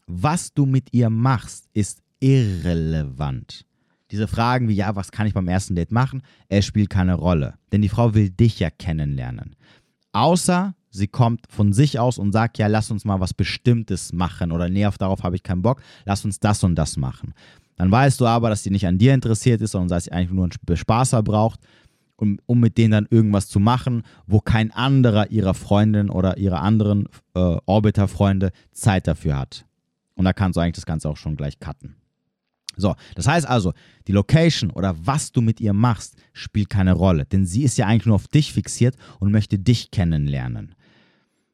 was 0.07 0.53
du 0.53 0.67
mit 0.67 0.93
ihr 0.93 1.09
machst, 1.09 1.71
ist 1.73 2.03
irrelevant. 2.21 3.65
Diese 4.11 4.29
Fragen 4.29 4.69
wie, 4.69 4.75
ja, 4.75 4.97
was 4.97 5.13
kann 5.13 5.27
ich 5.27 5.35
beim 5.35 5.49
ersten 5.49 5.75
Date 5.75 5.93
machen? 5.93 6.23
Es 6.49 6.67
spielt 6.67 6.91
keine 6.91 7.15
Rolle. 7.15 7.55
Denn 7.73 7.83
die 7.83 7.89
Frau 7.89 8.15
will 8.15 8.31
dich 8.31 8.61
ja 8.61 8.71
kennenlernen. 8.71 9.57
Außer 10.13 10.75
sie 10.91 11.09
kommt 11.09 11.47
von 11.49 11.73
sich 11.73 11.99
aus 11.99 12.19
und 12.19 12.33
sagt, 12.33 12.59
ja, 12.59 12.69
lass 12.69 12.91
uns 12.91 13.05
mal 13.05 13.21
was 13.21 13.35
Bestimmtes 13.35 14.13
machen 14.13 14.53
oder 14.53 14.69
nee, 14.69 14.87
auf 14.87 14.99
darauf 14.99 15.23
habe 15.23 15.37
ich 15.37 15.43
keinen 15.43 15.63
Bock, 15.63 15.83
lass 16.05 16.25
uns 16.25 16.39
das 16.39 16.63
und 16.63 16.77
das 16.77 16.97
machen. 16.97 17.35
Dann 17.77 17.91
weißt 17.91 18.21
du 18.21 18.27
aber, 18.27 18.49
dass 18.49 18.63
sie 18.63 18.71
nicht 18.71 18.87
an 18.87 18.99
dir 18.99 19.13
interessiert 19.15 19.61
ist, 19.61 19.73
sondern 19.73 19.89
dass 19.89 20.05
sie 20.05 20.13
eigentlich 20.13 20.31
nur 20.31 20.45
einen 20.45 20.53
Bespaßer 20.65 21.23
braucht, 21.23 21.61
um, 22.17 22.39
um 22.47 22.61
mit 22.61 22.79
denen 22.79 22.93
dann 22.93 23.09
irgendwas 23.11 23.49
zu 23.49 23.59
machen, 23.59 24.03
wo 24.27 24.41
kein 24.41 24.71
anderer 24.71 25.31
ihrer 25.31 25.55
Freundin 25.55 26.11
oder 26.11 26.39
ihrer 26.39 26.63
anderen 26.63 27.09
äh, 27.35 27.57
Orbiter-Freunde 27.67 28.53
Zeit 28.73 29.09
dafür 29.09 29.37
hat. 29.37 29.67
Und 30.15 30.25
da 30.25 30.33
kannst 30.33 30.57
du 30.57 30.61
eigentlich 30.61 30.77
das 30.77 30.87
Ganze 30.87 31.09
auch 31.09 31.17
schon 31.17 31.35
gleich 31.35 31.59
cutten. 31.59 31.97
So, 32.77 32.95
das 33.15 33.27
heißt 33.27 33.47
also, 33.47 33.73
die 34.07 34.13
Location 34.13 34.71
oder 34.71 34.95
was 34.99 35.33
du 35.33 35.41
mit 35.41 35.61
ihr 35.61 35.73
machst, 35.73 36.17
spielt 36.33 36.71
keine 36.71 36.93
Rolle, 36.93 37.25
denn 37.27 37.47
sie 37.47 37.63
ist 37.63 37.79
ja 37.79 37.87
eigentlich 37.87 38.07
nur 38.07 38.17
auf 38.17 38.29
dich 38.29 38.53
fixiert 38.53 38.97
und 39.21 39.33
möchte 39.33 39.59
dich 39.59 39.91
kennenlernen. 39.91 40.75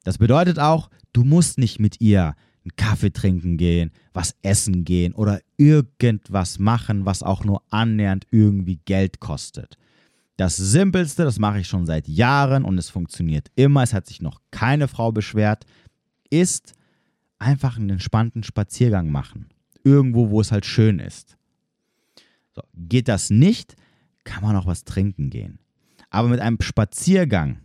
Das 0.05 0.19
bedeutet 0.19 0.59
auch, 0.59 0.91
du 1.13 1.25
musst 1.25 1.59
nicht 1.59 1.79
mit 1.79 2.01
ihr 2.01 2.35
einen 2.65 2.77
Kaffee 2.77 3.13
trinken 3.13 3.57
gehen, 3.57 3.91
was 4.13 4.35
essen 4.43 4.85
gehen 4.85 5.15
oder 5.15 5.41
irgendwas 5.57 6.59
machen, 6.59 7.07
was 7.07 7.23
auch 7.23 7.45
nur 7.45 7.63
annähernd 7.71 8.27
irgendwie 8.31 8.81
Geld 8.85 9.21
kostet. 9.21 9.77
Das 10.37 10.57
Simpelste, 10.57 11.25
das 11.25 11.39
mache 11.39 11.61
ich 11.61 11.69
schon 11.69 11.85
seit 11.85 12.09
Jahren 12.09 12.65
und 12.65 12.79
es 12.79 12.89
funktioniert 12.89 13.49
immer, 13.57 13.83
es 13.83 13.93
hat 13.93 14.07
sich 14.07 14.23
noch 14.23 14.41
keine 14.51 14.89
Frau 14.89 15.13
beschwert, 15.13 15.65
ist 16.31 16.73
einfach 17.39 17.77
einen 17.77 17.91
entspannten 17.91 18.43
Spaziergang 18.43 19.11
machen 19.11 19.49
irgendwo, 19.85 20.31
wo 20.31 20.41
es 20.41 20.53
halt 20.53 20.67
schön 20.67 20.99
ist. 20.99 21.37
So, 22.55 22.63
geht 22.75 23.09
das 23.09 23.31
nicht, 23.31 23.77
kann 24.25 24.43
man 24.43 24.57
auch 24.57 24.67
was 24.67 24.85
trinken 24.85 25.31
gehen. 25.31 25.59
Aber 26.11 26.29
mit 26.29 26.41
einem 26.41 26.61
Spaziergang 26.61 27.59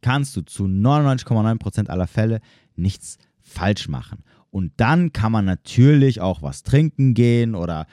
kannst 0.00 0.36
du 0.36 0.42
zu 0.42 0.64
99,9% 0.64 1.88
aller 1.88 2.06
Fälle 2.06 2.40
nichts 2.76 3.18
falsch 3.40 3.88
machen. 3.88 4.22
Und 4.50 4.72
dann 4.78 5.12
kann 5.12 5.32
man 5.32 5.44
natürlich 5.44 6.20
auch 6.20 6.42
was 6.42 6.62
trinken 6.62 7.14
gehen 7.14 7.54
oder 7.54 7.86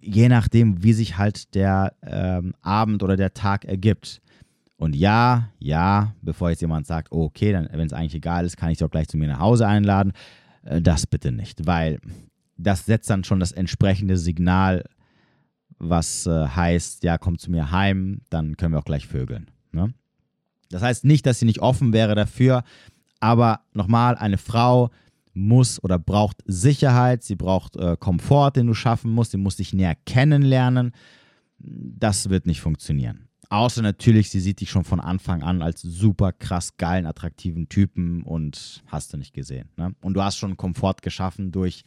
je 0.00 0.28
nachdem, 0.28 0.82
wie 0.82 0.92
sich 0.92 1.18
halt 1.18 1.54
der 1.54 1.94
ähm, 2.02 2.54
Abend 2.62 3.02
oder 3.02 3.16
der 3.16 3.34
Tag 3.34 3.64
ergibt. 3.64 4.20
Und 4.76 4.96
ja, 4.96 5.50
ja, 5.58 6.14
bevor 6.22 6.50
jetzt 6.50 6.60
jemand 6.60 6.86
sagt, 6.86 7.12
okay, 7.12 7.52
dann, 7.52 7.68
wenn 7.72 7.86
es 7.86 7.92
eigentlich 7.92 8.14
egal 8.14 8.44
ist, 8.44 8.56
kann 8.56 8.70
ich 8.70 8.78
doch 8.78 8.90
gleich 8.90 9.08
zu 9.08 9.16
mir 9.16 9.28
nach 9.28 9.38
Hause 9.38 9.66
einladen. 9.66 10.12
Äh, 10.64 10.82
das 10.82 11.06
bitte 11.06 11.32
nicht, 11.32 11.66
weil 11.66 12.00
das 12.56 12.86
setzt 12.86 13.10
dann 13.10 13.24
schon 13.24 13.40
das 13.40 13.52
entsprechende 13.52 14.16
Signal, 14.16 14.84
was 15.78 16.26
äh, 16.26 16.46
heißt, 16.46 17.04
ja, 17.04 17.18
komm 17.18 17.38
zu 17.38 17.50
mir 17.50 17.70
heim, 17.70 18.20
dann 18.30 18.56
können 18.56 18.72
wir 18.72 18.78
auch 18.78 18.84
gleich 18.84 19.06
vögeln. 19.06 19.50
Ne? 19.72 19.92
Das 20.70 20.82
heißt 20.82 21.04
nicht, 21.04 21.26
dass 21.26 21.38
sie 21.38 21.46
nicht 21.46 21.60
offen 21.60 21.92
wäre 21.92 22.14
dafür, 22.14 22.64
aber 23.20 23.60
nochmal, 23.72 24.16
eine 24.16 24.38
Frau 24.38 24.90
muss 25.34 25.82
oder 25.82 25.98
braucht 25.98 26.42
Sicherheit, 26.46 27.22
sie 27.22 27.34
braucht 27.34 27.76
äh, 27.76 27.96
Komfort, 27.98 28.52
den 28.52 28.68
du 28.68 28.74
schaffen 28.74 29.10
musst, 29.10 29.32
sie 29.32 29.36
muss 29.36 29.56
dich 29.56 29.72
näher 29.72 29.96
kennenlernen. 30.06 30.92
Das 31.58 32.30
wird 32.30 32.46
nicht 32.46 32.60
funktionieren. 32.60 33.28
Außer 33.50 33.82
natürlich, 33.82 34.30
sie 34.30 34.40
sieht 34.40 34.60
dich 34.60 34.70
schon 34.70 34.84
von 34.84 35.00
Anfang 35.00 35.42
an 35.42 35.62
als 35.62 35.82
super 35.82 36.32
krass 36.32 36.76
geilen, 36.76 37.06
attraktiven 37.06 37.68
Typen 37.68 38.22
und 38.22 38.82
hast 38.86 39.12
du 39.12 39.16
nicht 39.16 39.34
gesehen. 39.34 39.68
Ne? 39.76 39.94
Und 40.00 40.14
du 40.14 40.22
hast 40.22 40.38
schon 40.38 40.56
Komfort 40.56 40.96
geschaffen 41.02 41.52
durch 41.52 41.84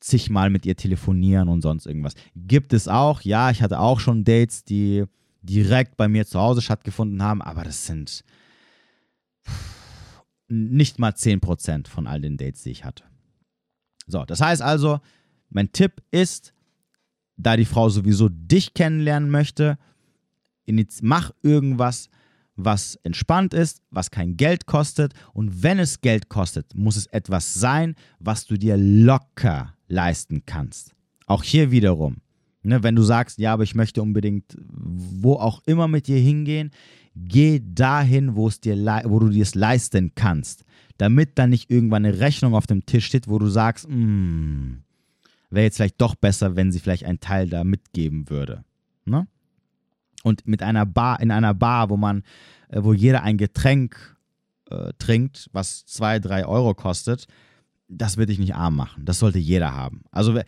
zigmal 0.00 0.50
mit 0.50 0.66
ihr 0.66 0.76
telefonieren 0.76 1.48
und 1.48 1.62
sonst 1.62 1.86
irgendwas. 1.86 2.14
Gibt 2.34 2.72
es 2.72 2.88
auch, 2.88 3.22
ja, 3.22 3.50
ich 3.50 3.62
hatte 3.62 3.80
auch 3.80 4.00
schon 4.00 4.24
Dates, 4.24 4.64
die 4.64 5.04
direkt 5.42 5.96
bei 5.96 6.08
mir 6.08 6.26
zu 6.26 6.40
Hause 6.40 6.62
stattgefunden 6.62 7.22
haben, 7.22 7.42
aber 7.42 7.64
das 7.64 7.86
sind 7.86 8.24
nicht 10.48 10.98
mal 10.98 11.12
10% 11.12 11.88
von 11.88 12.06
all 12.06 12.20
den 12.20 12.36
Dates, 12.36 12.62
die 12.62 12.70
ich 12.70 12.84
hatte. 12.84 13.04
So, 14.06 14.24
das 14.24 14.40
heißt 14.40 14.62
also, 14.62 15.00
mein 15.48 15.72
Tipp 15.72 16.02
ist, 16.10 16.52
da 17.36 17.56
die 17.56 17.64
Frau 17.64 17.88
sowieso 17.88 18.28
dich 18.28 18.74
kennenlernen 18.74 19.30
möchte, 19.30 19.78
mach 21.02 21.32
irgendwas, 21.42 22.08
was 22.56 22.96
entspannt 23.02 23.54
ist, 23.54 23.82
was 23.90 24.10
kein 24.10 24.36
Geld 24.36 24.66
kostet. 24.66 25.12
Und 25.32 25.62
wenn 25.62 25.78
es 25.78 26.00
Geld 26.00 26.28
kostet, 26.28 26.74
muss 26.74 26.96
es 26.96 27.06
etwas 27.06 27.54
sein, 27.54 27.94
was 28.18 28.46
du 28.46 28.56
dir 28.56 28.76
locker 28.76 29.74
leisten 29.88 30.42
kannst. 30.46 30.94
Auch 31.26 31.42
hier 31.42 31.70
wiederum, 31.70 32.16
ne, 32.62 32.82
wenn 32.82 32.96
du 32.96 33.02
sagst, 33.02 33.38
ja, 33.38 33.52
aber 33.52 33.62
ich 33.62 33.74
möchte 33.74 34.02
unbedingt 34.02 34.56
wo 34.58 35.34
auch 35.34 35.62
immer 35.66 35.88
mit 35.88 36.06
dir 36.06 36.18
hingehen, 36.18 36.70
geh 37.14 37.60
dahin, 37.64 38.36
wo, 38.36 38.48
es 38.48 38.60
dir, 38.60 38.76
wo 39.06 39.18
du 39.18 39.28
dir 39.28 39.42
es 39.42 39.54
leisten 39.54 40.12
kannst, 40.14 40.64
damit 40.98 41.38
dann 41.38 41.50
nicht 41.50 41.70
irgendwann 41.70 42.04
eine 42.04 42.20
Rechnung 42.20 42.54
auf 42.54 42.66
dem 42.66 42.86
Tisch 42.86 43.06
steht, 43.06 43.28
wo 43.28 43.38
du 43.38 43.48
sagst, 43.48 43.86
hm, 43.86 44.82
wäre 45.50 45.64
jetzt 45.64 45.76
vielleicht 45.76 46.00
doch 46.00 46.14
besser, 46.14 46.56
wenn 46.56 46.72
sie 46.72 46.80
vielleicht 46.80 47.04
einen 47.04 47.20
Teil 47.20 47.48
da 47.48 47.64
mitgeben 47.64 48.28
würde. 48.28 48.64
Ne? 49.04 49.26
Und 50.26 50.44
mit 50.44 50.60
einer 50.60 50.84
Bar, 50.84 51.20
in 51.20 51.30
einer 51.30 51.54
Bar, 51.54 51.88
wo 51.88 51.96
man, 51.96 52.24
äh, 52.68 52.82
wo 52.82 52.92
jeder 52.92 53.22
ein 53.22 53.38
Getränk 53.38 54.16
äh, 54.68 54.92
trinkt, 54.98 55.48
was 55.52 55.86
zwei, 55.86 56.18
drei 56.18 56.44
Euro 56.44 56.74
kostet, 56.74 57.28
das 57.86 58.16
wird 58.16 58.30
dich 58.30 58.40
nicht 58.40 58.56
arm 58.56 58.74
machen. 58.74 59.04
Das 59.04 59.20
sollte 59.20 59.38
jeder 59.38 59.72
haben. 59.72 60.02
Also 60.10 60.40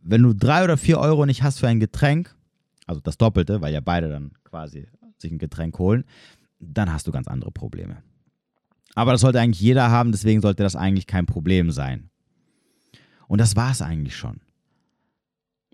wenn 0.00 0.22
du 0.22 0.34
drei 0.34 0.62
oder 0.62 0.76
vier 0.76 1.00
Euro 1.00 1.26
nicht 1.26 1.42
hast 1.42 1.58
für 1.58 1.66
ein 1.66 1.80
Getränk, 1.80 2.32
also 2.86 3.00
das 3.00 3.18
Doppelte, 3.18 3.60
weil 3.60 3.74
ja 3.74 3.80
beide 3.80 4.08
dann 4.08 4.30
quasi 4.44 4.86
sich 5.18 5.32
ein 5.32 5.38
Getränk 5.38 5.80
holen, 5.80 6.04
dann 6.60 6.92
hast 6.92 7.08
du 7.08 7.10
ganz 7.10 7.26
andere 7.26 7.50
Probleme. 7.50 8.04
Aber 8.94 9.10
das 9.10 9.22
sollte 9.22 9.40
eigentlich 9.40 9.60
jeder 9.60 9.90
haben, 9.90 10.12
deswegen 10.12 10.42
sollte 10.42 10.62
das 10.62 10.76
eigentlich 10.76 11.08
kein 11.08 11.26
Problem 11.26 11.72
sein. 11.72 12.08
Und 13.26 13.40
das 13.40 13.56
war 13.56 13.72
es 13.72 13.82
eigentlich 13.82 14.16
schon. 14.16 14.43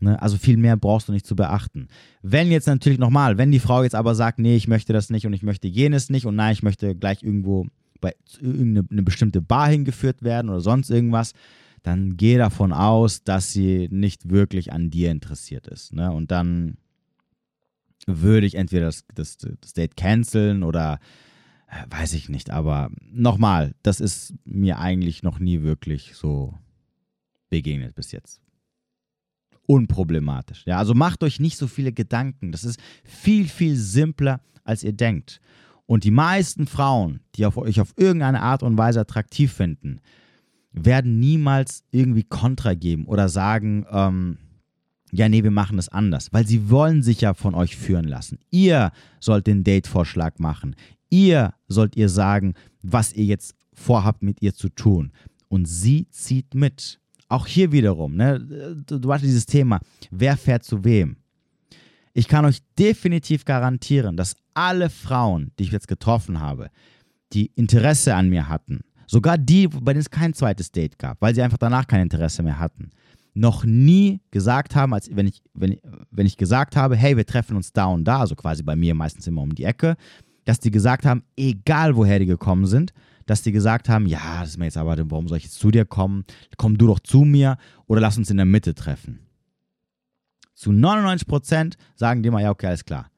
Ne? 0.03 0.21
Also 0.21 0.37
viel 0.37 0.57
mehr 0.57 0.77
brauchst 0.77 1.09
du 1.09 1.13
nicht 1.13 1.27
zu 1.27 1.37
beachten. 1.37 1.89
Wenn 2.23 2.51
jetzt 2.51 2.67
natürlich 2.67 2.99
nochmal, 2.99 3.39
wenn 3.39 3.53
die 3.53 3.61
Frau 3.61 3.83
jetzt 3.83 3.95
aber 3.95 4.15
sagt, 4.15 4.39
nee, 4.39 4.57
ich 4.57 4.69
möchte 4.69 4.93
das 4.93 5.11
nicht 5.11 5.27
und 5.27 5.33
ich 5.33 5.43
möchte 5.43 5.69
jenes 5.69 6.11
nicht 6.11 6.27
und 6.27 6.37
nein, 6.37 6.53
ich 6.53 6.63
möchte 6.63 6.95
gleich 6.95 7.23
irgendwo 7.23 7.67
bei 8.01 8.15
irgendeine 8.41 9.03
bestimmte 9.03 9.43
Bar 9.43 9.69
hingeführt 9.69 10.23
werden 10.23 10.49
oder 10.49 10.61
sonst 10.61 10.91
irgendwas, 10.91 11.33
dann 11.83 12.17
geh 12.17 12.37
davon 12.37 12.73
aus, 12.73 13.25
dass 13.25 13.53
sie 13.53 13.89
nicht 13.91 14.31
wirklich 14.31 14.73
an 14.73 14.91
dir 14.91 15.11
interessiert 15.11 15.67
ist. 15.67 15.93
Ne? 15.93 16.11
Und 16.11 16.31
dann 16.31 16.77
würde 18.07 18.47
ich 18.47 18.55
entweder 18.55 18.87
das, 18.87 19.05
das, 19.15 19.39
das 19.39 19.73
Date 19.73 19.97
canceln 19.97 20.63
oder 20.63 20.99
äh, 21.69 21.85
weiß 21.91 22.15
ich 22.15 22.29
nicht. 22.29 22.51
Aber 22.51 22.91
nochmal, 23.11 23.75
das 23.83 24.01
ist 24.01 24.35
mir 24.45 24.79
eigentlich 24.79 25.23
noch 25.23 25.39
nie 25.39 25.63
wirklich 25.63 26.15
so 26.15 26.55
begegnet 27.49 27.95
bis 27.95 28.13
jetzt. 28.13 28.41
Unproblematisch. 29.71 30.65
Ja, 30.67 30.79
also 30.79 30.95
macht 30.95 31.23
euch 31.23 31.39
nicht 31.39 31.57
so 31.57 31.69
viele 31.69 31.93
Gedanken. 31.93 32.51
Das 32.51 32.65
ist 32.65 32.81
viel, 33.05 33.47
viel 33.47 33.77
simpler, 33.77 34.41
als 34.65 34.83
ihr 34.83 34.93
denkt. 34.93 35.41
Und 35.87 36.03
die 36.03 36.11
meisten 36.11 36.67
Frauen, 36.67 37.21
die 37.37 37.47
auf 37.47 37.57
euch 37.57 37.81
auf 37.81 37.95
irgendeine 37.97 38.43
Art 38.43 38.65
und 38.65 38.77
Weise 38.77 38.99
attraktiv 38.99 39.53
finden, 39.53 40.01
werden 40.73 41.21
niemals 41.21 41.85
irgendwie 41.93 42.25
Kontra 42.25 42.75
geben 42.75 43.07
oder 43.07 43.29
sagen, 43.29 43.87
ähm, 43.93 44.39
ja, 45.13 45.29
nee, 45.29 45.45
wir 45.45 45.53
machen 45.53 45.79
es 45.79 45.89
anders, 45.89 46.33
weil 46.33 46.49
sie 46.49 46.69
wollen 46.69 47.05
sich 47.05 47.21
ja 47.21 47.33
von 47.35 47.55
euch 47.55 47.77
führen 47.77 48.07
lassen. 48.07 48.41
Ihr 48.51 48.91
sollt 49.21 49.47
den 49.47 49.63
Date-Vorschlag 49.63 50.41
machen. 50.41 50.75
Ihr 51.11 51.55
sollt 51.69 51.95
ihr 51.95 52.09
sagen, 52.09 52.55
was 52.83 53.13
ihr 53.13 53.25
jetzt 53.25 53.55
vorhabt, 53.73 54.25
mit 54.25 54.43
ihr 54.43 54.53
zu 54.53 54.69
tun. 54.69 55.13
Und 55.47 55.67
sie 55.67 56.09
zieht 56.11 56.55
mit. 56.55 57.00
Auch 57.31 57.47
hier 57.47 57.71
wiederum, 57.71 58.17
ne, 58.17 58.41
du 58.87 59.13
hast 59.13 59.23
dieses 59.23 59.47
Thema, 59.47 59.79
wer 60.11 60.37
fährt 60.37 60.65
zu 60.65 60.85
wem? 60.85 61.17
Ich 62.13 62.27
kann 62.27 62.45
euch 62.45 62.59
definitiv 62.77 63.45
garantieren, 63.45 64.17
dass 64.17 64.35
alle 64.53 64.91
Frauen, 64.91 65.53
die 65.57 65.63
ich 65.63 65.71
jetzt 65.71 65.87
getroffen 65.87 66.41
habe, 66.41 66.71
die 67.33 67.53
Interesse 67.55 68.17
an 68.17 68.29
mir 68.31 68.49
hatten, 68.49 68.81
sogar 69.07 69.39
die, 69.39 69.69
bei 69.69 69.93
denen 69.93 70.01
es 70.01 70.11
kein 70.11 70.35
zweites 70.35 70.73
Date 70.73 70.99
gab, 70.99 71.23
weil 71.23 71.33
sie 71.33 71.43
einfach 71.43 71.59
danach 71.59 71.87
kein 71.87 72.03
Interesse 72.03 72.43
mehr 72.43 72.59
hatten, 72.59 72.91
noch 73.33 73.65
nie 73.65 74.21
gesagt 74.33 74.75
haben, 74.75 74.93
als 74.93 75.09
wenn 75.15 75.29
ich, 75.29 75.41
wenn, 75.55 75.79
wenn 76.11 76.27
ich 76.27 76.37
gesagt 76.37 76.75
habe, 76.75 76.97
hey, 76.97 77.17
wir 77.17 77.27
treffen 77.27 77.57
uns 77.57 77.73
da 77.73 77.87
und 77.87 78.03
da, 78.03 78.19
also 78.19 78.35
quasi 78.35 78.65
bei 78.65 78.75
mir 78.75 78.97
meistens 78.97 79.29
immer 79.29 79.43
um 79.43 79.55
die 79.55 79.65
Ecke, 79.65 79.97
dass 80.47 80.59
die 80.59 80.73
gesagt 80.73 81.07
haben, 81.07 81.23
egal 81.37 81.95
woher 81.95 82.19
die 82.19 82.27
gekommen 82.27 82.67
sind, 82.67 82.93
dass 83.31 83.43
die 83.43 83.53
gesagt 83.53 83.89
haben, 83.89 84.07
ja, 84.07 84.41
das 84.41 84.51
ist 84.51 84.59
mir 84.59 84.65
jetzt 84.65 84.77
aber, 84.77 84.97
warum 85.09 85.29
soll 85.29 85.39
ich 85.39 85.45
jetzt 85.45 85.61
zu 85.61 85.71
dir 85.71 85.85
kommen? 85.85 86.25
Komm 86.57 86.77
du 86.77 86.89
doch 86.89 86.99
zu 86.99 87.23
mir 87.23 87.59
oder 87.87 88.01
lass 88.01 88.19
uns 88.19 88.29
in 88.29 88.37
der 88.37 88.45
Mitte 88.45 88.75
treffen. 88.75 89.21
Zu 90.55 90.73
99 90.73 91.29
Prozent 91.29 91.77
sagen 91.95 92.25
die 92.25 92.31
mal, 92.31 92.43
ja, 92.43 92.51
okay, 92.51 92.67
alles 92.67 92.85
klar. 92.85 93.09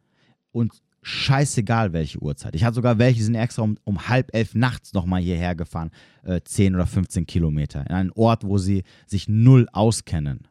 Und 0.50 0.82
scheißegal 1.00 1.94
welche 1.94 2.18
Uhrzeit. 2.18 2.54
Ich 2.54 2.62
hatte 2.62 2.74
sogar 2.74 2.98
welche, 2.98 3.20
die 3.20 3.24
sind 3.24 3.36
extra 3.36 3.62
um, 3.62 3.78
um 3.84 4.06
halb 4.06 4.34
elf 4.34 4.54
nachts 4.54 4.92
nochmal 4.92 5.22
hierher 5.22 5.54
gefahren, 5.54 5.90
äh, 6.24 6.42
10 6.44 6.74
oder 6.74 6.86
15 6.86 7.24
Kilometer, 7.24 7.80
in 7.88 7.96
einen 7.96 8.12
Ort, 8.12 8.44
wo 8.44 8.58
sie 8.58 8.82
sich 9.06 9.28
null 9.28 9.66
auskennen, 9.72 10.46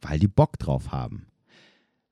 weil 0.00 0.20
die 0.20 0.28
Bock 0.28 0.60
drauf 0.60 0.92
haben. 0.92 1.26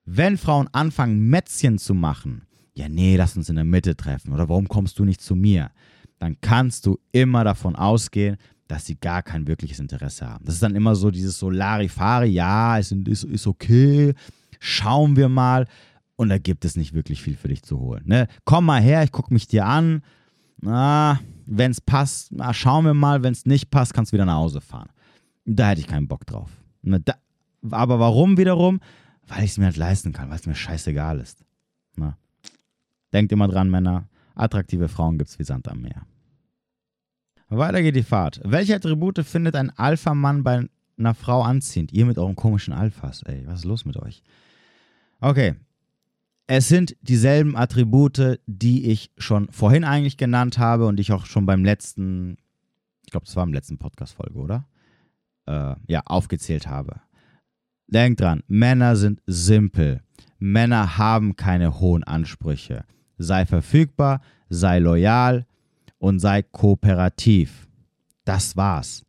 Wenn 0.05 0.37
Frauen 0.37 0.69
anfangen, 0.73 1.21
Mätzchen 1.31 1.79
zu 1.79 1.95
machen, 1.95 2.43
ja, 2.75 2.89
nee, 2.89 3.17
lass 3.17 3.37
uns 3.37 3.49
in 3.49 3.55
der 3.55 3.65
Mitte 3.65 3.97
treffen 3.97 4.33
oder 4.33 4.49
warum 4.49 4.67
kommst 4.67 4.99
du 4.99 5.05
nicht 5.05 5.21
zu 5.21 5.37
mir, 5.37 5.71
dann 6.21 6.37
kannst 6.41 6.87
du 6.87 6.99
immer 7.13 7.45
davon 7.45 7.75
ausgehen, 7.75 8.37
dass 8.69 8.87
sie 8.87 8.95
gar 8.95 9.23
kein 9.23 9.49
wirkliches 9.49 9.81
Interesse 9.81 10.29
haben. 10.29 10.45
Das 10.45 10.55
ist 10.55 10.63
dann 10.63 10.77
immer 10.77 10.95
so 10.95 11.11
dieses 11.11 11.39
Solarifari, 11.39 12.29
ja, 12.29 12.77
ist, 12.77 12.93
ist, 12.93 13.25
ist 13.25 13.47
okay, 13.47 14.15
schauen 14.61 15.17
wir 15.17 15.29
mal. 15.29 15.67
Und 16.17 16.29
da 16.29 16.37
gibt 16.37 16.67
es 16.67 16.77
nicht 16.77 16.93
wirklich 16.93 17.23
viel 17.23 17.37
für 17.37 17.49
dich 17.49 17.63
zu 17.63 17.81
holen. 17.81 18.03
Ne? 18.05 18.29
Komm 18.45 18.67
mal 18.67 18.83
her, 18.83 19.03
ich 19.03 19.11
gucke 19.11 19.33
mich 19.33 19.49
dir 19.49 19.65
an. 19.65 20.03
wenn 20.61 21.71
es 21.71 21.81
passt, 21.81 22.33
na, 22.33 22.53
schauen 22.53 22.85
wir 22.85 22.93
mal. 22.93 23.23
Wenn 23.23 23.33
es 23.33 23.47
nicht 23.47 23.71
passt, 23.71 23.95
kannst 23.95 24.13
du 24.13 24.17
wieder 24.17 24.27
nach 24.27 24.37
Hause 24.37 24.61
fahren. 24.61 24.91
Da 25.47 25.71
hätte 25.71 25.81
ich 25.81 25.87
keinen 25.87 26.07
Bock 26.07 26.27
drauf. 26.27 26.51
Ne, 26.83 27.01
da, 27.01 27.15
aber 27.71 27.99
warum 27.99 28.37
wiederum? 28.37 28.81
Weil 29.27 29.45
ich 29.45 29.53
es 29.53 29.59
mir 29.59 29.65
halt 29.65 29.79
leisten 29.79 30.13
kann, 30.13 30.29
weil 30.29 30.37
es 30.37 30.47
mir 30.47 30.55
scheißegal 30.55 31.19
ist. 31.19 31.43
Na? 31.97 32.19
Denkt 33.11 33.33
immer 33.33 33.49
dran, 33.49 33.71
Männer. 33.71 34.10
Attraktive 34.41 34.89
Frauen 34.89 35.19
gibt 35.19 35.31
es 35.31 35.39
wie 35.39 35.45
Sand 35.45 35.69
am 35.69 35.83
Meer. 35.83 36.07
Weiter 37.49 37.83
geht 37.83 37.97
die 37.97 38.03
Fahrt. 38.03 38.41
Welche 38.45 38.77
Attribute 38.77 39.25
findet 39.25 39.57
ein 39.57 39.71
Alpha-Mann 39.71 40.45
bei 40.45 40.69
einer 40.99 41.15
Frau 41.15 41.43
anziehend? 41.43 41.93
Ihr 41.93 42.07
mit 42.07 42.17
euren 42.17 42.37
komischen 42.37 42.73
Alphas, 42.73 43.23
ey. 43.25 43.43
Was 43.47 43.61
ist 43.61 43.65
los 43.65 43.85
mit 43.85 43.97
euch? 43.97 44.23
Okay, 45.21 45.57
es 46.53 46.67
sind 46.67 46.97
dieselben 47.01 47.55
Attribute, 47.55 48.41
die 48.47 48.91
ich 48.91 49.13
schon 49.17 49.53
vorhin 49.53 49.85
eigentlich 49.85 50.17
genannt 50.17 50.59
habe 50.59 50.87
und 50.87 50.99
ich 50.99 51.13
auch 51.13 51.27
schon 51.27 51.47
beim 51.47 51.65
letzten, 51.65 52.39
ich 53.05 53.13
glaube, 53.13 53.27
das 53.27 53.37
war 53.37 53.45
im 53.45 53.53
letzten 53.53 53.79
Podcast-Folge, 53.79 54.37
oder? 54.37 54.67
Äh, 55.47 55.77
ja, 55.87 56.03
aufgezählt 56.07 56.67
habe. 56.67 57.03
Denkt 57.87 58.21
dran, 58.21 58.43
Männer 58.49 58.97
sind 58.97 59.23
simpel. 59.27 60.03
Männer 60.41 60.99
haben 60.99 61.37
keine 61.37 61.79
hohen 61.79 62.03
Ansprüche. 62.03 62.85
Sei 63.23 63.45
verfügbar, 63.45 64.23
sei 64.49 64.79
loyal 64.79 65.47
und 65.99 66.21
sei 66.21 66.43
kooperativ. 66.43 67.69
Das 68.25 68.57
war's. 68.57 69.05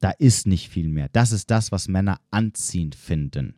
Da 0.00 0.10
ist 0.10 0.46
nicht 0.46 0.68
viel 0.68 0.88
mehr. 0.88 1.08
Das 1.12 1.30
ist 1.30 1.50
das, 1.50 1.70
was 1.70 1.86
Männer 1.86 2.18
anziehend 2.30 2.96
finden. 2.96 3.54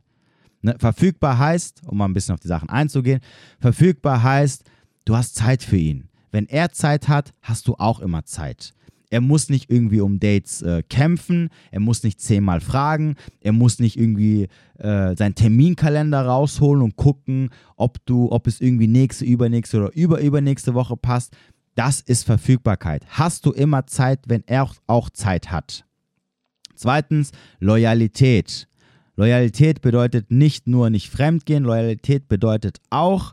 Ne? 0.60 0.76
Verfügbar 0.78 1.38
heißt, 1.38 1.82
um 1.86 1.96
mal 1.96 2.04
ein 2.04 2.12
bisschen 2.12 2.34
auf 2.34 2.40
die 2.40 2.48
Sachen 2.48 2.68
einzugehen, 2.68 3.20
verfügbar 3.58 4.22
heißt, 4.22 4.64
du 5.06 5.16
hast 5.16 5.34
Zeit 5.34 5.62
für 5.62 5.78
ihn. 5.78 6.08
Wenn 6.30 6.46
er 6.46 6.72
Zeit 6.72 7.08
hat, 7.08 7.32
hast 7.40 7.66
du 7.66 7.74
auch 7.76 8.00
immer 8.00 8.24
Zeit. 8.24 8.74
Er 9.10 9.20
muss 9.20 9.48
nicht 9.48 9.70
irgendwie 9.70 10.00
um 10.00 10.18
Dates 10.18 10.62
äh, 10.62 10.82
kämpfen, 10.88 11.50
er 11.70 11.80
muss 11.80 12.02
nicht 12.02 12.20
zehnmal 12.20 12.60
fragen, 12.60 13.14
er 13.40 13.52
muss 13.52 13.78
nicht 13.78 13.98
irgendwie 13.98 14.48
äh, 14.78 15.14
seinen 15.16 15.34
Terminkalender 15.34 16.22
rausholen 16.26 16.82
und 16.82 16.96
gucken, 16.96 17.50
ob 17.76 18.04
du, 18.06 18.30
ob 18.32 18.46
es 18.46 18.60
irgendwie 18.60 18.88
nächste, 18.88 19.24
übernächste 19.24 19.78
oder 19.78 19.94
überübernächste 19.94 20.74
Woche 20.74 20.96
passt. 20.96 21.36
Das 21.76 22.00
ist 22.00 22.24
Verfügbarkeit. 22.24 23.04
Hast 23.10 23.46
du 23.46 23.52
immer 23.52 23.86
Zeit, 23.86 24.20
wenn 24.26 24.42
er 24.46 24.70
auch 24.86 25.10
Zeit 25.10 25.52
hat. 25.52 25.84
Zweitens, 26.74 27.32
Loyalität. 27.60 28.68
Loyalität 29.16 29.80
bedeutet 29.80 30.30
nicht 30.30 30.66
nur 30.66 30.90
nicht 30.90 31.10
fremdgehen, 31.10 31.64
Loyalität 31.64 32.28
bedeutet 32.28 32.80
auch, 32.90 33.32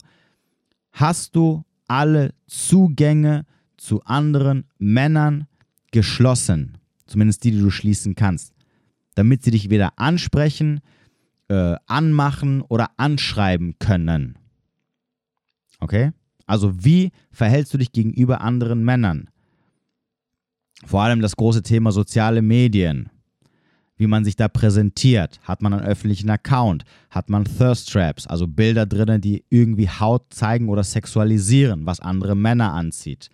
hast 0.91 1.35
du 1.35 1.63
alle 1.87 2.33
Zugänge 2.47 3.45
zu 3.75 4.01
anderen 4.03 4.65
Männern 4.77 5.47
geschlossen, 5.93 6.77
zumindest 7.05 7.45
die, 7.45 7.51
die 7.51 7.59
du 7.59 7.69
schließen 7.69 8.15
kannst, 8.15 8.53
damit 9.15 9.43
sie 9.43 9.51
dich 9.51 9.69
weder 9.69 9.97
ansprechen, 9.97 10.81
äh, 11.47 11.75
anmachen 11.85 12.61
oder 12.61 12.91
anschreiben 12.97 13.77
können. 13.79 14.37
Okay? 15.79 16.11
Also 16.45 16.83
wie 16.83 17.11
verhältst 17.31 17.73
du 17.73 17.77
dich 17.77 17.93
gegenüber 17.93 18.41
anderen 18.41 18.83
Männern? 18.83 19.29
Vor 20.85 21.01
allem 21.01 21.21
das 21.21 21.37
große 21.37 21.63
Thema 21.63 21.93
soziale 21.93 22.41
Medien 22.41 23.09
wie 23.97 24.07
man 24.07 24.25
sich 24.25 24.35
da 24.35 24.47
präsentiert. 24.47 25.39
Hat 25.43 25.61
man 25.61 25.73
einen 25.73 25.85
öffentlichen 25.85 26.29
Account? 26.29 26.83
Hat 27.09 27.29
man 27.29 27.45
Thirst 27.45 27.91
Traps, 27.91 28.27
also 28.27 28.47
Bilder 28.47 28.85
drinnen, 28.85 29.21
die 29.21 29.45
irgendwie 29.49 29.87
Haut 29.87 30.25
zeigen 30.33 30.69
oder 30.69 30.83
sexualisieren, 30.83 31.85
was 31.85 31.99
andere 31.99 32.35
Männer 32.35 32.73
anzieht? 32.73 33.29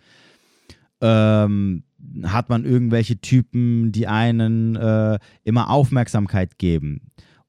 Ähm, 1.00 1.82
hat 2.24 2.48
man 2.48 2.64
irgendwelche 2.64 3.20
Typen, 3.20 3.92
die 3.92 4.06
einen 4.06 4.76
äh, 4.76 5.18
immer 5.44 5.70
Aufmerksamkeit 5.70 6.58
geben? 6.58 7.00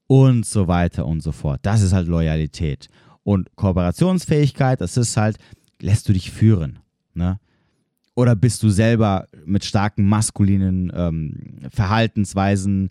Und 0.06 0.44
so 0.44 0.68
weiter 0.68 1.06
und 1.06 1.22
so 1.22 1.32
fort. 1.32 1.60
Das 1.62 1.80
ist 1.80 1.94
halt 1.94 2.06
Loyalität. 2.06 2.88
Und 3.22 3.54
Kooperationsfähigkeit, 3.56 4.80
das 4.80 4.96
ist 4.96 5.16
halt, 5.16 5.38
lässt 5.80 6.08
du 6.08 6.12
dich 6.12 6.30
führen. 6.30 6.80
Ne? 7.14 7.38
Oder 8.14 8.36
bist 8.36 8.62
du 8.62 8.68
selber 8.68 9.28
mit 9.46 9.64
starken 9.64 10.04
maskulinen 10.04 10.92
ähm, 10.94 11.60
Verhaltensweisen 11.70 12.90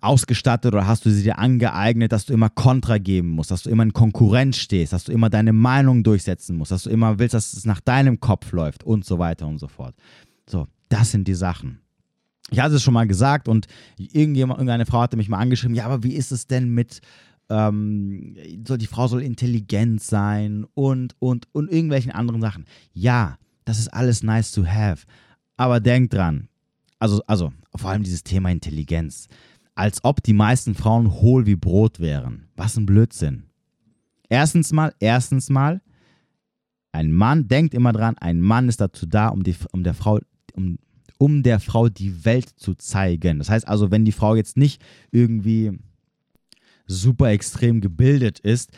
ausgestattet 0.00 0.74
oder 0.74 0.86
hast 0.86 1.06
du 1.06 1.10
sie 1.10 1.22
dir 1.22 1.38
angeeignet, 1.38 2.12
dass 2.12 2.26
du 2.26 2.34
immer 2.34 2.50
Kontra 2.50 2.98
geben 2.98 3.30
musst, 3.30 3.50
dass 3.50 3.62
du 3.62 3.70
immer 3.70 3.82
in 3.82 3.92
Konkurrenz 3.92 4.58
stehst, 4.58 4.92
dass 4.92 5.04
du 5.04 5.12
immer 5.12 5.30
deine 5.30 5.52
Meinung 5.52 6.02
durchsetzen 6.02 6.56
musst, 6.56 6.70
dass 6.70 6.82
du 6.82 6.90
immer 6.90 7.18
willst, 7.18 7.34
dass 7.34 7.54
es 7.54 7.64
nach 7.64 7.80
deinem 7.80 8.20
Kopf 8.20 8.52
läuft 8.52 8.84
und 8.84 9.04
so 9.04 9.18
weiter 9.18 9.46
und 9.46 9.58
so 9.58 9.68
fort. 9.68 9.94
So, 10.46 10.66
das 10.88 11.10
sind 11.10 11.28
die 11.28 11.34
Sachen. 11.34 11.80
Ich 12.50 12.60
hatte 12.60 12.74
es 12.74 12.82
schon 12.82 12.94
mal 12.94 13.06
gesagt 13.06 13.48
und 13.48 13.66
irgendjemand, 13.96 14.58
irgendeine 14.58 14.86
Frau 14.86 15.00
hatte 15.00 15.16
mich 15.16 15.28
mal 15.28 15.38
angeschrieben, 15.38 15.74
ja, 15.74 15.86
aber 15.86 16.02
wie 16.02 16.14
ist 16.14 16.32
es 16.32 16.46
denn 16.46 16.68
mit, 16.70 17.00
ähm, 17.48 18.36
soll, 18.66 18.76
die 18.76 18.86
Frau 18.86 19.06
soll 19.06 19.22
intelligent 19.22 20.02
sein 20.02 20.66
und, 20.74 21.14
und, 21.20 21.46
und 21.52 21.70
irgendwelchen 21.70 22.12
anderen 22.12 22.40
Sachen. 22.40 22.66
Ja, 22.92 23.38
das 23.64 23.78
ist 23.78 23.88
alles 23.88 24.22
nice 24.22 24.52
to 24.52 24.66
have. 24.66 25.06
Aber 25.56 25.80
denk 25.80 26.10
dran, 26.10 26.48
also, 26.98 27.22
also 27.26 27.52
vor 27.74 27.90
allem 27.90 28.02
dieses 28.02 28.24
Thema 28.24 28.50
Intelligenz, 28.50 29.28
als 29.74 30.04
ob 30.04 30.22
die 30.22 30.32
meisten 30.32 30.74
Frauen 30.74 31.10
hohl 31.10 31.46
wie 31.46 31.56
Brot 31.56 32.00
wären. 32.00 32.48
Was 32.56 32.76
ein 32.76 32.86
Blödsinn. 32.86 33.44
Erstens 34.28 34.72
mal, 34.72 34.92
erstens 35.00 35.50
mal, 35.50 35.80
Ein 36.92 37.12
Mann, 37.12 37.46
denkt 37.48 37.74
immer 37.74 37.92
dran, 37.92 38.18
ein 38.18 38.40
Mann 38.40 38.68
ist 38.68 38.80
dazu 38.80 39.06
da, 39.06 39.28
um, 39.28 39.42
die, 39.44 39.54
um 39.72 39.84
der 39.84 39.94
Frau, 39.94 40.18
um, 40.54 40.78
um 41.18 41.42
der 41.42 41.60
Frau 41.60 41.88
die 41.88 42.24
Welt 42.24 42.48
zu 42.56 42.74
zeigen. 42.74 43.38
Das 43.38 43.48
heißt 43.48 43.68
also, 43.68 43.90
wenn 43.90 44.04
die 44.04 44.12
Frau 44.12 44.34
jetzt 44.34 44.56
nicht 44.56 44.82
irgendwie 45.12 45.78
super 46.86 47.30
extrem 47.30 47.80
gebildet 47.80 48.40
ist, 48.40 48.72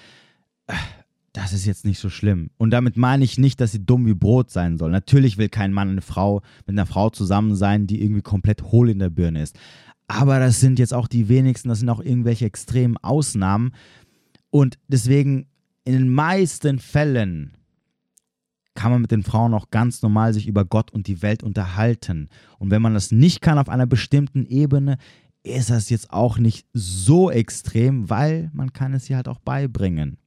das 1.32 1.54
ist 1.54 1.64
jetzt 1.64 1.86
nicht 1.86 1.98
so 1.98 2.10
schlimm. 2.10 2.50
Und 2.58 2.70
damit 2.70 2.98
meine 2.98 3.24
ich 3.24 3.38
nicht, 3.38 3.60
dass 3.60 3.72
sie 3.72 3.84
dumm 3.84 4.04
wie 4.06 4.14
Brot 4.14 4.50
sein 4.50 4.76
soll. 4.76 4.90
Natürlich 4.90 5.38
will 5.38 5.48
kein 5.48 5.72
Mann 5.72 5.88
eine 5.88 6.02
Frau 6.02 6.42
mit 6.66 6.74
einer 6.76 6.84
Frau 6.84 7.08
zusammen 7.08 7.56
sein, 7.56 7.86
die 7.86 8.02
irgendwie 8.02 8.20
komplett 8.20 8.62
hohl 8.64 8.90
in 8.90 8.98
der 8.98 9.08
Birne 9.08 9.42
ist. 9.42 9.58
Aber 10.14 10.38
das 10.38 10.60
sind 10.60 10.78
jetzt 10.78 10.92
auch 10.92 11.08
die 11.08 11.30
wenigsten, 11.30 11.70
das 11.70 11.78
sind 11.78 11.88
auch 11.88 12.00
irgendwelche 12.00 12.44
extremen 12.44 12.98
Ausnahmen. 12.98 13.72
Und 14.50 14.78
deswegen 14.86 15.46
in 15.84 15.94
den 15.94 16.10
meisten 16.10 16.78
Fällen 16.78 17.56
kann 18.74 18.92
man 18.92 19.00
mit 19.00 19.10
den 19.10 19.22
Frauen 19.22 19.54
auch 19.54 19.70
ganz 19.70 20.02
normal 20.02 20.34
sich 20.34 20.46
über 20.46 20.66
Gott 20.66 20.90
und 20.90 21.06
die 21.06 21.22
Welt 21.22 21.42
unterhalten. 21.42 22.28
Und 22.58 22.70
wenn 22.70 22.82
man 22.82 22.92
das 22.92 23.10
nicht 23.10 23.40
kann 23.40 23.58
auf 23.58 23.70
einer 23.70 23.86
bestimmten 23.86 24.44
Ebene, 24.44 24.98
ist 25.44 25.70
das 25.70 25.88
jetzt 25.88 26.12
auch 26.12 26.36
nicht 26.36 26.66
so 26.74 27.30
extrem, 27.30 28.10
weil 28.10 28.50
man 28.52 28.74
kann 28.74 28.92
es 28.92 29.08
ihr 29.08 29.16
halt 29.16 29.28
auch 29.28 29.40
beibringen. 29.40 30.18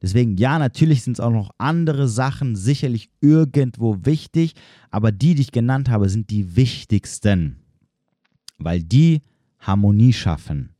Deswegen, 0.00 0.36
ja, 0.36 0.60
natürlich 0.60 1.02
sind 1.02 1.14
es 1.14 1.20
auch 1.20 1.32
noch 1.32 1.50
andere 1.58 2.06
Sachen 2.06 2.54
sicherlich 2.54 3.10
irgendwo 3.20 3.98
wichtig, 4.04 4.54
aber 4.92 5.10
die, 5.10 5.34
die 5.34 5.42
ich 5.42 5.52
genannt 5.52 5.90
habe, 5.90 6.08
sind 6.08 6.30
die 6.30 6.54
wichtigsten, 6.54 7.61
weil 8.64 8.82
die 8.82 9.22
Harmonie 9.58 10.12
schaffen. 10.12 10.70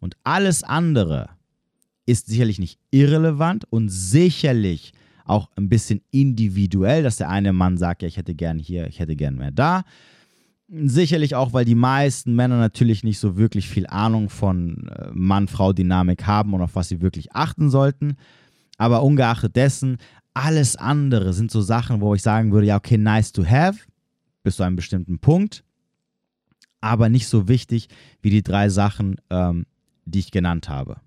Und 0.00 0.16
alles 0.24 0.62
andere 0.62 1.30
ist 2.06 2.26
sicherlich 2.26 2.58
nicht 2.58 2.78
irrelevant 2.90 3.64
und 3.70 3.88
sicherlich 3.88 4.92
auch 5.24 5.50
ein 5.56 5.68
bisschen 5.68 6.00
individuell, 6.12 7.02
dass 7.02 7.16
der 7.16 7.28
eine 7.28 7.52
Mann 7.52 7.76
sagt, 7.76 8.02
ja, 8.02 8.08
ich 8.08 8.16
hätte 8.16 8.34
gern 8.34 8.58
hier, 8.58 8.86
ich 8.86 9.00
hätte 9.00 9.16
gern 9.16 9.36
mehr 9.36 9.50
da. 9.50 9.82
Sicherlich 10.68 11.34
auch, 11.34 11.52
weil 11.52 11.64
die 11.64 11.74
meisten 11.74 12.34
Männer 12.34 12.58
natürlich 12.58 13.04
nicht 13.04 13.18
so 13.18 13.36
wirklich 13.36 13.68
viel 13.68 13.86
Ahnung 13.86 14.28
von 14.28 14.88
äh, 14.88 15.08
Mann-Frau-Dynamik 15.12 16.26
haben 16.26 16.54
und 16.54 16.60
auf 16.60 16.74
was 16.74 16.88
sie 16.88 17.00
wirklich 17.00 17.34
achten 17.34 17.70
sollten. 17.70 18.16
Aber 18.78 19.02
ungeachtet 19.02 19.56
dessen, 19.56 19.98
alles 20.34 20.76
andere 20.76 21.32
sind 21.32 21.50
so 21.50 21.60
Sachen, 21.60 22.00
wo 22.00 22.14
ich 22.14 22.22
sagen 22.22 22.52
würde, 22.52 22.66
ja, 22.66 22.76
okay, 22.76 22.98
nice 22.98 23.32
to 23.32 23.44
have, 23.44 23.78
bis 24.42 24.56
zu 24.56 24.64
einem 24.64 24.76
bestimmten 24.76 25.18
Punkt, 25.18 25.64
aber 26.80 27.08
nicht 27.08 27.28
so 27.28 27.48
wichtig 27.48 27.88
wie 28.22 28.30
die 28.30 28.42
drei 28.42 28.68
Sachen, 28.68 29.16
ähm, 29.30 29.66
die 30.04 30.20
ich 30.20 30.30
genannt 30.30 30.68
habe. 30.68 31.00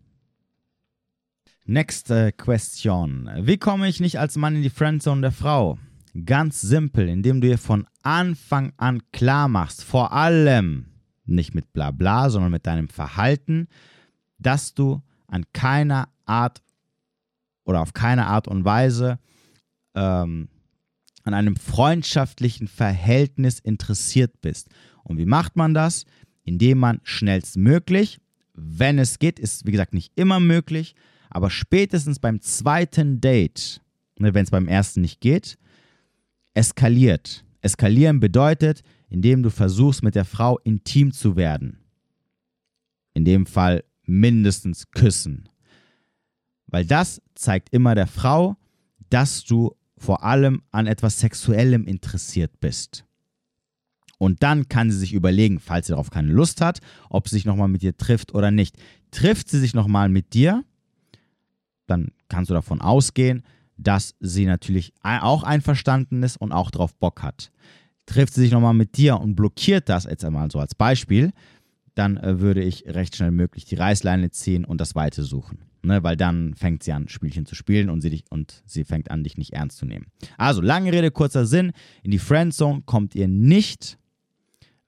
Next 1.65 2.09
äh, 2.09 2.31
question. 2.31 3.29
Wie 3.41 3.57
komme 3.57 3.87
ich 3.87 3.99
nicht 3.99 4.19
als 4.19 4.37
Mann 4.37 4.55
in 4.55 4.63
die 4.63 4.71
Friendzone 4.71 5.21
der 5.21 5.31
Frau? 5.31 5.77
Ganz 6.25 6.61
simpel, 6.61 7.07
indem 7.07 7.41
du 7.41 7.47
dir 7.47 7.59
von 7.59 7.85
Anfang 8.01 8.73
an 8.77 9.03
klar 9.11 9.47
machst, 9.47 9.83
vor 9.83 10.11
allem 10.11 10.87
nicht 11.25 11.53
mit 11.53 11.71
Blabla, 11.71 12.31
sondern 12.31 12.51
mit 12.51 12.65
deinem 12.65 12.89
Verhalten, 12.89 13.67
dass 14.39 14.73
du 14.73 15.01
an 15.27 15.45
keiner 15.53 16.09
Art 16.25 16.63
oder 17.65 17.81
auf 17.81 17.93
keine 17.93 18.25
Art 18.25 18.47
und 18.47 18.65
Weise 18.65 19.19
ähm, 19.93 20.49
an 21.23 21.33
einem 21.35 21.55
freundschaftlichen 21.55 22.67
Verhältnis 22.67 23.59
interessiert 23.59 24.41
bist. 24.41 24.69
Und 25.03 25.17
wie 25.17 25.25
macht 25.25 25.55
man 25.55 25.73
das? 25.73 26.05
Indem 26.43 26.79
man 26.79 27.01
schnellstmöglich, 27.03 28.19
wenn 28.53 28.99
es 28.99 29.19
geht, 29.19 29.39
ist 29.39 29.65
wie 29.65 29.71
gesagt 29.71 29.93
nicht 29.93 30.11
immer 30.15 30.39
möglich, 30.39 30.95
aber 31.29 31.49
spätestens 31.49 32.19
beim 32.19 32.41
zweiten 32.41 33.21
Date, 33.21 33.81
ne, 34.17 34.33
wenn 34.33 34.43
es 34.43 34.51
beim 34.51 34.67
ersten 34.67 35.01
nicht 35.01 35.21
geht, 35.21 35.57
eskaliert. 36.53 37.45
Eskalieren 37.61 38.19
bedeutet, 38.19 38.83
indem 39.09 39.43
du 39.43 39.49
versuchst, 39.49 40.03
mit 40.03 40.15
der 40.15 40.25
Frau 40.25 40.57
intim 40.59 41.11
zu 41.11 41.35
werden. 41.35 41.79
In 43.13 43.25
dem 43.25 43.45
Fall 43.45 43.83
mindestens 44.03 44.91
küssen. 44.91 45.49
Weil 46.67 46.85
das 46.85 47.21
zeigt 47.35 47.73
immer 47.73 47.95
der 47.95 48.07
Frau, 48.07 48.57
dass 49.09 49.43
du 49.43 49.75
vor 49.97 50.23
allem 50.23 50.61
an 50.71 50.87
etwas 50.87 51.19
Sexuellem 51.19 51.85
interessiert 51.85 52.59
bist. 52.59 53.05
Und 54.19 54.43
dann 54.43 54.67
kann 54.67 54.91
sie 54.91 54.97
sich 54.97 55.13
überlegen, 55.13 55.59
falls 55.59 55.87
sie 55.87 55.93
darauf 55.93 56.11
keine 56.11 56.31
Lust 56.31 56.61
hat, 56.61 56.81
ob 57.09 57.27
sie 57.27 57.37
sich 57.37 57.45
nochmal 57.45 57.69
mit 57.69 57.81
dir 57.81 57.97
trifft 57.97 58.35
oder 58.35 58.51
nicht. 58.51 58.77
Trifft 59.09 59.49
sie 59.49 59.59
sich 59.59 59.73
nochmal 59.73 60.09
mit 60.09 60.33
dir, 60.33 60.63
dann 61.87 62.11
kannst 62.27 62.51
du 62.51 62.53
davon 62.53 62.81
ausgehen, 62.81 63.43
dass 63.77 64.15
sie 64.19 64.45
natürlich 64.45 64.93
auch 65.01 65.43
einverstanden 65.43 66.21
ist 66.21 66.37
und 66.37 66.51
auch 66.51 66.69
darauf 66.69 66.93
Bock 66.95 67.23
hat. 67.23 67.49
Trifft 68.05 68.33
sie 68.33 68.41
sich 68.41 68.51
nochmal 68.51 68.73
mit 68.73 68.97
dir 68.97 69.19
und 69.19 69.35
blockiert 69.35 69.87
das 69.87 70.03
jetzt 70.03 70.25
einmal 70.25 70.51
so 70.51 70.59
als 70.59 70.75
Beispiel, 70.75 71.31
dann 71.95 72.17
äh, 72.17 72.39
würde 72.39 72.61
ich 72.61 72.85
recht 72.87 73.15
schnell 73.15 73.31
möglich 73.31 73.65
die 73.65 73.75
Reißleine 73.75 74.31
ziehen 74.31 74.65
und 74.65 74.81
das 74.81 74.95
Weite 74.95 75.23
suchen. 75.23 75.59
Ne, 75.81 76.03
weil 76.03 76.17
dann 76.17 76.55
fängt 76.55 76.83
sie 76.83 76.91
an, 76.91 77.07
Spielchen 77.07 77.45
zu 77.45 77.55
spielen 77.55 77.89
und 77.89 78.01
sie, 78.01 78.09
dich, 78.09 78.25
und 78.29 78.63
sie 78.65 78.83
fängt 78.83 79.11
an, 79.11 79.23
dich 79.23 79.37
nicht 79.37 79.53
ernst 79.53 79.77
zu 79.77 79.85
nehmen. 79.85 80.07
Also, 80.37 80.59
lange 80.59 80.91
Rede, 80.91 81.09
kurzer 81.09 81.45
Sinn. 81.45 81.71
In 82.03 82.11
die 82.11 82.19
Friendzone 82.19 82.81
kommt 82.85 83.15
ihr 83.15 83.29
nicht, 83.29 83.97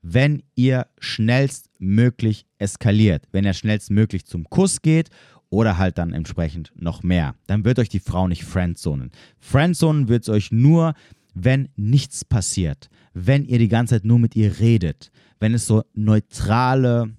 wenn 0.01 0.43
ihr 0.55 0.87
schnellstmöglich 0.99 2.45
eskaliert. 2.57 3.27
Wenn 3.31 3.45
er 3.45 3.53
schnellstmöglich 3.53 4.25
zum 4.25 4.49
Kuss 4.49 4.81
geht 4.81 5.09
oder 5.49 5.77
halt 5.77 5.97
dann 5.97 6.13
entsprechend 6.13 6.71
noch 6.75 7.03
mehr. 7.03 7.35
Dann 7.47 7.65
wird 7.65 7.79
euch 7.79 7.89
die 7.89 7.99
Frau 7.99 8.27
nicht 8.27 8.43
friendzonen. 8.43 9.11
Friendzonen 9.39 10.07
wird 10.07 10.23
es 10.23 10.29
euch 10.29 10.51
nur, 10.51 10.93
wenn 11.33 11.69
nichts 11.75 12.25
passiert. 12.25 12.89
Wenn 13.13 13.45
ihr 13.45 13.59
die 13.59 13.67
ganze 13.67 13.95
Zeit 13.95 14.05
nur 14.05 14.19
mit 14.19 14.35
ihr 14.35 14.59
redet. 14.59 15.11
Wenn 15.39 15.53
es 15.53 15.67
so 15.67 15.83
neutrale 15.93 17.11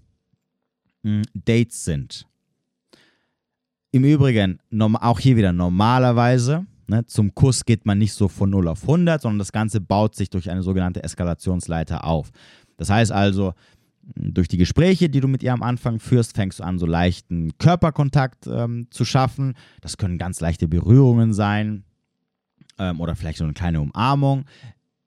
mh, 1.02 1.12
hm, 1.12 1.22
Dates 1.34 1.84
sind 1.84 2.26
im 3.94 4.04
Übrigen, 4.04 4.58
auch 5.00 5.20
hier 5.20 5.36
wieder 5.36 5.52
normalerweise, 5.52 6.66
ne, 6.86 7.04
zum 7.06 7.34
Kuss 7.34 7.64
geht 7.64 7.84
man 7.84 7.98
nicht 7.98 8.14
so 8.14 8.26
von 8.28 8.48
0 8.50 8.68
auf 8.68 8.82
100, 8.82 9.20
sondern 9.20 9.38
das 9.38 9.52
Ganze 9.52 9.80
baut 9.80 10.14
sich 10.14 10.30
durch 10.30 10.50
eine 10.50 10.62
sogenannte 10.62 11.02
Eskalationsleiter 11.04 12.04
auf. 12.04 12.30
Das 12.76 12.90
heißt 12.90 13.12
also, 13.12 13.54
durch 14.14 14.48
die 14.48 14.56
Gespräche, 14.56 15.08
die 15.08 15.20
du 15.20 15.28
mit 15.28 15.42
ihr 15.42 15.52
am 15.52 15.62
Anfang 15.62 15.98
führst, 16.00 16.34
fängst 16.34 16.60
du 16.60 16.64
an, 16.64 16.78
so 16.78 16.86
leichten 16.86 17.56
Körperkontakt 17.58 18.46
ähm, 18.46 18.88
zu 18.90 19.04
schaffen. 19.04 19.54
Das 19.80 19.96
können 19.96 20.18
ganz 20.18 20.40
leichte 20.40 20.68
Berührungen 20.68 21.32
sein 21.32 21.84
ähm, 22.78 23.00
oder 23.00 23.14
vielleicht 23.14 23.38
so 23.38 23.44
eine 23.44 23.52
kleine 23.52 23.80
Umarmung. 23.80 24.44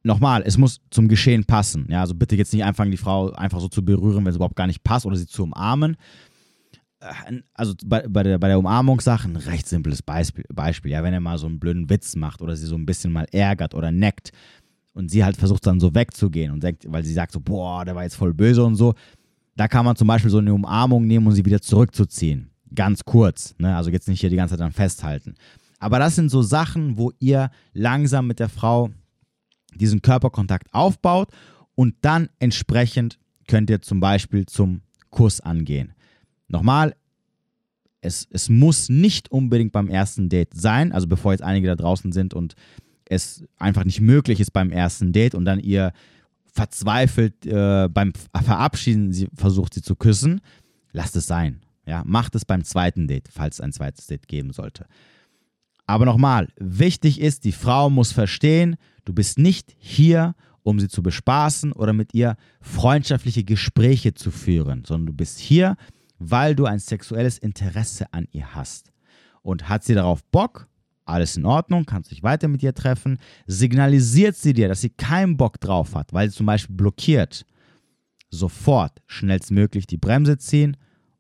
Nochmal, 0.04 0.44
es 0.46 0.58
muss 0.58 0.82
zum 0.92 1.08
Geschehen 1.08 1.46
passen. 1.46 1.88
Ja, 1.90 2.02
also 2.02 2.16
bitte 2.16 2.36
jetzt 2.36 2.54
nicht 2.54 2.64
anfangen, 2.64 2.92
die 2.92 2.98
Frau 2.98 3.32
einfach 3.32 3.60
so 3.60 3.68
zu 3.68 3.84
berühren, 3.84 4.24
wenn 4.24 4.30
es 4.30 4.36
überhaupt 4.36 4.56
gar 4.56 4.68
nicht 4.68 4.84
passt 4.84 5.06
oder 5.06 5.16
sie 5.16 5.28
zu 5.28 5.44
umarmen, 5.44 5.98
äh, 7.00 7.42
also 7.54 7.74
bei, 7.86 8.08
bei, 8.08 8.24
der, 8.24 8.38
bei 8.38 8.48
der 8.48 8.60
Umarmungssache 8.60 9.28
ein 9.28 9.36
recht 9.36 9.68
simples 9.68 10.02
Beispiel, 10.02 10.46
Beispiel. 10.54 10.92
Ja, 10.92 11.04
wenn 11.04 11.14
er 11.14 11.20
mal 11.20 11.38
so 11.38 11.48
einen 11.48 11.60
blöden 11.60 11.90
Witz 11.90 12.16
macht 12.16 12.42
oder 12.42 12.56
sie 12.56 12.66
so 12.66 12.76
ein 12.76 12.86
bisschen 12.86 13.12
mal 13.12 13.26
ärgert 13.32 13.74
oder 13.74 13.92
neckt 13.92 14.32
und 14.96 15.12
sie 15.12 15.24
halt 15.24 15.36
versucht 15.36 15.68
dann 15.68 15.80
so 15.80 15.94
wegzugehen 15.94 16.52
und 16.52 16.64
denkt, 16.64 16.86
weil 16.88 17.04
sie 17.04 17.14
sagt 17.14 17.34
so, 17.34 17.40
boah, 17.40 17.86
der 17.86 17.96
war 17.96 18.04
jetzt 18.04 18.16
voll 18.16 18.34
böse 18.34 18.64
und 18.64 18.76
so, 18.76 18.96
da 19.56 19.68
kann 19.68 19.86
man 19.86 19.96
zum 19.96 20.08
Beispiel 20.08 20.32
so 20.32 20.40
eine 20.40 20.54
Umarmung 20.54 21.06
nehmen 21.06 21.28
und 21.28 21.34
sie 21.34 21.46
wieder 21.46 21.62
zurückzuziehen. 21.62 22.50
Ganz 22.74 23.04
kurz, 23.04 23.54
ne? 23.58 23.76
also 23.76 23.90
jetzt 23.90 24.08
nicht 24.08 24.22
hier 24.22 24.30
die 24.30 24.38
ganze 24.38 24.54
Zeit 24.54 24.62
dann 24.62 24.72
festhalten. 24.72 25.36
Aber 25.80 26.00
das 26.00 26.16
sind 26.16 26.30
so 26.30 26.42
Sachen, 26.42 26.98
wo 26.98 27.12
ihr 27.20 27.52
langsam 27.74 28.26
mit 28.26 28.40
der 28.40 28.50
Frau 28.50 28.90
diesen 29.76 30.02
Körperkontakt 30.02 30.74
aufbaut 30.74 31.30
und 31.76 31.96
dann 32.02 32.30
entsprechend 32.40 33.20
könnt 33.48 33.70
ihr 33.70 33.82
zum 33.82 34.00
Beispiel 34.00 34.46
zum 34.46 34.82
Kuss 35.10 35.42
angehen. 35.42 35.94
Nochmal, 36.48 36.96
es, 38.00 38.28
es 38.32 38.48
muss 38.48 38.88
nicht 38.88 39.30
unbedingt 39.30 39.74
beim 39.74 39.90
ersten 39.90 40.30
Date 40.30 40.54
sein, 40.54 40.94
also 40.94 41.08
bevor 41.08 41.34
jetzt 41.34 41.44
einige 41.44 41.68
da 41.68 41.76
draußen 41.76 42.14
sind 42.14 42.34
und 42.34 42.56
es 43.10 43.46
einfach 43.58 43.86
nicht 43.86 44.02
möglich 44.02 44.40
ist 44.40 44.52
beim 44.52 44.72
ersten 44.72 45.14
Date 45.14 45.36
und 45.36 45.46
dann 45.46 45.60
ihr 45.60 45.94
verzweifelt 46.52 47.46
äh, 47.46 47.90
beim 47.90 48.14
Verabschieden 48.14 49.12
sie 49.12 49.28
versucht, 49.36 49.74
sie 49.74 49.82
zu 49.82 49.96
küssen, 49.96 50.42
lasst 50.92 51.16
es 51.16 51.28
sein. 51.28 51.62
Ja, 51.86 52.04
macht 52.06 52.34
es 52.36 52.46
beim 52.46 52.64
zweiten 52.64 53.08
Date, 53.08 53.30
falls 53.32 53.56
es 53.56 53.62
ein 53.62 53.72
zweites 53.72 54.08
Date 54.08 54.28
geben 54.28 54.54
sollte. 54.54 54.88
Aber 55.86 56.06
nochmal, 56.06 56.48
wichtig 56.58 57.22
ist, 57.22 57.44
die 57.44 57.52
Frau 57.52 57.90
muss 57.90 58.12
verstehen, 58.12 58.76
du 59.04 59.14
bist 59.14 59.38
nicht 59.38 59.76
hier, 59.78 60.34
um 60.64 60.80
sie 60.80 60.88
zu 60.88 61.04
bespaßen 61.04 61.74
oder 61.74 61.94
mit 61.94 62.16
ihr 62.16 62.38
freundschaftliche 62.60 63.44
Gespräche 63.44 64.16
zu 64.16 64.32
führen, 64.32 64.84
sondern 64.84 65.08
du 65.08 65.14
bist 65.14 65.38
hier, 65.38 65.76
weil 66.18 66.56
du 66.56 66.66
ein 66.66 66.80
sexuelles 66.80 67.38
Interesse 67.38 68.12
an 68.14 68.28
ihr 68.32 68.56
hast. 68.56 68.92
Und 69.44 69.70
hat 69.70 69.84
sie 69.84 69.94
darauf 69.94 70.24
Bock? 70.24 70.68
Alles 71.06 71.38
in 71.38 71.46
Ordnung, 71.46 71.86
kannst 71.86 72.12
dich 72.12 72.24
weiter 72.24 72.48
mit 72.48 72.64
ihr 72.64 72.74
treffen. 72.74 73.20
Signalisiert 73.46 74.36
sie 74.36 74.54
dir, 74.54 74.68
dass 74.68 74.82
sie 74.82 74.90
keinen 74.90 75.38
Bock 75.38 75.60
drauf 75.60 75.94
hat, 75.96 76.12
weil 76.14 76.30
sie 76.30 76.36
zum 76.36 76.48
Beispiel 76.48 76.76
blockiert. 76.76 77.46
Sofort 78.32 79.02
schnellstmöglich 79.06 79.86
die 79.86 79.98
Bremse 79.98 80.38
ziehen 80.38 80.78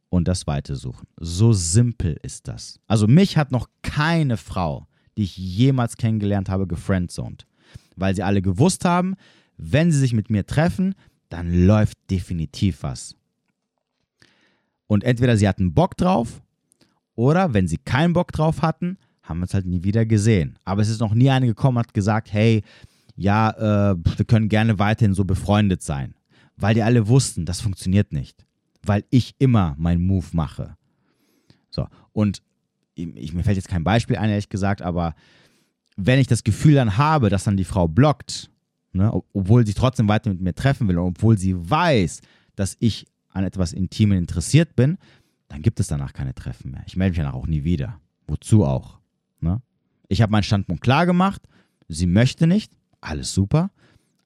und 0.09 0.27
das 0.27 0.47
Weite 0.47 0.75
suchen. 0.75 1.07
So 1.17 1.53
simpel 1.53 2.17
ist 2.23 2.47
das. 2.47 2.79
Also 2.87 3.07
mich 3.07 3.37
hat 3.37 3.51
noch 3.51 3.69
keine 3.83 4.37
Frau, 4.37 4.87
die 5.17 5.23
ich 5.23 5.37
jemals 5.37 5.97
kennengelernt 5.97 6.49
habe, 6.49 6.67
gefriendzoned. 6.67 7.45
Weil 7.95 8.15
sie 8.15 8.23
alle 8.23 8.41
gewusst 8.41 8.85
haben, 8.85 9.15
wenn 9.57 9.91
sie 9.91 9.99
sich 9.99 10.13
mit 10.13 10.29
mir 10.29 10.45
treffen, 10.45 10.95
dann 11.29 11.65
läuft 11.65 11.97
definitiv 12.09 12.83
was. 12.83 13.15
Und 14.87 15.03
entweder 15.03 15.37
sie 15.37 15.47
hatten 15.47 15.73
Bock 15.73 15.95
drauf 15.97 16.41
oder 17.15 17.53
wenn 17.53 17.67
sie 17.67 17.77
keinen 17.77 18.13
Bock 18.13 18.31
drauf 18.31 18.61
hatten, 18.61 18.97
haben 19.25 19.39
wir 19.39 19.45
es 19.45 19.53
halt 19.53 19.65
nie 19.65 19.83
wieder 19.83 20.05
gesehen. 20.05 20.57
Aber 20.63 20.81
es 20.81 20.89
ist 20.89 21.01
noch 21.01 21.13
nie 21.13 21.29
eine 21.29 21.47
gekommen 21.47 21.79
hat 21.79 21.93
gesagt, 21.93 22.31
hey, 22.31 22.63
ja, 23.15 23.49
äh, 23.91 23.95
wir 24.17 24.25
können 24.25 24.49
gerne 24.49 24.79
weiterhin 24.79 25.13
so 25.13 25.25
befreundet 25.25 25.81
sein. 25.81 26.15
Weil 26.57 26.73
die 26.75 26.83
alle 26.83 27.07
wussten, 27.07 27.45
das 27.45 27.61
funktioniert 27.61 28.13
nicht. 28.13 28.45
Weil 28.83 29.03
ich 29.09 29.35
immer 29.39 29.75
meinen 29.77 30.05
Move 30.05 30.27
mache. 30.33 30.75
So, 31.69 31.87
und 32.13 32.41
ich, 32.93 33.33
mir 33.33 33.43
fällt 33.43 33.57
jetzt 33.57 33.67
kein 33.67 33.83
Beispiel 33.83 34.15
ein, 34.15 34.29
ehrlich 34.29 34.49
gesagt, 34.49 34.81
aber 34.81 35.15
wenn 35.97 36.19
ich 36.19 36.27
das 36.27 36.43
Gefühl 36.43 36.75
dann 36.75 36.97
habe, 36.97 37.29
dass 37.29 37.43
dann 37.43 37.57
die 37.57 37.65
Frau 37.65 37.87
blockt, 37.87 38.49
ne, 38.93 39.11
obwohl 39.33 39.65
sie 39.65 39.73
trotzdem 39.73 40.07
weiter 40.07 40.29
mit 40.29 40.41
mir 40.41 40.53
treffen 40.53 40.87
will 40.87 40.97
und 40.97 41.07
obwohl 41.07 41.37
sie 41.37 41.55
weiß, 41.57 42.21
dass 42.55 42.77
ich 42.79 43.05
an 43.29 43.43
etwas 43.43 43.73
Intimen 43.73 44.17
interessiert 44.17 44.75
bin, 44.75 44.97
dann 45.49 45.61
gibt 45.61 45.79
es 45.79 45.87
danach 45.87 46.13
keine 46.13 46.33
Treffen 46.33 46.71
mehr. 46.71 46.83
Ich 46.87 46.95
melde 46.95 47.11
mich 47.11 47.19
danach 47.19 47.33
auch 47.33 47.47
nie 47.47 47.63
wieder. 47.63 47.99
Wozu 48.27 48.65
auch? 48.65 48.99
Ne? 49.45 49.61
Ich 50.09 50.21
habe 50.21 50.31
meinen 50.31 50.43
Standpunkt 50.43 50.83
klar 50.83 51.05
gemacht. 51.05 51.41
Sie 51.87 52.07
möchte 52.07 52.47
nicht. 52.47 52.73
Alles 52.99 53.33
super. 53.33 53.71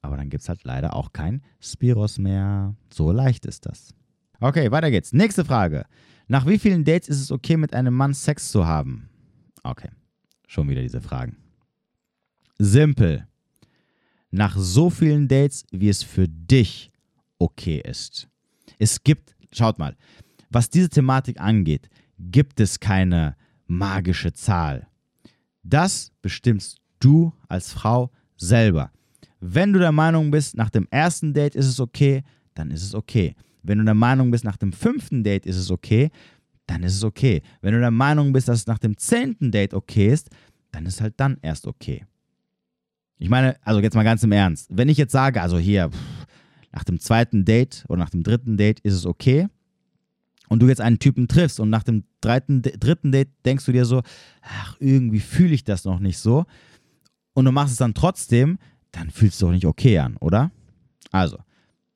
Aber 0.02 0.18
dann 0.18 0.30
gibt 0.30 0.42
es 0.42 0.50
halt 0.50 0.64
leider 0.64 0.96
auch 0.96 1.12
kein 1.12 1.42
Spiros 1.60 2.18
mehr. 2.18 2.76
So 2.92 3.12
leicht 3.12 3.46
ist 3.46 3.66
das. 3.66 3.94
Okay, 4.40 4.72
weiter 4.72 4.90
geht's. 4.90 5.12
Nächste 5.12 5.44
Frage. 5.44 5.86
Nach 6.28 6.46
wie 6.46 6.58
vielen 6.58 6.86
Dates 6.86 7.10
ist 7.10 7.22
es 7.22 7.32
okay, 7.32 7.58
mit 7.58 7.74
einem 7.74 7.94
Mann 7.94 8.14
Sex 8.14 8.52
zu 8.52 8.66
haben? 8.66 9.10
Okay, 9.64 9.90
schon 10.48 10.70
wieder 10.70 10.82
diese 10.82 11.02
Fragen. 11.02 11.36
Simpel. 12.58 13.28
Nach 14.32 14.56
so 14.56 14.90
vielen 14.90 15.28
Dates, 15.28 15.66
wie 15.72 15.90
es 15.90 16.04
für 16.04 16.28
dich 16.28 16.92
okay 17.40 17.82
ist. 17.84 18.30
Es 18.78 19.04
gibt, 19.04 19.36
schaut 19.52 19.80
mal, 19.80 19.98
was 20.50 20.70
diese 20.70 20.90
Thematik 20.90 21.42
angeht, 21.42 21.90
gibt 22.18 22.60
es 22.60 22.80
keine 22.80 23.36
magische 23.68 24.34
Zahl. 24.34 24.89
Das 25.70 26.12
bestimmst 26.24 26.82
du 27.00 27.32
als 27.48 27.72
Frau 27.72 28.10
selber. 28.38 28.92
Wenn 29.40 29.72
du 29.72 29.80
der 29.80 29.92
Meinung 29.92 30.32
bist, 30.32 30.58
nach 30.58 30.72
dem 30.72 30.88
ersten 30.90 31.34
Date 31.34 31.56
ist 31.56 31.68
es 31.68 31.80
okay, 31.80 32.24
dann 32.56 32.72
ist 32.72 32.84
es 32.84 32.96
okay. 32.96 33.36
Wenn 33.62 33.78
du 33.78 33.86
der 33.86 33.94
Meinung 33.94 34.32
bist, 34.32 34.44
nach 34.44 34.58
dem 34.58 34.74
fünften 34.74 35.24
Date 35.24 35.46
ist 35.46 35.58
es 35.58 35.70
okay, 35.70 36.10
dann 36.66 36.82
ist 36.82 36.96
es 36.96 37.04
okay. 37.04 37.44
Wenn 37.62 37.74
du 37.74 37.80
der 37.80 37.92
Meinung 37.92 38.34
bist, 38.34 38.48
dass 38.48 38.60
es 38.60 38.68
nach 38.68 38.80
dem 38.80 38.98
zehnten 38.98 39.52
Date 39.52 39.76
okay 39.76 40.08
ist, 40.08 40.30
dann 40.72 40.88
ist 40.88 40.96
es 40.96 41.02
halt 41.02 41.14
dann 41.18 41.38
erst 41.44 41.68
okay. 41.68 42.04
Ich 43.20 43.30
meine, 43.30 43.56
also 43.64 43.80
jetzt 43.80 43.96
mal 43.96 44.04
ganz 44.04 44.24
im 44.24 44.32
Ernst. 44.32 44.68
Wenn 44.72 44.90
ich 44.90 44.98
jetzt 44.98 45.12
sage, 45.12 45.42
also 45.42 45.60
hier, 45.60 45.92
pff, 45.92 46.26
nach 46.72 46.84
dem 46.84 47.00
zweiten 47.00 47.46
Date 47.46 47.86
oder 47.90 48.00
nach 48.00 48.10
dem 48.10 48.24
dritten 48.24 48.58
Date 48.58 48.80
ist 48.80 48.94
es 48.94 49.06
okay, 49.06 49.48
und 50.50 50.62
du 50.62 50.68
jetzt 50.68 50.82
einen 50.82 51.00
Typen 51.00 51.28
triffst 51.28 51.60
und 51.60 51.70
nach 51.70 51.84
dem 51.84 52.04
dritten, 52.22 52.62
dritten 52.62 53.12
Date 53.12 53.30
denkst 53.46 53.66
du 53.66 53.72
dir 53.72 53.86
so, 53.86 54.02
ach, 54.42 54.76
irgendwie 54.80 55.22
fühle 55.22 55.54
ich 55.54 55.64
das 55.64 55.86
noch 55.86 56.00
nicht 56.00 56.18
so, 56.18 56.46
und 57.34 57.46
du 57.46 57.52
machst 57.52 57.72
es 57.72 57.78
dann 57.78 57.94
trotzdem, 57.94 58.58
dann 58.92 59.10
fühlst 59.10 59.42
du 59.42 59.46
doch 59.46 59.54
nicht 59.54 59.66
okay 59.66 59.98
an, 60.00 60.18
oder? 60.18 60.52
Also, 61.12 61.38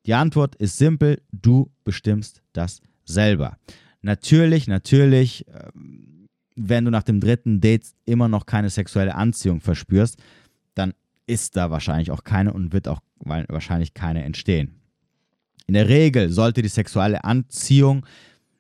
die 0.06 0.14
Antwort 0.14 0.56
ist 0.56 0.78
simpel, 0.78 1.22
du 1.32 1.72
bestimmst 1.84 2.42
das 2.54 2.82
selber. 3.04 3.58
Natürlich, 4.02 4.68
natürlich, 4.68 5.46
ähm, 5.48 6.30
wenn 6.56 6.86
du 6.86 6.92
nach 6.92 7.04
dem 7.04 7.20
dritten 7.20 7.62
Date 7.62 7.88
immer 8.06 8.28
noch 8.28 8.46
keine 8.46 8.70
sexuelle 8.70 9.16
Anziehung 9.16 9.60
verspürst, 9.60 10.18
dann 10.76 10.94
ist 11.26 11.58
da 11.58 11.72
wahrscheinlich 11.72 12.12
auch 12.12 12.24
keine 12.24 12.54
und 12.54 12.74
wird 12.74 12.88
auch 12.88 13.00
wahrscheinlich 13.20 13.94
keine 13.94 14.24
entstehen. 14.24 14.82
In 15.68 15.74
der 15.74 15.88
Regel 15.88 16.30
sollte 16.30 16.62
die 16.62 16.68
sexuelle 16.68 17.24
Anziehung 17.24 18.06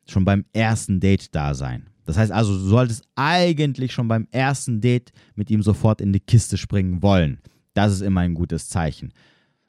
schon 0.07 0.25
beim 0.25 0.45
ersten 0.53 0.99
Date 0.99 1.33
da 1.33 1.53
sein. 1.53 1.87
Das 2.05 2.17
heißt 2.17 2.31
also, 2.31 2.53
du 2.53 2.59
solltest 2.59 3.03
eigentlich 3.15 3.93
schon 3.93 4.07
beim 4.07 4.27
ersten 4.31 4.81
Date 4.81 5.11
mit 5.35 5.49
ihm 5.49 5.63
sofort 5.63 6.01
in 6.01 6.11
die 6.11 6.19
Kiste 6.19 6.57
springen 6.57 7.01
wollen. 7.01 7.39
Das 7.73 7.93
ist 7.93 8.01
immer 8.01 8.21
ein 8.21 8.33
gutes 8.33 8.69
Zeichen. 8.69 9.13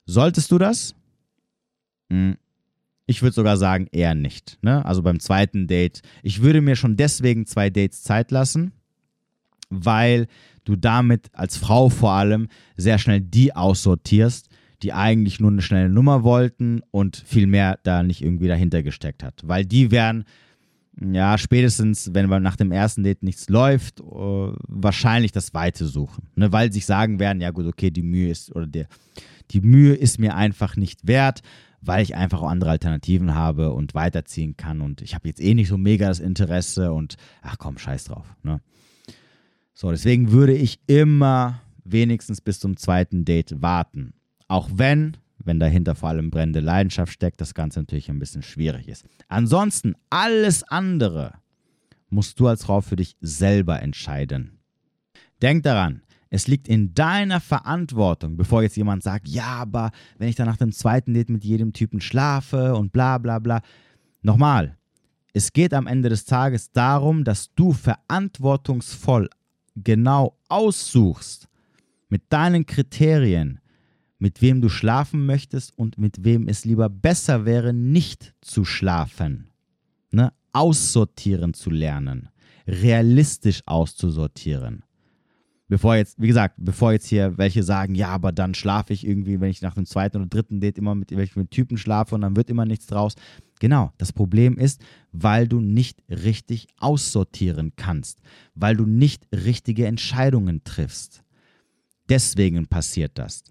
Solltest 0.06 0.50
du 0.50 0.58
das? 0.58 0.94
Hm. 2.10 2.36
Ich 3.06 3.22
würde 3.22 3.34
sogar 3.34 3.56
sagen, 3.56 3.86
eher 3.92 4.14
nicht. 4.14 4.58
Ne? 4.62 4.84
Also 4.84 5.02
beim 5.02 5.20
zweiten 5.20 5.66
Date. 5.66 6.00
Ich 6.22 6.42
würde 6.42 6.60
mir 6.62 6.74
schon 6.74 6.96
deswegen 6.96 7.46
zwei 7.46 7.68
Dates 7.68 8.02
Zeit 8.02 8.30
lassen, 8.30 8.72
weil 9.68 10.26
du 10.64 10.74
damit 10.76 11.28
als 11.34 11.56
Frau 11.56 11.90
vor 11.90 12.12
allem 12.12 12.48
sehr 12.76 12.98
schnell 12.98 13.20
die 13.20 13.54
aussortierst, 13.54 14.48
die 14.82 14.92
eigentlich 14.92 15.40
nur 15.40 15.50
eine 15.50 15.62
schnelle 15.62 15.88
Nummer 15.88 16.22
wollten 16.24 16.82
und 16.90 17.16
viel 17.16 17.46
mehr 17.46 17.78
da 17.82 18.02
nicht 18.02 18.22
irgendwie 18.22 18.48
dahinter 18.48 18.82
gesteckt 18.82 19.22
hat. 19.22 19.40
Weil 19.44 19.64
die 19.64 19.90
werden, 19.90 20.24
ja, 21.00 21.38
spätestens, 21.38 22.10
wenn 22.12 22.28
nach 22.42 22.56
dem 22.56 22.72
ersten 22.72 23.02
Date 23.02 23.22
nichts 23.22 23.48
läuft, 23.48 24.00
uh, 24.00 24.52
wahrscheinlich 24.68 25.32
das 25.32 25.54
Weite 25.54 25.86
suchen. 25.86 26.28
Ne? 26.34 26.52
Weil 26.52 26.72
sich 26.72 26.86
sagen 26.86 27.18
werden, 27.18 27.40
ja 27.40 27.50
gut, 27.50 27.66
okay, 27.66 27.90
die 27.90 28.02
Mühe 28.02 28.30
ist, 28.30 28.54
oder 28.54 28.66
der, 28.66 28.86
die 29.50 29.60
Mühe 29.60 29.94
ist 29.94 30.18
mir 30.18 30.34
einfach 30.34 30.76
nicht 30.76 31.06
wert, 31.06 31.40
weil 31.80 32.02
ich 32.02 32.14
einfach 32.14 32.42
auch 32.42 32.48
andere 32.48 32.70
Alternativen 32.70 33.34
habe 33.34 33.72
und 33.72 33.94
weiterziehen 33.94 34.56
kann. 34.56 34.80
Und 34.80 35.02
ich 35.02 35.14
habe 35.14 35.28
jetzt 35.28 35.40
eh 35.40 35.54
nicht 35.54 35.68
so 35.68 35.78
mega 35.78 36.08
das 36.08 36.20
Interesse 36.20 36.92
und 36.92 37.16
ach 37.42 37.58
komm, 37.58 37.78
scheiß 37.78 38.04
drauf. 38.04 38.26
Ne? 38.42 38.60
So, 39.74 39.90
deswegen 39.90 40.30
würde 40.30 40.54
ich 40.54 40.80
immer 40.86 41.60
wenigstens 41.84 42.40
bis 42.40 42.60
zum 42.60 42.76
zweiten 42.76 43.24
Date 43.24 43.60
warten. 43.60 44.14
Auch 44.48 44.70
wenn, 44.72 45.16
wenn 45.38 45.60
dahinter 45.60 45.94
vor 45.94 46.10
allem 46.10 46.30
brennende 46.30 46.60
Leidenschaft 46.60 47.12
steckt, 47.12 47.40
das 47.40 47.54
Ganze 47.54 47.80
natürlich 47.80 48.10
ein 48.10 48.18
bisschen 48.18 48.42
schwierig 48.42 48.88
ist. 48.88 49.04
Ansonsten, 49.28 49.94
alles 50.10 50.62
andere 50.64 51.34
musst 52.08 52.38
du 52.40 52.46
als 52.46 52.64
Frau 52.64 52.80
für 52.80 52.96
dich 52.96 53.16
selber 53.20 53.82
entscheiden. 53.82 54.58
Denk 55.42 55.62
daran, 55.64 56.02
es 56.30 56.48
liegt 56.48 56.68
in 56.68 56.94
deiner 56.94 57.40
Verantwortung, 57.40 58.36
bevor 58.36 58.62
jetzt 58.62 58.76
jemand 58.76 59.02
sagt, 59.02 59.28
ja, 59.28 59.46
aber 59.46 59.90
wenn 60.18 60.28
ich 60.28 60.34
dann 60.34 60.46
nach 60.46 60.56
dem 60.56 60.72
zweiten 60.72 61.14
Date 61.14 61.28
mit 61.28 61.44
jedem 61.44 61.72
Typen 61.72 62.00
schlafe 62.00 62.74
und 62.74 62.92
bla 62.92 63.18
bla 63.18 63.38
bla. 63.38 63.62
Nochmal, 64.22 64.76
es 65.32 65.52
geht 65.52 65.74
am 65.74 65.86
Ende 65.86 66.08
des 66.08 66.24
Tages 66.24 66.72
darum, 66.72 67.24
dass 67.24 67.54
du 67.54 67.72
verantwortungsvoll 67.72 69.28
genau 69.76 70.36
aussuchst 70.48 71.48
mit 72.08 72.22
deinen 72.32 72.66
Kriterien, 72.66 73.60
mit 74.24 74.40
wem 74.40 74.62
du 74.62 74.70
schlafen 74.70 75.26
möchtest 75.26 75.76
und 75.76 75.98
mit 75.98 76.24
wem 76.24 76.48
es 76.48 76.64
lieber 76.64 76.88
besser 76.88 77.44
wäre, 77.44 77.74
nicht 77.74 78.34
zu 78.40 78.64
schlafen. 78.64 79.50
Ne? 80.12 80.32
Aussortieren 80.54 81.52
zu 81.52 81.68
lernen, 81.68 82.30
realistisch 82.66 83.60
auszusortieren. 83.66 84.82
Bevor 85.68 85.96
jetzt, 85.96 86.18
wie 86.18 86.26
gesagt, 86.26 86.54
bevor 86.56 86.92
jetzt 86.92 87.06
hier 87.06 87.36
welche 87.36 87.62
sagen, 87.62 87.94
ja, 87.94 88.08
aber 88.08 88.32
dann 88.32 88.54
schlafe 88.54 88.94
ich 88.94 89.06
irgendwie, 89.06 89.42
wenn 89.42 89.50
ich 89.50 89.60
nach 89.60 89.74
dem 89.74 89.84
zweiten 89.84 90.16
oder 90.16 90.26
dritten 90.26 90.58
Date 90.58 90.78
immer 90.78 90.94
mit 90.94 91.14
welchen 91.14 91.50
Typen 91.50 91.76
schlafe 91.76 92.14
und 92.14 92.22
dann 92.22 92.34
wird 92.34 92.48
immer 92.48 92.64
nichts 92.64 92.86
draus. 92.86 93.16
Genau, 93.60 93.92
das 93.98 94.14
Problem 94.14 94.56
ist, 94.56 94.80
weil 95.12 95.46
du 95.46 95.60
nicht 95.60 96.02
richtig 96.08 96.66
aussortieren 96.78 97.74
kannst, 97.76 98.22
weil 98.54 98.74
du 98.74 98.86
nicht 98.86 99.28
richtige 99.34 99.86
Entscheidungen 99.86 100.64
triffst. 100.64 101.22
Deswegen 102.08 102.68
passiert 102.68 103.18
das. 103.18 103.44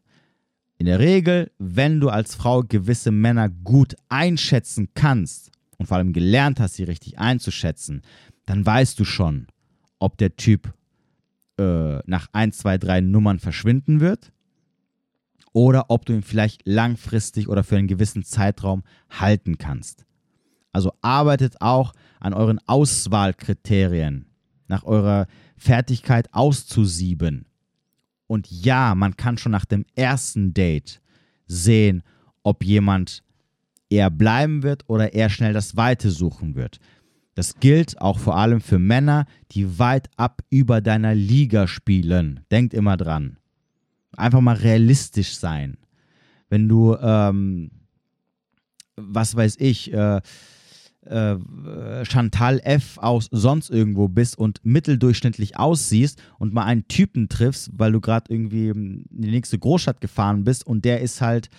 In 0.77 0.85
der 0.85 0.99
Regel, 0.99 1.51
wenn 1.59 1.99
du 1.99 2.09
als 2.09 2.35
Frau 2.35 2.61
gewisse 2.61 3.11
Männer 3.11 3.49
gut 3.49 3.95
einschätzen 4.09 4.89
kannst 4.95 5.51
und 5.77 5.85
vor 5.85 5.97
allem 5.97 6.13
gelernt 6.13 6.59
hast, 6.59 6.75
sie 6.75 6.83
richtig 6.83 7.19
einzuschätzen, 7.19 8.01
dann 8.45 8.65
weißt 8.65 8.99
du 8.99 9.05
schon, 9.05 9.47
ob 9.99 10.17
der 10.17 10.35
Typ 10.35 10.73
äh, 11.57 11.99
nach 12.05 12.27
1, 12.33 12.57
2, 12.57 12.77
3 12.77 13.01
Nummern 13.01 13.39
verschwinden 13.39 13.99
wird 13.99 14.33
oder 15.53 15.89
ob 15.89 16.05
du 16.05 16.13
ihn 16.13 16.23
vielleicht 16.23 16.61
langfristig 16.65 17.47
oder 17.47 17.63
für 17.63 17.77
einen 17.77 17.87
gewissen 17.87 18.23
Zeitraum 18.23 18.83
halten 19.09 19.57
kannst. 19.57 20.05
Also 20.71 20.91
arbeitet 21.01 21.61
auch 21.61 21.93
an 22.19 22.33
euren 22.33 22.59
Auswahlkriterien, 22.65 24.25
nach 24.67 24.83
eurer 24.83 25.27
Fertigkeit 25.55 26.33
auszusieben. 26.33 27.45
Und 28.33 28.49
ja, 28.49 28.95
man 28.95 29.15
kann 29.15 29.37
schon 29.37 29.51
nach 29.51 29.65
dem 29.65 29.85
ersten 29.95 30.55
Date 30.55 31.01
sehen, 31.45 32.01
ob 32.41 32.63
jemand 32.63 33.21
eher 33.91 34.09
bleiben 34.09 34.63
wird 34.63 34.85
oder 34.87 35.13
eher 35.13 35.29
schnell 35.29 35.53
das 35.53 35.77
Weite 35.77 36.09
suchen 36.09 36.55
wird. 36.55 36.79
Das 37.35 37.59
gilt 37.59 38.01
auch 38.01 38.17
vor 38.17 38.35
allem 38.35 38.59
für 38.59 38.79
Männer, 38.79 39.27
die 39.51 39.77
weit 39.77 40.09
ab 40.17 40.41
über 40.49 40.81
deiner 40.81 41.13
Liga 41.13 41.67
spielen. 41.67 42.39
Denkt 42.49 42.73
immer 42.73 42.97
dran. 42.97 43.37
Einfach 44.17 44.41
mal 44.41 44.55
realistisch 44.55 45.37
sein. 45.37 45.77
Wenn 46.49 46.67
du, 46.67 46.95
ähm, 46.95 47.69
was 48.95 49.35
weiß 49.35 49.57
ich, 49.59 49.93
äh, 49.93 50.21
äh, 51.05 52.05
Chantal 52.05 52.59
F. 52.63 52.97
aus 52.97 53.27
sonst 53.31 53.69
irgendwo 53.69 54.07
bist 54.07 54.37
und 54.37 54.59
mitteldurchschnittlich 54.63 55.57
aussiehst 55.57 56.21
und 56.39 56.53
mal 56.53 56.65
einen 56.65 56.87
Typen 56.87 57.29
triffst, 57.29 57.71
weil 57.73 57.91
du 57.91 58.01
gerade 58.01 58.33
irgendwie 58.33 58.69
in 58.69 59.05
die 59.09 59.31
nächste 59.31 59.59
Großstadt 59.59 60.01
gefahren 60.01 60.43
bist 60.43 60.65
und 60.65 60.85
der 60.85 61.01
ist 61.01 61.21
halt, 61.21 61.49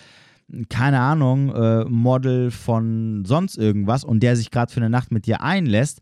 keine 0.69 1.01
Ahnung, 1.01 1.55
äh, 1.55 1.85
Model 1.85 2.51
von 2.51 3.25
sonst 3.25 3.57
irgendwas 3.57 4.05
und 4.05 4.21
der 4.21 4.37
sich 4.37 4.51
gerade 4.51 4.73
für 4.73 4.81
eine 4.81 4.91
Nacht 4.91 5.11
mit 5.11 5.27
dir 5.27 5.43
einlässt, 5.43 6.01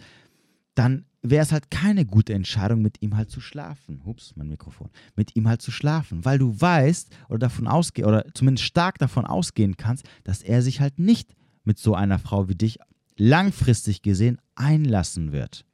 dann 0.75 1.05
wäre 1.23 1.43
es 1.43 1.53
halt 1.53 1.71
keine 1.71 2.05
gute 2.05 2.35
Entscheidung, 2.35 2.83
mit 2.83 3.01
ihm 3.01 3.17
halt 3.17 3.31
zu 3.31 3.41
schlafen. 3.41 4.01
Ups, 4.05 4.35
mein 4.37 4.49
Mikrofon. 4.49 4.91
Mit 5.15 5.37
ihm 5.37 5.49
halt 5.49 5.63
zu 5.63 5.71
schlafen, 5.71 6.25
weil 6.25 6.39
du 6.39 6.61
weißt 6.61 7.11
oder 7.29 7.39
davon 7.39 7.69
ausgehst 7.69 8.07
oder 8.07 8.25
zumindest 8.35 8.67
stark 8.67 8.99
davon 8.99 9.25
ausgehen 9.25 9.77
kannst, 9.77 10.05
dass 10.25 10.43
er 10.43 10.63
sich 10.63 10.81
halt 10.81 10.99
nicht 10.99 11.35
mit 11.65 11.79
so 11.79 11.95
einer 11.95 12.19
Frau 12.19 12.49
wie 12.49 12.57
dich 12.57 12.81
langfristig 13.17 14.03
gesehen 14.03 14.39
einlassen 14.55 15.33
wird. 15.33 15.65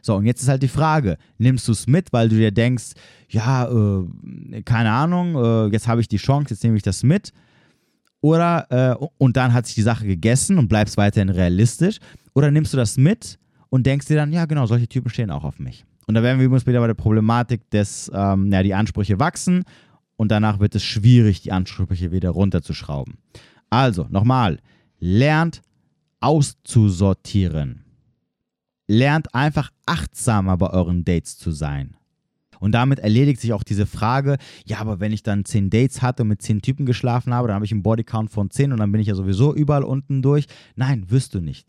So, 0.00 0.14
und 0.14 0.26
jetzt 0.26 0.42
ist 0.42 0.48
halt 0.48 0.62
die 0.62 0.68
Frage, 0.68 1.18
nimmst 1.38 1.68
du 1.68 1.72
es 1.72 1.86
mit, 1.86 2.12
weil 2.12 2.28
du 2.28 2.36
dir 2.36 2.50
denkst, 2.50 2.92
ja, 3.28 3.68
äh, 3.68 4.62
keine 4.62 4.90
Ahnung, 4.90 5.34
äh, 5.36 5.66
jetzt 5.72 5.88
habe 5.88 6.00
ich 6.00 6.08
die 6.08 6.16
Chance, 6.16 6.54
jetzt 6.54 6.64
nehme 6.64 6.76
ich 6.76 6.82
das 6.82 7.02
mit. 7.02 7.32
Oder, 8.20 8.66
äh, 8.70 9.06
und 9.18 9.36
dann 9.36 9.52
hat 9.52 9.66
sich 9.66 9.74
die 9.74 9.82
Sache 9.82 10.06
gegessen 10.06 10.58
und 10.58 10.68
bleibst 10.68 10.96
weiterhin 10.96 11.28
realistisch. 11.28 11.98
Oder 12.34 12.50
nimmst 12.50 12.72
du 12.72 12.76
das 12.76 12.96
mit 12.96 13.38
und 13.68 13.86
denkst 13.86 14.06
dir 14.06 14.16
dann, 14.16 14.32
ja, 14.32 14.46
genau, 14.46 14.66
solche 14.66 14.88
Typen 14.88 15.10
stehen 15.10 15.30
auch 15.30 15.44
auf 15.44 15.58
mich. 15.58 15.84
Und 16.06 16.14
da 16.14 16.22
werden 16.22 16.38
wir 16.38 16.46
übrigens 16.46 16.66
wieder 16.66 16.80
bei 16.80 16.86
der 16.86 16.94
Problematik, 16.94 17.68
dass 17.70 18.10
ähm, 18.14 18.50
ja, 18.50 18.62
die 18.62 18.74
Ansprüche 18.74 19.20
wachsen 19.20 19.64
und 20.16 20.30
danach 20.30 20.58
wird 20.58 20.74
es 20.74 20.82
schwierig, 20.82 21.42
die 21.42 21.52
Ansprüche 21.52 22.10
wieder 22.10 22.30
runterzuschrauben. 22.30 23.18
Also, 23.70 24.06
nochmal, 24.08 24.58
lernt 24.98 25.62
auszusortieren. 26.20 27.84
Lernt 28.86 29.34
einfach 29.34 29.70
achtsamer 29.86 30.56
bei 30.56 30.70
euren 30.70 31.04
Dates 31.04 31.36
zu 31.38 31.50
sein. 31.50 31.96
Und 32.60 32.72
damit 32.72 32.98
erledigt 32.98 33.40
sich 33.40 33.52
auch 33.52 33.62
diese 33.62 33.86
Frage, 33.86 34.36
ja, 34.64 34.78
aber 34.78 35.00
wenn 35.00 35.12
ich 35.12 35.22
dann 35.22 35.44
zehn 35.44 35.70
Dates 35.70 36.02
hatte 36.02 36.22
und 36.22 36.28
mit 36.28 36.42
zehn 36.42 36.60
Typen 36.60 36.86
geschlafen 36.86 37.32
habe, 37.32 37.48
dann 37.48 37.54
habe 37.54 37.64
ich 37.64 37.72
einen 37.72 37.82
Bodycount 37.82 38.30
von 38.30 38.50
zehn 38.50 38.72
und 38.72 38.78
dann 38.78 38.90
bin 38.90 39.00
ich 39.00 39.06
ja 39.06 39.14
sowieso 39.14 39.54
überall 39.54 39.84
unten 39.84 40.22
durch. 40.22 40.46
Nein, 40.74 41.10
wirst 41.10 41.34
du 41.34 41.40
nicht. 41.40 41.68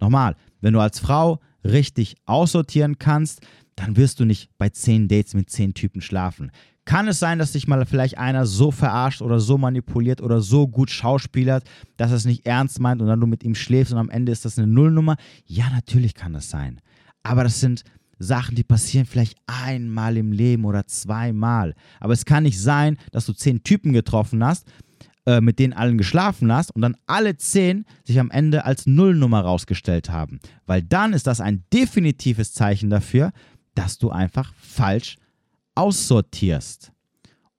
Nochmal, 0.00 0.36
wenn 0.60 0.72
du 0.72 0.80
als 0.80 0.98
Frau 0.98 1.40
richtig 1.64 2.16
aussortieren 2.24 2.98
kannst, 2.98 3.40
dann 3.76 3.96
wirst 3.96 4.20
du 4.20 4.24
nicht 4.24 4.50
bei 4.56 4.68
zehn 4.70 5.08
Dates 5.08 5.34
mit 5.34 5.50
zehn 5.50 5.74
Typen 5.74 6.00
schlafen. 6.00 6.52
Kann 6.84 7.08
es 7.08 7.18
sein, 7.18 7.38
dass 7.38 7.52
dich 7.52 7.66
mal 7.66 7.84
vielleicht 7.86 8.18
einer 8.18 8.44
so 8.44 8.70
verarscht 8.70 9.22
oder 9.22 9.40
so 9.40 9.56
manipuliert 9.56 10.20
oder 10.20 10.40
so 10.40 10.68
gut 10.68 10.90
schauspielert, 10.90 11.64
dass 11.96 12.10
er 12.10 12.16
es 12.16 12.24
nicht 12.26 12.46
ernst 12.46 12.78
meint 12.78 13.00
und 13.00 13.08
dann 13.08 13.20
du 13.20 13.26
mit 13.26 13.42
ihm 13.42 13.54
schläfst 13.54 13.92
und 13.92 13.98
am 13.98 14.10
Ende 14.10 14.32
ist 14.32 14.44
das 14.44 14.58
eine 14.58 14.66
Nullnummer? 14.66 15.16
Ja, 15.46 15.70
natürlich 15.70 16.14
kann 16.14 16.34
das 16.34 16.50
sein. 16.50 16.80
Aber 17.22 17.42
das 17.42 17.60
sind 17.60 17.84
Sachen, 18.18 18.54
die 18.54 18.64
passieren 18.64 19.06
vielleicht 19.06 19.36
einmal 19.46 20.16
im 20.16 20.32
Leben 20.32 20.64
oder 20.64 20.86
zweimal. 20.86 21.74
Aber 22.00 22.12
es 22.12 22.24
kann 22.24 22.42
nicht 22.44 22.60
sein, 22.60 22.98
dass 23.12 23.26
du 23.26 23.32
zehn 23.32 23.62
Typen 23.62 23.92
getroffen 23.92 24.44
hast, 24.44 24.66
äh, 25.26 25.40
mit 25.40 25.58
denen 25.58 25.72
allen 25.72 25.98
geschlafen 25.98 26.52
hast 26.52 26.70
und 26.74 26.82
dann 26.82 26.96
alle 27.06 27.36
zehn 27.36 27.86
sich 28.04 28.20
am 28.20 28.30
Ende 28.30 28.64
als 28.64 28.86
Nullnummer 28.86 29.40
rausgestellt 29.40 30.10
haben. 30.10 30.38
Weil 30.66 30.82
dann 30.82 31.12
ist 31.12 31.26
das 31.26 31.40
ein 31.40 31.64
definitives 31.72 32.52
Zeichen 32.52 32.90
dafür, 32.90 33.32
dass 33.74 33.98
du 33.98 34.10
einfach 34.10 34.52
falsch 34.54 35.16
aussortierst. 35.74 36.92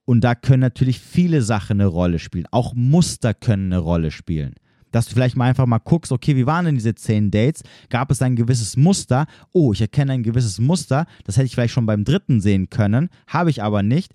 Und 0.06 0.22
da 0.22 0.36
können 0.36 0.62
natürlich 0.62 1.00
viele 1.00 1.42
Sachen 1.42 1.82
eine 1.82 1.88
Rolle 1.88 2.20
spielen. 2.20 2.48
Auch 2.52 2.74
Muster 2.76 3.34
können 3.34 3.74
eine 3.74 3.80
Rolle 3.80 4.12
spielen. 4.12 4.54
Dass 4.92 5.08
du 5.08 5.14
vielleicht 5.14 5.36
mal 5.36 5.50
einfach 5.50 5.66
mal 5.66 5.80
guckst, 5.80 6.12
okay, 6.12 6.36
wie 6.36 6.46
waren 6.46 6.66
denn 6.66 6.76
diese 6.76 6.96
zehn 6.96 7.32
Dates? 7.32 7.64
Gab 7.90 8.12
es 8.12 8.22
ein 8.22 8.36
gewisses 8.36 8.78
Muster? 8.78 9.26
Oh, 9.52 9.74
ich 9.74 9.82
erkenne 9.82 10.14
ein 10.14 10.24
gewisses 10.24 10.60
Muster. 10.60 11.06
Das 11.26 11.36
hätte 11.36 11.48
ich 11.48 11.56
vielleicht 11.56 11.74
schon 11.74 11.88
beim 11.88 12.06
dritten 12.06 12.40
sehen 12.40 12.70
können, 12.70 13.10
habe 13.28 13.50
ich 13.50 13.62
aber 13.62 13.84
nicht. 13.84 14.14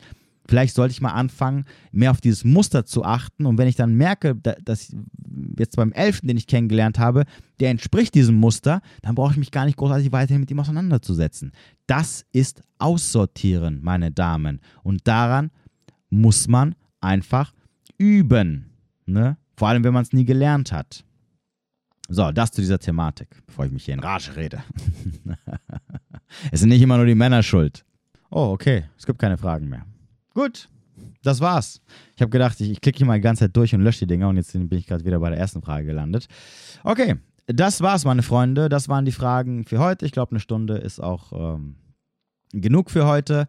Vielleicht 0.50 0.74
sollte 0.74 0.90
ich 0.90 1.00
mal 1.00 1.12
anfangen, 1.12 1.64
mehr 1.92 2.10
auf 2.10 2.20
dieses 2.20 2.42
Muster 2.42 2.84
zu 2.84 3.04
achten. 3.04 3.46
Und 3.46 3.56
wenn 3.56 3.68
ich 3.68 3.76
dann 3.76 3.94
merke, 3.94 4.34
dass 4.34 4.92
jetzt 5.56 5.76
beim 5.76 5.92
Elften, 5.92 6.26
den 6.26 6.36
ich 6.36 6.48
kennengelernt 6.48 6.98
habe, 6.98 7.22
der 7.60 7.70
entspricht 7.70 8.16
diesem 8.16 8.34
Muster, 8.34 8.80
dann 9.02 9.14
brauche 9.14 9.30
ich 9.30 9.38
mich 9.38 9.52
gar 9.52 9.64
nicht 9.64 9.76
großartig 9.76 10.10
weiterhin 10.10 10.40
mit 10.40 10.50
ihm 10.50 10.58
auseinanderzusetzen. 10.58 11.52
Das 11.86 12.26
ist 12.32 12.62
Aussortieren, 12.80 13.78
meine 13.80 14.10
Damen. 14.10 14.60
Und 14.82 15.06
daran 15.06 15.52
muss 16.08 16.48
man 16.48 16.74
einfach 17.00 17.52
üben. 17.96 18.72
Ne? 19.06 19.36
Vor 19.56 19.68
allem, 19.68 19.84
wenn 19.84 19.94
man 19.94 20.02
es 20.02 20.12
nie 20.12 20.24
gelernt 20.24 20.72
hat. 20.72 21.04
So, 22.08 22.32
das 22.32 22.50
zu 22.50 22.60
dieser 22.60 22.80
Thematik, 22.80 23.28
bevor 23.46 23.66
ich 23.66 23.70
mich 23.70 23.84
hier 23.84 23.94
in 23.94 24.00
Rage 24.00 24.34
rede. 24.34 24.64
es 26.50 26.58
sind 26.58 26.70
nicht 26.70 26.82
immer 26.82 26.96
nur 26.96 27.06
die 27.06 27.14
Männer 27.14 27.44
schuld. 27.44 27.84
Oh, 28.32 28.50
okay, 28.50 28.86
es 28.98 29.06
gibt 29.06 29.20
keine 29.20 29.38
Fragen 29.38 29.68
mehr. 29.68 29.86
Gut, 30.34 30.68
das 31.22 31.40
war's. 31.40 31.80
Ich 32.16 32.22
habe 32.22 32.30
gedacht, 32.30 32.60
ich, 32.60 32.70
ich 32.70 32.80
klicke 32.80 32.98
hier 32.98 33.06
mal 33.06 33.16
die 33.16 33.22
ganze 33.22 33.44
Zeit 33.44 33.56
durch 33.56 33.74
und 33.74 33.82
lösche 33.82 34.00
die 34.00 34.06
Dinger 34.06 34.28
und 34.28 34.36
jetzt 34.36 34.52
bin 34.52 34.72
ich 34.72 34.86
gerade 34.86 35.04
wieder 35.04 35.18
bei 35.18 35.30
der 35.30 35.38
ersten 35.38 35.62
Frage 35.62 35.86
gelandet. 35.86 36.28
Okay, 36.84 37.16
das 37.46 37.80
war's, 37.80 38.04
meine 38.04 38.22
Freunde. 38.22 38.68
Das 38.68 38.88
waren 38.88 39.04
die 39.04 39.12
Fragen 39.12 39.64
für 39.64 39.78
heute. 39.78 40.06
Ich 40.06 40.12
glaube, 40.12 40.32
eine 40.32 40.40
Stunde 40.40 40.76
ist 40.76 41.02
auch 41.02 41.32
ähm, 41.32 41.76
genug 42.52 42.90
für 42.90 43.06
heute. 43.06 43.46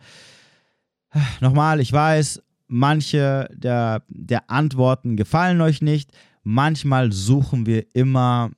Nochmal, 1.41 1.79
ich 1.79 1.91
weiß, 1.91 2.41
manche 2.67 3.49
der, 3.53 4.03
der 4.07 4.49
Antworten 4.49 5.17
gefallen 5.17 5.61
euch 5.61 5.81
nicht. 5.81 6.11
Manchmal 6.43 7.11
suchen 7.11 7.65
wir 7.65 7.85
immer 7.93 8.51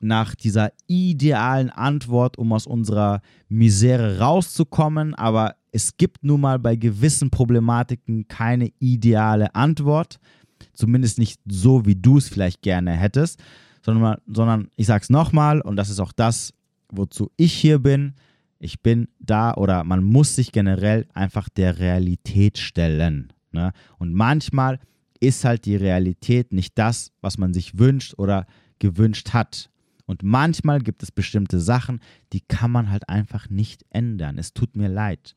nach 0.00 0.34
dieser 0.34 0.72
idealen 0.86 1.70
Antwort, 1.70 2.36
um 2.38 2.52
aus 2.52 2.66
unserer 2.66 3.20
Misere 3.48 4.18
rauszukommen, 4.18 5.14
aber 5.14 5.56
es 5.72 5.96
gibt 5.96 6.24
nun 6.24 6.40
mal 6.40 6.58
bei 6.58 6.76
gewissen 6.76 7.30
Problematiken 7.30 8.26
keine 8.28 8.72
ideale 8.78 9.54
Antwort, 9.54 10.18
zumindest 10.74 11.18
nicht 11.18 11.40
so, 11.46 11.86
wie 11.86 11.96
du 11.96 12.18
es 12.18 12.28
vielleicht 12.28 12.62
gerne 12.62 12.92
hättest, 12.92 13.42
sondern, 13.82 14.18
sondern 14.26 14.68
ich 14.76 14.86
sage 14.86 15.02
es 15.02 15.10
nochmal 15.10 15.60
und 15.60 15.76
das 15.76 15.90
ist 15.90 16.00
auch 16.00 16.12
das, 16.12 16.52
wozu 16.90 17.30
ich 17.36 17.52
hier 17.52 17.78
bin. 17.78 18.14
Ich 18.58 18.82
bin 18.82 19.08
da 19.18 19.54
oder 19.54 19.84
man 19.84 20.04
muss 20.04 20.34
sich 20.34 20.52
generell 20.52 21.06
einfach 21.14 21.48
der 21.48 21.78
Realität 21.78 22.58
stellen. 22.58 23.32
Ne? 23.52 23.72
Und 23.98 24.12
manchmal 24.12 24.80
ist 25.18 25.44
halt 25.44 25.64
die 25.64 25.76
Realität 25.76 26.52
nicht 26.52 26.76
das, 26.76 27.12
was 27.20 27.38
man 27.38 27.54
sich 27.54 27.78
wünscht 27.78 28.14
oder 28.18 28.46
gewünscht 28.78 29.30
hat. 29.32 29.70
Und 30.06 30.22
manchmal 30.22 30.80
gibt 30.80 31.02
es 31.02 31.12
bestimmte 31.12 31.60
Sachen, 31.60 32.00
die 32.32 32.40
kann 32.40 32.70
man 32.70 32.90
halt 32.90 33.08
einfach 33.08 33.48
nicht 33.48 33.84
ändern. 33.90 34.38
Es 34.38 34.52
tut 34.52 34.76
mir 34.76 34.88
leid. 34.88 35.36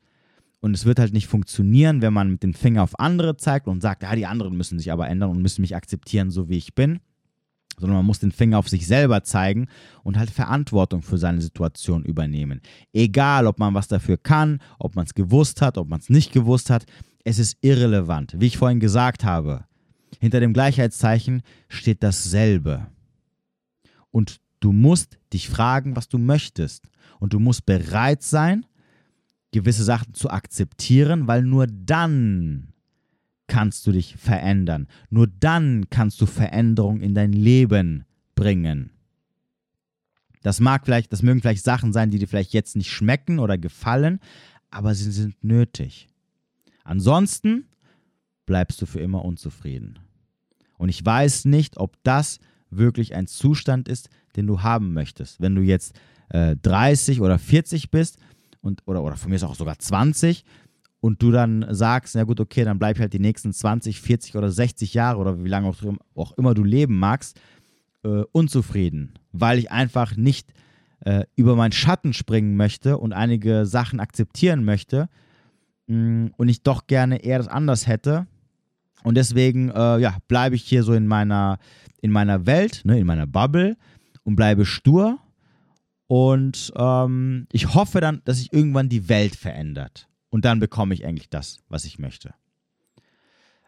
Und 0.64 0.72
es 0.72 0.86
wird 0.86 0.98
halt 0.98 1.12
nicht 1.12 1.26
funktionieren, 1.26 2.00
wenn 2.00 2.14
man 2.14 2.30
mit 2.30 2.42
dem 2.42 2.54
Finger 2.54 2.84
auf 2.84 2.98
andere 2.98 3.36
zeigt 3.36 3.68
und 3.68 3.82
sagt, 3.82 4.02
ja, 4.02 4.16
die 4.16 4.24
anderen 4.24 4.56
müssen 4.56 4.78
sich 4.78 4.90
aber 4.90 5.06
ändern 5.06 5.28
und 5.28 5.42
müssen 5.42 5.60
mich 5.60 5.76
akzeptieren, 5.76 6.30
so 6.30 6.48
wie 6.48 6.56
ich 6.56 6.74
bin. 6.74 7.00
Sondern 7.76 7.98
man 7.98 8.06
muss 8.06 8.20
den 8.20 8.32
Finger 8.32 8.58
auf 8.58 8.70
sich 8.70 8.86
selber 8.86 9.22
zeigen 9.24 9.68
und 10.04 10.16
halt 10.16 10.30
Verantwortung 10.30 11.02
für 11.02 11.18
seine 11.18 11.42
Situation 11.42 12.02
übernehmen. 12.02 12.62
Egal, 12.94 13.46
ob 13.46 13.58
man 13.58 13.74
was 13.74 13.88
dafür 13.88 14.16
kann, 14.16 14.58
ob 14.78 14.96
man 14.96 15.04
es 15.04 15.12
gewusst 15.12 15.60
hat, 15.60 15.76
ob 15.76 15.90
man 15.90 16.00
es 16.00 16.08
nicht 16.08 16.32
gewusst 16.32 16.70
hat, 16.70 16.86
es 17.24 17.38
ist 17.38 17.58
irrelevant. 17.60 18.34
Wie 18.38 18.46
ich 18.46 18.56
vorhin 18.56 18.80
gesagt 18.80 19.22
habe, 19.22 19.66
hinter 20.18 20.40
dem 20.40 20.54
Gleichheitszeichen 20.54 21.42
steht 21.68 22.02
dasselbe. 22.02 22.86
Und 24.10 24.40
du 24.60 24.72
musst 24.72 25.18
dich 25.30 25.50
fragen, 25.50 25.94
was 25.94 26.08
du 26.08 26.16
möchtest. 26.16 26.88
Und 27.20 27.34
du 27.34 27.38
musst 27.38 27.66
bereit 27.66 28.22
sein, 28.22 28.64
gewisse 29.54 29.84
Sachen 29.84 30.14
zu 30.14 30.30
akzeptieren, 30.30 31.28
weil 31.28 31.42
nur 31.42 31.68
dann 31.68 32.72
kannst 33.46 33.86
du 33.86 33.92
dich 33.92 34.16
verändern. 34.16 34.88
Nur 35.10 35.28
dann 35.28 35.88
kannst 35.90 36.20
du 36.20 36.26
Veränderung 36.26 37.00
in 37.00 37.14
dein 37.14 37.32
Leben 37.32 38.04
bringen. 38.34 38.90
Das 40.42 40.58
mag 40.60 40.84
vielleicht, 40.84 41.12
das 41.12 41.22
mögen 41.22 41.40
vielleicht 41.40 41.62
Sachen 41.62 41.92
sein, 41.92 42.10
die 42.10 42.18
dir 42.18 42.26
vielleicht 42.26 42.52
jetzt 42.52 42.74
nicht 42.74 42.90
schmecken 42.90 43.38
oder 43.38 43.56
gefallen, 43.56 44.18
aber 44.70 44.94
sie 44.94 45.10
sind 45.12 45.42
nötig. 45.44 46.08
Ansonsten 46.82 47.66
bleibst 48.46 48.82
du 48.82 48.86
für 48.86 49.00
immer 49.00 49.24
unzufrieden. 49.24 50.00
Und 50.78 50.88
ich 50.88 51.04
weiß 51.04 51.44
nicht, 51.44 51.76
ob 51.78 51.96
das 52.02 52.40
wirklich 52.70 53.14
ein 53.14 53.28
Zustand 53.28 53.88
ist, 53.88 54.08
den 54.34 54.48
du 54.48 54.62
haben 54.62 54.92
möchtest. 54.92 55.40
Wenn 55.40 55.54
du 55.54 55.62
jetzt 55.62 55.94
äh, 56.30 56.56
30 56.56 57.20
oder 57.20 57.38
40 57.38 57.92
bist 57.92 58.18
und, 58.64 58.82
oder, 58.86 59.02
oder 59.02 59.16
von 59.16 59.30
mir 59.30 59.36
ist 59.36 59.44
auch 59.44 59.54
sogar 59.54 59.78
20 59.78 60.44
und 61.00 61.22
du 61.22 61.30
dann 61.30 61.66
sagst, 61.70 62.14
na 62.14 62.24
gut, 62.24 62.40
okay, 62.40 62.64
dann 62.64 62.78
bleib 62.78 62.98
halt 62.98 63.12
die 63.12 63.18
nächsten 63.18 63.52
20, 63.52 64.00
40 64.00 64.36
oder 64.36 64.50
60 64.50 64.94
Jahre 64.94 65.18
oder 65.18 65.44
wie 65.44 65.48
lange 65.48 65.68
auch, 65.68 65.76
auch 66.14 66.32
immer 66.38 66.54
du 66.54 66.64
leben 66.64 66.98
magst, 66.98 67.38
äh, 68.04 68.22
unzufrieden, 68.32 69.12
weil 69.32 69.58
ich 69.58 69.70
einfach 69.70 70.16
nicht 70.16 70.52
äh, 71.00 71.24
über 71.36 71.56
meinen 71.56 71.72
Schatten 71.72 72.14
springen 72.14 72.56
möchte 72.56 72.96
und 72.96 73.12
einige 73.12 73.66
Sachen 73.66 74.00
akzeptieren 74.00 74.64
möchte 74.64 75.08
mh, 75.86 75.96
mm, 75.96 76.30
und 76.36 76.48
ich 76.48 76.62
doch 76.62 76.86
gerne 76.86 77.22
eher 77.22 77.38
das 77.38 77.48
anders 77.48 77.86
hätte. 77.86 78.26
Und 79.02 79.16
deswegen, 79.16 79.68
äh, 79.68 79.98
ja, 79.98 80.16
bleibe 80.28 80.56
ich 80.56 80.64
hier 80.64 80.82
so 80.82 80.94
in 80.94 81.06
meiner, 81.06 81.58
in 82.00 82.10
meiner 82.10 82.46
Welt, 82.46 82.80
ne, 82.84 82.98
in 82.98 83.06
meiner 83.06 83.26
Bubble 83.26 83.76
und 84.22 84.36
bleibe 84.36 84.64
stur. 84.64 85.18
Und 86.06 86.72
ähm, 86.76 87.46
ich 87.52 87.74
hoffe 87.74 88.00
dann, 88.00 88.22
dass 88.24 88.38
sich 88.38 88.52
irgendwann 88.52 88.88
die 88.88 89.08
Welt 89.08 89.36
verändert. 89.36 90.08
Und 90.30 90.44
dann 90.44 90.60
bekomme 90.60 90.94
ich 90.94 91.04
eigentlich 91.06 91.30
das, 91.30 91.60
was 91.68 91.84
ich 91.84 91.98
möchte. 91.98 92.34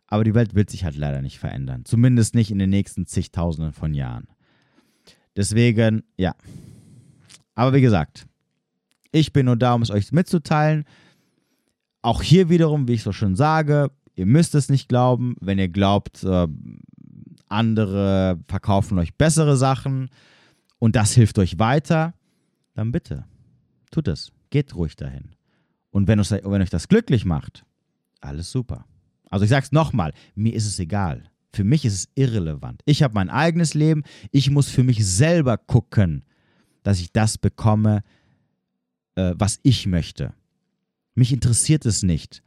Aber 0.07 0.25
die 0.25 0.35
Welt 0.35 0.55
wird 0.55 0.71
sich 0.71 0.85
halt 0.85 0.97
leider 0.97 1.23
nicht 1.23 1.39
verändern. 1.39 1.85
Zumindest 1.85 2.35
nicht 2.35 2.51
in 2.51 2.59
den 2.59 2.71
nächsten 2.71 3.07
zigtausenden 3.07 3.73
von 3.73 3.95
Jahren. 3.95 4.29
Deswegen, 5.37 6.03
ja. 6.17 6.35
Aber 7.55 7.73
wie 7.73 7.81
gesagt, 7.81 8.27
ich 9.13 9.33
bin 9.33 9.47
nur 9.47 9.57
da, 9.57 9.75
um 9.75 9.83
es 9.83 9.91
euch 9.91 10.13
mitzuteilen. 10.13 10.85
Auch 12.03 12.23
hier 12.23 12.49
wiederum, 12.49 12.87
wie 12.87 12.95
ich 12.95 13.03
so 13.03 13.13
schon 13.13 13.35
sage, 13.35 13.91
ihr 14.15 14.27
müsst 14.27 14.55
es 14.55 14.69
nicht 14.69 14.89
glauben. 14.89 15.37
Wenn 15.41 15.59
ihr 15.59 15.69
glaubt, 15.69 16.23
äh, 16.23 16.47
andere 17.49 18.39
verkaufen 18.49 18.99
euch 18.99 19.15
bessere 19.15 19.57
Sachen 19.57 20.11
und 20.79 20.97
das 20.97 21.13
hilft 21.13 21.39
euch 21.39 21.59
weiter, 21.59 22.15
dann 22.77 22.93
bitte, 22.93 23.25
tut 23.91 24.07
es. 24.07 24.33
Geht 24.51 24.75
ruhig 24.75 24.97
dahin. 24.97 25.35
Und 25.91 26.09
wenn, 26.09 26.19
wenn 26.19 26.63
euch 26.63 26.71
das 26.71 26.89
glücklich 26.89 27.25
macht, 27.25 27.65
alles 28.21 28.53
super. 28.53 28.85
Also 29.31 29.45
ich 29.45 29.51
sage 29.51 29.65
es 29.65 29.73
nochmal, 29.73 30.13
mir 30.35 30.55
ist 30.55 30.67
es 30.67 30.79
egal. 30.79 31.31
Für 31.53 31.65
mich 31.65 31.87
ist 31.87 31.95
es 31.95 32.09
irrelevant. 32.15 32.83
Ich 32.85 33.03
habe 33.03 33.15
mein 33.15 33.31
eigenes 33.31 33.73
Leben. 33.73 34.03
Ich 34.31 34.51
muss 34.51 34.69
für 34.69 34.85
mich 34.85 35.07
selber 35.07 35.57
gucken, 35.57 36.25
dass 36.83 37.01
ich 37.01 37.13
das 37.13 37.39
bekomme, 37.39 38.05
äh, 39.15 39.35
was 39.37 39.59
ich 39.63 39.87
möchte. 39.87 40.35
Mich 41.15 41.33
interessiert 41.33 41.87
es 41.87 42.03
nicht, 42.03 42.43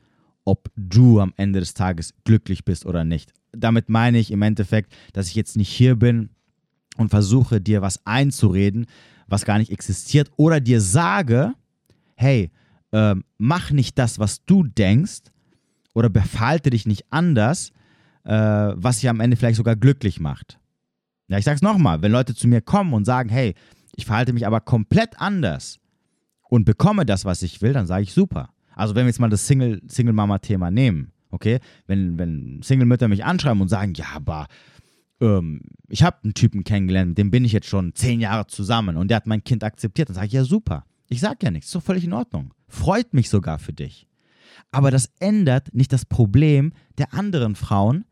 ob 0.45 0.71
du 0.75 1.19
am 1.19 1.33
Ende 1.37 1.59
des 1.59 1.73
Tages 1.73 2.13
glücklich 2.23 2.65
bist 2.65 2.85
oder 2.85 3.03
nicht. 3.03 3.33
Damit 3.51 3.89
meine 3.89 4.19
ich 4.19 4.29
im 4.29 4.43
Endeffekt, 4.43 4.93
dass 5.13 5.27
ich 5.27 5.35
jetzt 5.35 5.57
nicht 5.57 5.69
hier 5.69 5.95
bin 5.95 6.29
und 6.97 7.09
versuche 7.09 7.59
dir 7.59 7.81
was 7.81 8.05
einzureden, 8.05 8.85
was 9.29 9.45
gar 9.45 9.57
nicht 9.57 9.71
existiert, 9.71 10.31
oder 10.37 10.59
dir 10.59 10.81
sage, 10.81 11.53
hey, 12.15 12.51
äh, 12.91 13.15
mach 13.37 13.71
nicht 13.71 13.97
das, 13.97 14.19
was 14.19 14.43
du 14.45 14.63
denkst, 14.63 15.21
oder 15.93 16.09
befalte 16.09 16.69
dich 16.69 16.85
nicht 16.85 17.05
anders, 17.09 17.71
äh, 18.23 18.31
was 18.31 18.99
dich 18.99 19.09
am 19.09 19.19
Ende 19.19 19.37
vielleicht 19.37 19.57
sogar 19.57 19.75
glücklich 19.75 20.19
macht. 20.19 20.59
Ja, 21.27 21.37
ich 21.37 21.45
sag's 21.45 21.61
nochmal, 21.61 22.01
wenn 22.01 22.11
Leute 22.11 22.33
zu 22.33 22.47
mir 22.47 22.61
kommen 22.61 22.93
und 22.93 23.05
sagen, 23.05 23.29
hey, 23.29 23.53
ich 23.95 24.05
verhalte 24.05 24.33
mich 24.33 24.47
aber 24.47 24.61
komplett 24.61 25.19
anders 25.19 25.79
und 26.49 26.65
bekomme 26.65 27.05
das, 27.05 27.25
was 27.25 27.43
ich 27.43 27.61
will, 27.61 27.73
dann 27.73 27.87
sage 27.87 28.03
ich 28.03 28.13
super. 28.13 28.49
Also 28.75 28.95
wenn 28.95 29.05
wir 29.05 29.09
jetzt 29.09 29.19
mal 29.19 29.29
das 29.29 29.45
Single-Mama-Thema 29.45 30.67
Single 30.67 30.83
nehmen, 30.83 31.11
okay, 31.31 31.59
wenn, 31.85 32.17
wenn 32.17 32.61
Single-Mütter 32.63 33.07
mich 33.07 33.25
anschreiben 33.25 33.61
und 33.61 33.67
sagen, 33.67 33.93
ja, 33.93 34.05
aber 34.15 34.47
ähm, 35.21 35.61
ich 35.87 36.03
habe 36.03 36.17
einen 36.23 36.33
Typen 36.33 36.63
kennengelernt, 36.63 37.09
mit 37.09 37.17
dem 37.17 37.31
bin 37.31 37.45
ich 37.45 37.51
jetzt 37.51 37.67
schon 37.67 37.93
zehn 37.95 38.19
Jahre 38.19 38.47
zusammen 38.47 38.97
und 38.97 39.09
der 39.09 39.17
hat 39.17 39.27
mein 39.27 39.43
Kind 39.43 39.63
akzeptiert, 39.63 40.09
dann 40.09 40.15
sage 40.15 40.27
ich, 40.27 40.33
ja 40.33 40.43
super. 40.43 40.85
Ich 41.07 41.19
sage 41.19 41.39
ja 41.43 41.51
nichts, 41.51 41.67
ist 41.67 41.75
doch 41.75 41.83
völlig 41.83 42.03
in 42.03 42.13
Ordnung. 42.13 42.53
Freut 42.67 43.13
mich 43.13 43.29
sogar 43.29 43.57
für 43.59 43.73
dich. 43.73 44.07
Aber 44.71 44.91
das 44.91 45.11
ändert 45.19 45.73
nicht 45.73 45.91
das 45.91 46.05
Problem 46.05 46.73
der 46.97 47.13
anderen 47.13 47.55
Frauen, 47.55 48.05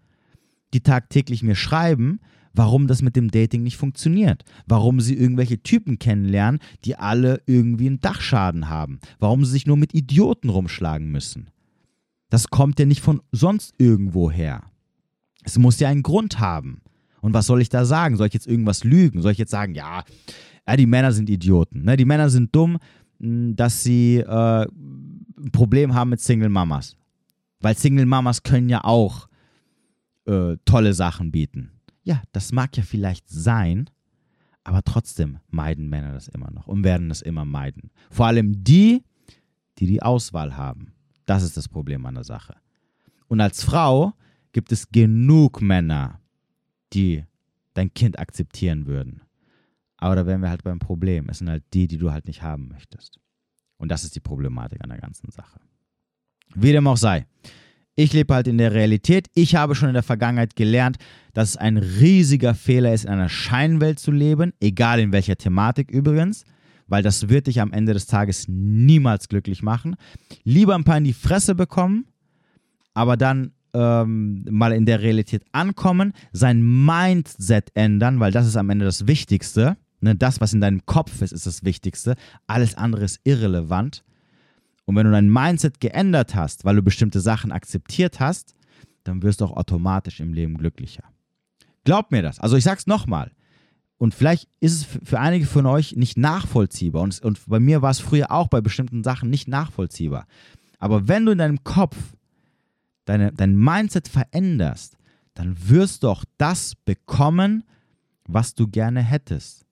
die 0.74 0.82
tagtäglich 0.82 1.44
mir 1.44 1.56
schreiben, 1.56 2.20
warum 2.54 2.88
das 2.88 3.04
mit 3.04 3.16
dem 3.16 3.30
Dating 3.30 3.64
nicht 3.64 3.78
funktioniert, 3.78 4.44
warum 4.66 5.00
sie 5.00 5.16
irgendwelche 5.16 5.62
Typen 5.62 6.00
kennenlernen, 6.00 6.60
die 6.84 6.96
alle 6.96 7.42
irgendwie 7.46 7.88
einen 7.88 8.00
Dachschaden 8.00 8.68
haben, 8.68 9.00
warum 9.20 9.46
sie 9.46 9.52
sich 9.52 9.68
nur 9.68 9.78
mit 9.78 9.94
Idioten 9.94 10.50
rumschlagen 10.50 11.12
müssen. 11.12 11.52
Das 12.30 12.50
kommt 12.50 12.80
ja 12.80 12.86
nicht 12.86 13.02
von 13.02 13.22
sonst 13.32 13.76
irgendwo 13.78 14.32
her. 14.32 14.64
Es 15.44 15.58
muss 15.58 15.80
ja 15.80 15.88
einen 15.88 16.04
Grund 16.04 16.40
haben. 16.40 16.82
Und 17.28 17.34
was 17.34 17.46
soll 17.46 17.62
ich 17.62 17.68
da 17.68 17.84
sagen? 17.84 18.16
Soll 18.16 18.28
ich 18.28 18.34
jetzt 18.34 18.48
irgendwas 18.48 18.86
lügen? 18.86 19.22
Soll 19.22 19.34
ich 19.34 19.38
jetzt 19.38 19.52
sagen, 19.52 19.76
ja, 19.76 20.06
ja 20.66 20.78
die 20.78 20.86
Männer 20.86 21.12
sind 21.12 21.30
Idioten. 21.30 21.82
Ne? 21.82 21.98
Die 21.98 22.06
Männer 22.06 22.30
sind 22.30 22.56
dumm, 22.56 22.78
hm, 23.20 23.54
dass 23.54 23.84
sie 23.84 24.20
äh, 24.20 24.66
ein 24.66 25.52
Problem 25.52 25.94
haben 25.94 26.12
mit 26.12 26.22
Single 26.22 26.48
Mamas. 26.48 26.96
Weil 27.60 27.76
Single 27.76 28.06
Mamas 28.06 28.44
können 28.44 28.70
ja 28.70 28.86
auch 28.86 29.28
äh, 30.24 30.56
tolle 30.64 30.94
Sachen 30.94 31.34
bieten. 31.34 31.72
Ja, 32.04 32.24
das 32.32 32.54
mag 32.54 32.78
ja 32.78 32.84
vielleicht 32.84 33.28
sein, 33.28 33.90
aber 34.64 34.82
trotzdem 34.84 35.40
meiden 35.50 35.90
Männer 35.90 36.14
das 36.14 36.30
immer 36.30 36.50
noch 36.50 36.68
und 36.68 36.86
werden 36.86 37.10
das 37.10 37.22
immer 37.22 37.44
meiden. 37.44 37.92
Vor 38.10 38.28
allem 38.28 38.64
die, 38.64 39.04
die 39.80 39.88
die 39.88 40.02
Auswahl 40.02 40.56
haben. 40.56 40.94
Das 41.26 41.44
ist 41.44 41.58
das 41.58 41.68
Problem 41.68 42.06
an 42.06 42.16
der 42.16 42.24
Sache. 42.24 42.56
Und 43.28 43.42
als 43.42 43.66
Frau 43.66 44.14
gibt 44.54 44.72
es 44.72 44.90
genug 44.90 45.62
Männer, 45.62 46.22
die 46.94 47.24
dein 47.74 47.94
Kind 47.94 48.20
akzeptieren 48.20 48.88
würden. 48.88 49.22
Aber 49.98 50.16
da 50.16 50.26
wären 50.26 50.42
wir 50.42 50.50
halt 50.50 50.64
beim 50.64 50.80
Problem. 50.80 51.28
Es 51.30 51.40
sind 51.40 51.50
halt 51.50 51.64
die, 51.74 51.88
die 51.88 51.98
du 51.98 52.12
halt 52.12 52.28
nicht 52.28 52.42
haben 52.42 52.68
möchtest. 52.68 53.20
Und 53.78 53.90
das 53.90 54.04
ist 54.04 54.16
die 54.16 54.20
Problematik 54.20 54.84
an 54.84 54.90
der 54.90 55.00
ganzen 55.00 55.32
Sache. 55.32 55.60
Wie 56.56 56.72
dem 56.72 56.88
auch 56.88 56.98
sei. 56.98 57.26
Ich 57.96 58.14
lebe 58.14 58.34
halt 58.34 58.48
in 58.48 58.60
der 58.60 58.74
Realität. 58.74 59.28
Ich 59.34 59.56
habe 59.56 59.74
schon 59.74 59.90
in 59.90 59.96
der 59.96 60.04
Vergangenheit 60.04 60.56
gelernt, 60.56 60.98
dass 61.34 61.50
es 61.50 61.58
ein 61.58 61.78
riesiger 61.78 62.54
Fehler 62.54 62.94
ist, 62.94 63.06
in 63.06 63.12
einer 63.12 63.30
Scheinwelt 63.30 64.00
zu 64.00 64.12
leben, 64.12 64.54
egal 64.60 65.00
in 65.00 65.12
welcher 65.12 65.36
Thematik 65.36 65.90
übrigens, 65.90 66.44
weil 66.88 67.02
das 67.02 67.30
wird 67.30 67.48
dich 67.48 67.60
am 67.60 67.74
Ende 67.74 67.94
des 67.94 68.06
Tages 68.06 68.46
niemals 68.48 69.30
glücklich 69.30 69.64
machen. 69.64 69.96
Lieber 70.44 70.76
ein 70.76 70.84
paar 70.84 71.00
in 71.00 71.06
die 71.06 71.14
Fresse 71.14 71.56
bekommen, 71.56 72.06
aber 72.94 73.18
dann 73.18 73.52
ähm, 73.78 74.44
mal 74.50 74.72
in 74.72 74.86
der 74.86 75.02
Realität 75.02 75.44
ankommen, 75.52 76.14
sein 76.32 76.62
Mindset 76.86 77.72
ändern, 77.76 78.20
weil 78.20 78.32
das 78.32 78.48
ist 78.48 78.58
am 78.58 78.70
Ende 78.70 78.86
das 78.86 79.06
Wichtigste. 79.06 79.78
Ne, 80.00 80.16
das, 80.16 80.42
was 80.42 80.54
in 80.54 80.62
deinem 80.62 80.86
Kopf 80.86 81.22
ist, 81.22 81.32
ist 81.32 81.46
das 81.46 81.64
Wichtigste. 81.64 82.16
Alles 82.48 82.76
andere 82.76 83.04
ist 83.04 83.20
irrelevant. 83.24 84.04
Und 84.86 84.96
wenn 84.96 85.06
du 85.06 85.12
dein 85.12 85.30
Mindset 85.30 85.80
geändert 85.80 86.34
hast, 86.34 86.66
weil 86.66 86.76
du 86.76 86.82
bestimmte 86.82 87.20
Sachen 87.20 87.52
akzeptiert 87.52 88.20
hast, 88.20 88.56
dann 89.04 89.22
wirst 89.22 89.42
du 89.42 89.46
auch 89.46 89.58
automatisch 89.58 90.20
im 90.20 90.34
Leben 90.34 90.58
glücklicher. 90.58 91.04
Glaub 91.84 92.12
mir 92.12 92.22
das. 92.22 92.40
Also 92.40 92.58
ich 92.58 92.64
sag's 92.64 92.88
nochmal. 92.88 93.32
Und 93.98 94.14
vielleicht 94.14 94.48
ist 94.60 94.74
es 94.74 94.84
für 95.04 95.20
einige 95.20 95.46
von 95.46 95.66
euch 95.66 95.96
nicht 95.96 96.18
nachvollziehbar. 96.18 97.02
Und, 97.02 97.20
und 97.24 97.40
bei 97.48 97.60
mir 97.60 97.82
war 97.82 97.92
es 97.92 98.00
früher 98.00 98.32
auch 98.32 98.48
bei 98.48 98.62
bestimmten 98.62 99.04
Sachen 99.04 99.30
nicht 99.30 99.48
nachvollziehbar. 99.48 100.28
Aber 100.80 101.08
wenn 101.08 101.26
du 101.26 101.32
in 101.32 101.40
deinem 101.40 101.64
Kopf 101.64 101.98
deine, 103.08 103.32
dein 103.34 103.56
Mindset 103.56 104.08
veränderst, 104.08 104.98
dann 105.34 105.56
wirst 105.70 106.04
du 106.04 106.10
auch 106.10 106.24
das 106.38 106.76
bekommen, 106.76 107.64
was 108.26 108.56
du 108.56 108.68
gerne 108.68 109.02
hättest 109.02 109.68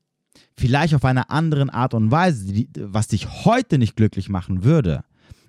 vielleicht 0.58 0.94
auf 0.94 1.06
einer 1.06 1.30
anderen 1.30 1.70
Art 1.70 1.94
und 1.94 2.12
Weise, 2.12 2.46
die, 2.46 2.70
was 2.76 3.08
dich 3.08 3.46
heute 3.46 3.78
nicht 3.78 3.96
glücklich 3.96 4.30
machen 4.30 4.64
würde. 4.64 5.04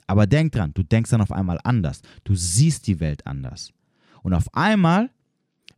Aber 0.06 0.26
denk 0.26 0.52
dran, 0.52 0.72
du 0.74 0.82
denkst 0.82 1.10
dann 1.10 1.20
auf 1.20 1.32
einmal 1.32 1.58
anders. 1.64 2.02
Du 2.24 2.34
siehst 2.34 2.86
die 2.86 3.00
Welt 3.00 3.26
anders. 3.26 3.72
Und 4.22 4.34
auf 4.34 4.52
einmal 4.54 5.10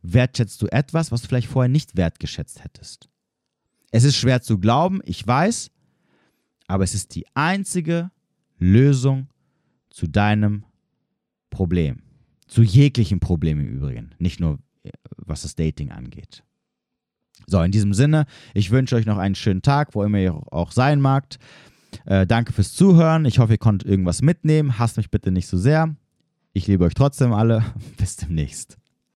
wertschätzt 0.01 0.61
du 0.61 0.67
etwas, 0.67 1.11
was 1.11 1.21
du 1.21 1.27
vielleicht 1.27 1.49
vorher 1.49 1.69
nicht 1.69 1.97
wertgeschätzt 1.97 2.63
hättest. 2.63 3.09
Es 3.91 4.03
ist 4.03 4.17
schwer 4.17 4.41
zu 4.41 4.59
glauben, 4.59 5.01
ich 5.03 5.25
weiß, 5.25 5.71
aber 6.67 6.83
es 6.83 6.93
ist 6.93 7.15
die 7.15 7.25
einzige 7.33 8.11
Lösung 8.59 9.27
zu 9.89 10.07
deinem 10.07 10.63
Problem. 11.49 12.01
Zu 12.47 12.63
jeglichen 12.63 13.19
Problemen 13.19 13.61
im 13.61 13.73
Übrigen, 13.77 14.11
nicht 14.17 14.39
nur 14.39 14.59
äh, 14.83 14.89
was 15.17 15.43
das 15.43 15.55
Dating 15.55 15.91
angeht. 15.91 16.43
So, 17.47 17.61
in 17.61 17.71
diesem 17.71 17.93
Sinne, 17.93 18.25
ich 18.53 18.71
wünsche 18.71 18.95
euch 18.95 19.05
noch 19.05 19.17
einen 19.17 19.35
schönen 19.35 19.61
Tag, 19.61 19.95
wo 19.95 20.03
immer 20.03 20.19
ihr 20.19 20.33
auch 20.51 20.71
sein 20.71 21.01
magt. 21.01 21.39
Äh, 22.05 22.27
danke 22.27 22.53
fürs 22.53 22.73
Zuhören. 22.73 23.25
Ich 23.25 23.39
hoffe, 23.39 23.53
ihr 23.53 23.57
konntet 23.57 23.89
irgendwas 23.89 24.21
mitnehmen. 24.21 24.77
Hasst 24.77 24.97
mich 24.97 25.09
bitte 25.09 25.31
nicht 25.31 25.47
so 25.47 25.57
sehr. 25.57 25.95
Ich 26.53 26.67
liebe 26.67 26.83
euch 26.83 26.93
trotzdem 26.93 27.33
alle. 27.33 27.63
Bis 27.97 28.17
demnächst. 28.17 28.77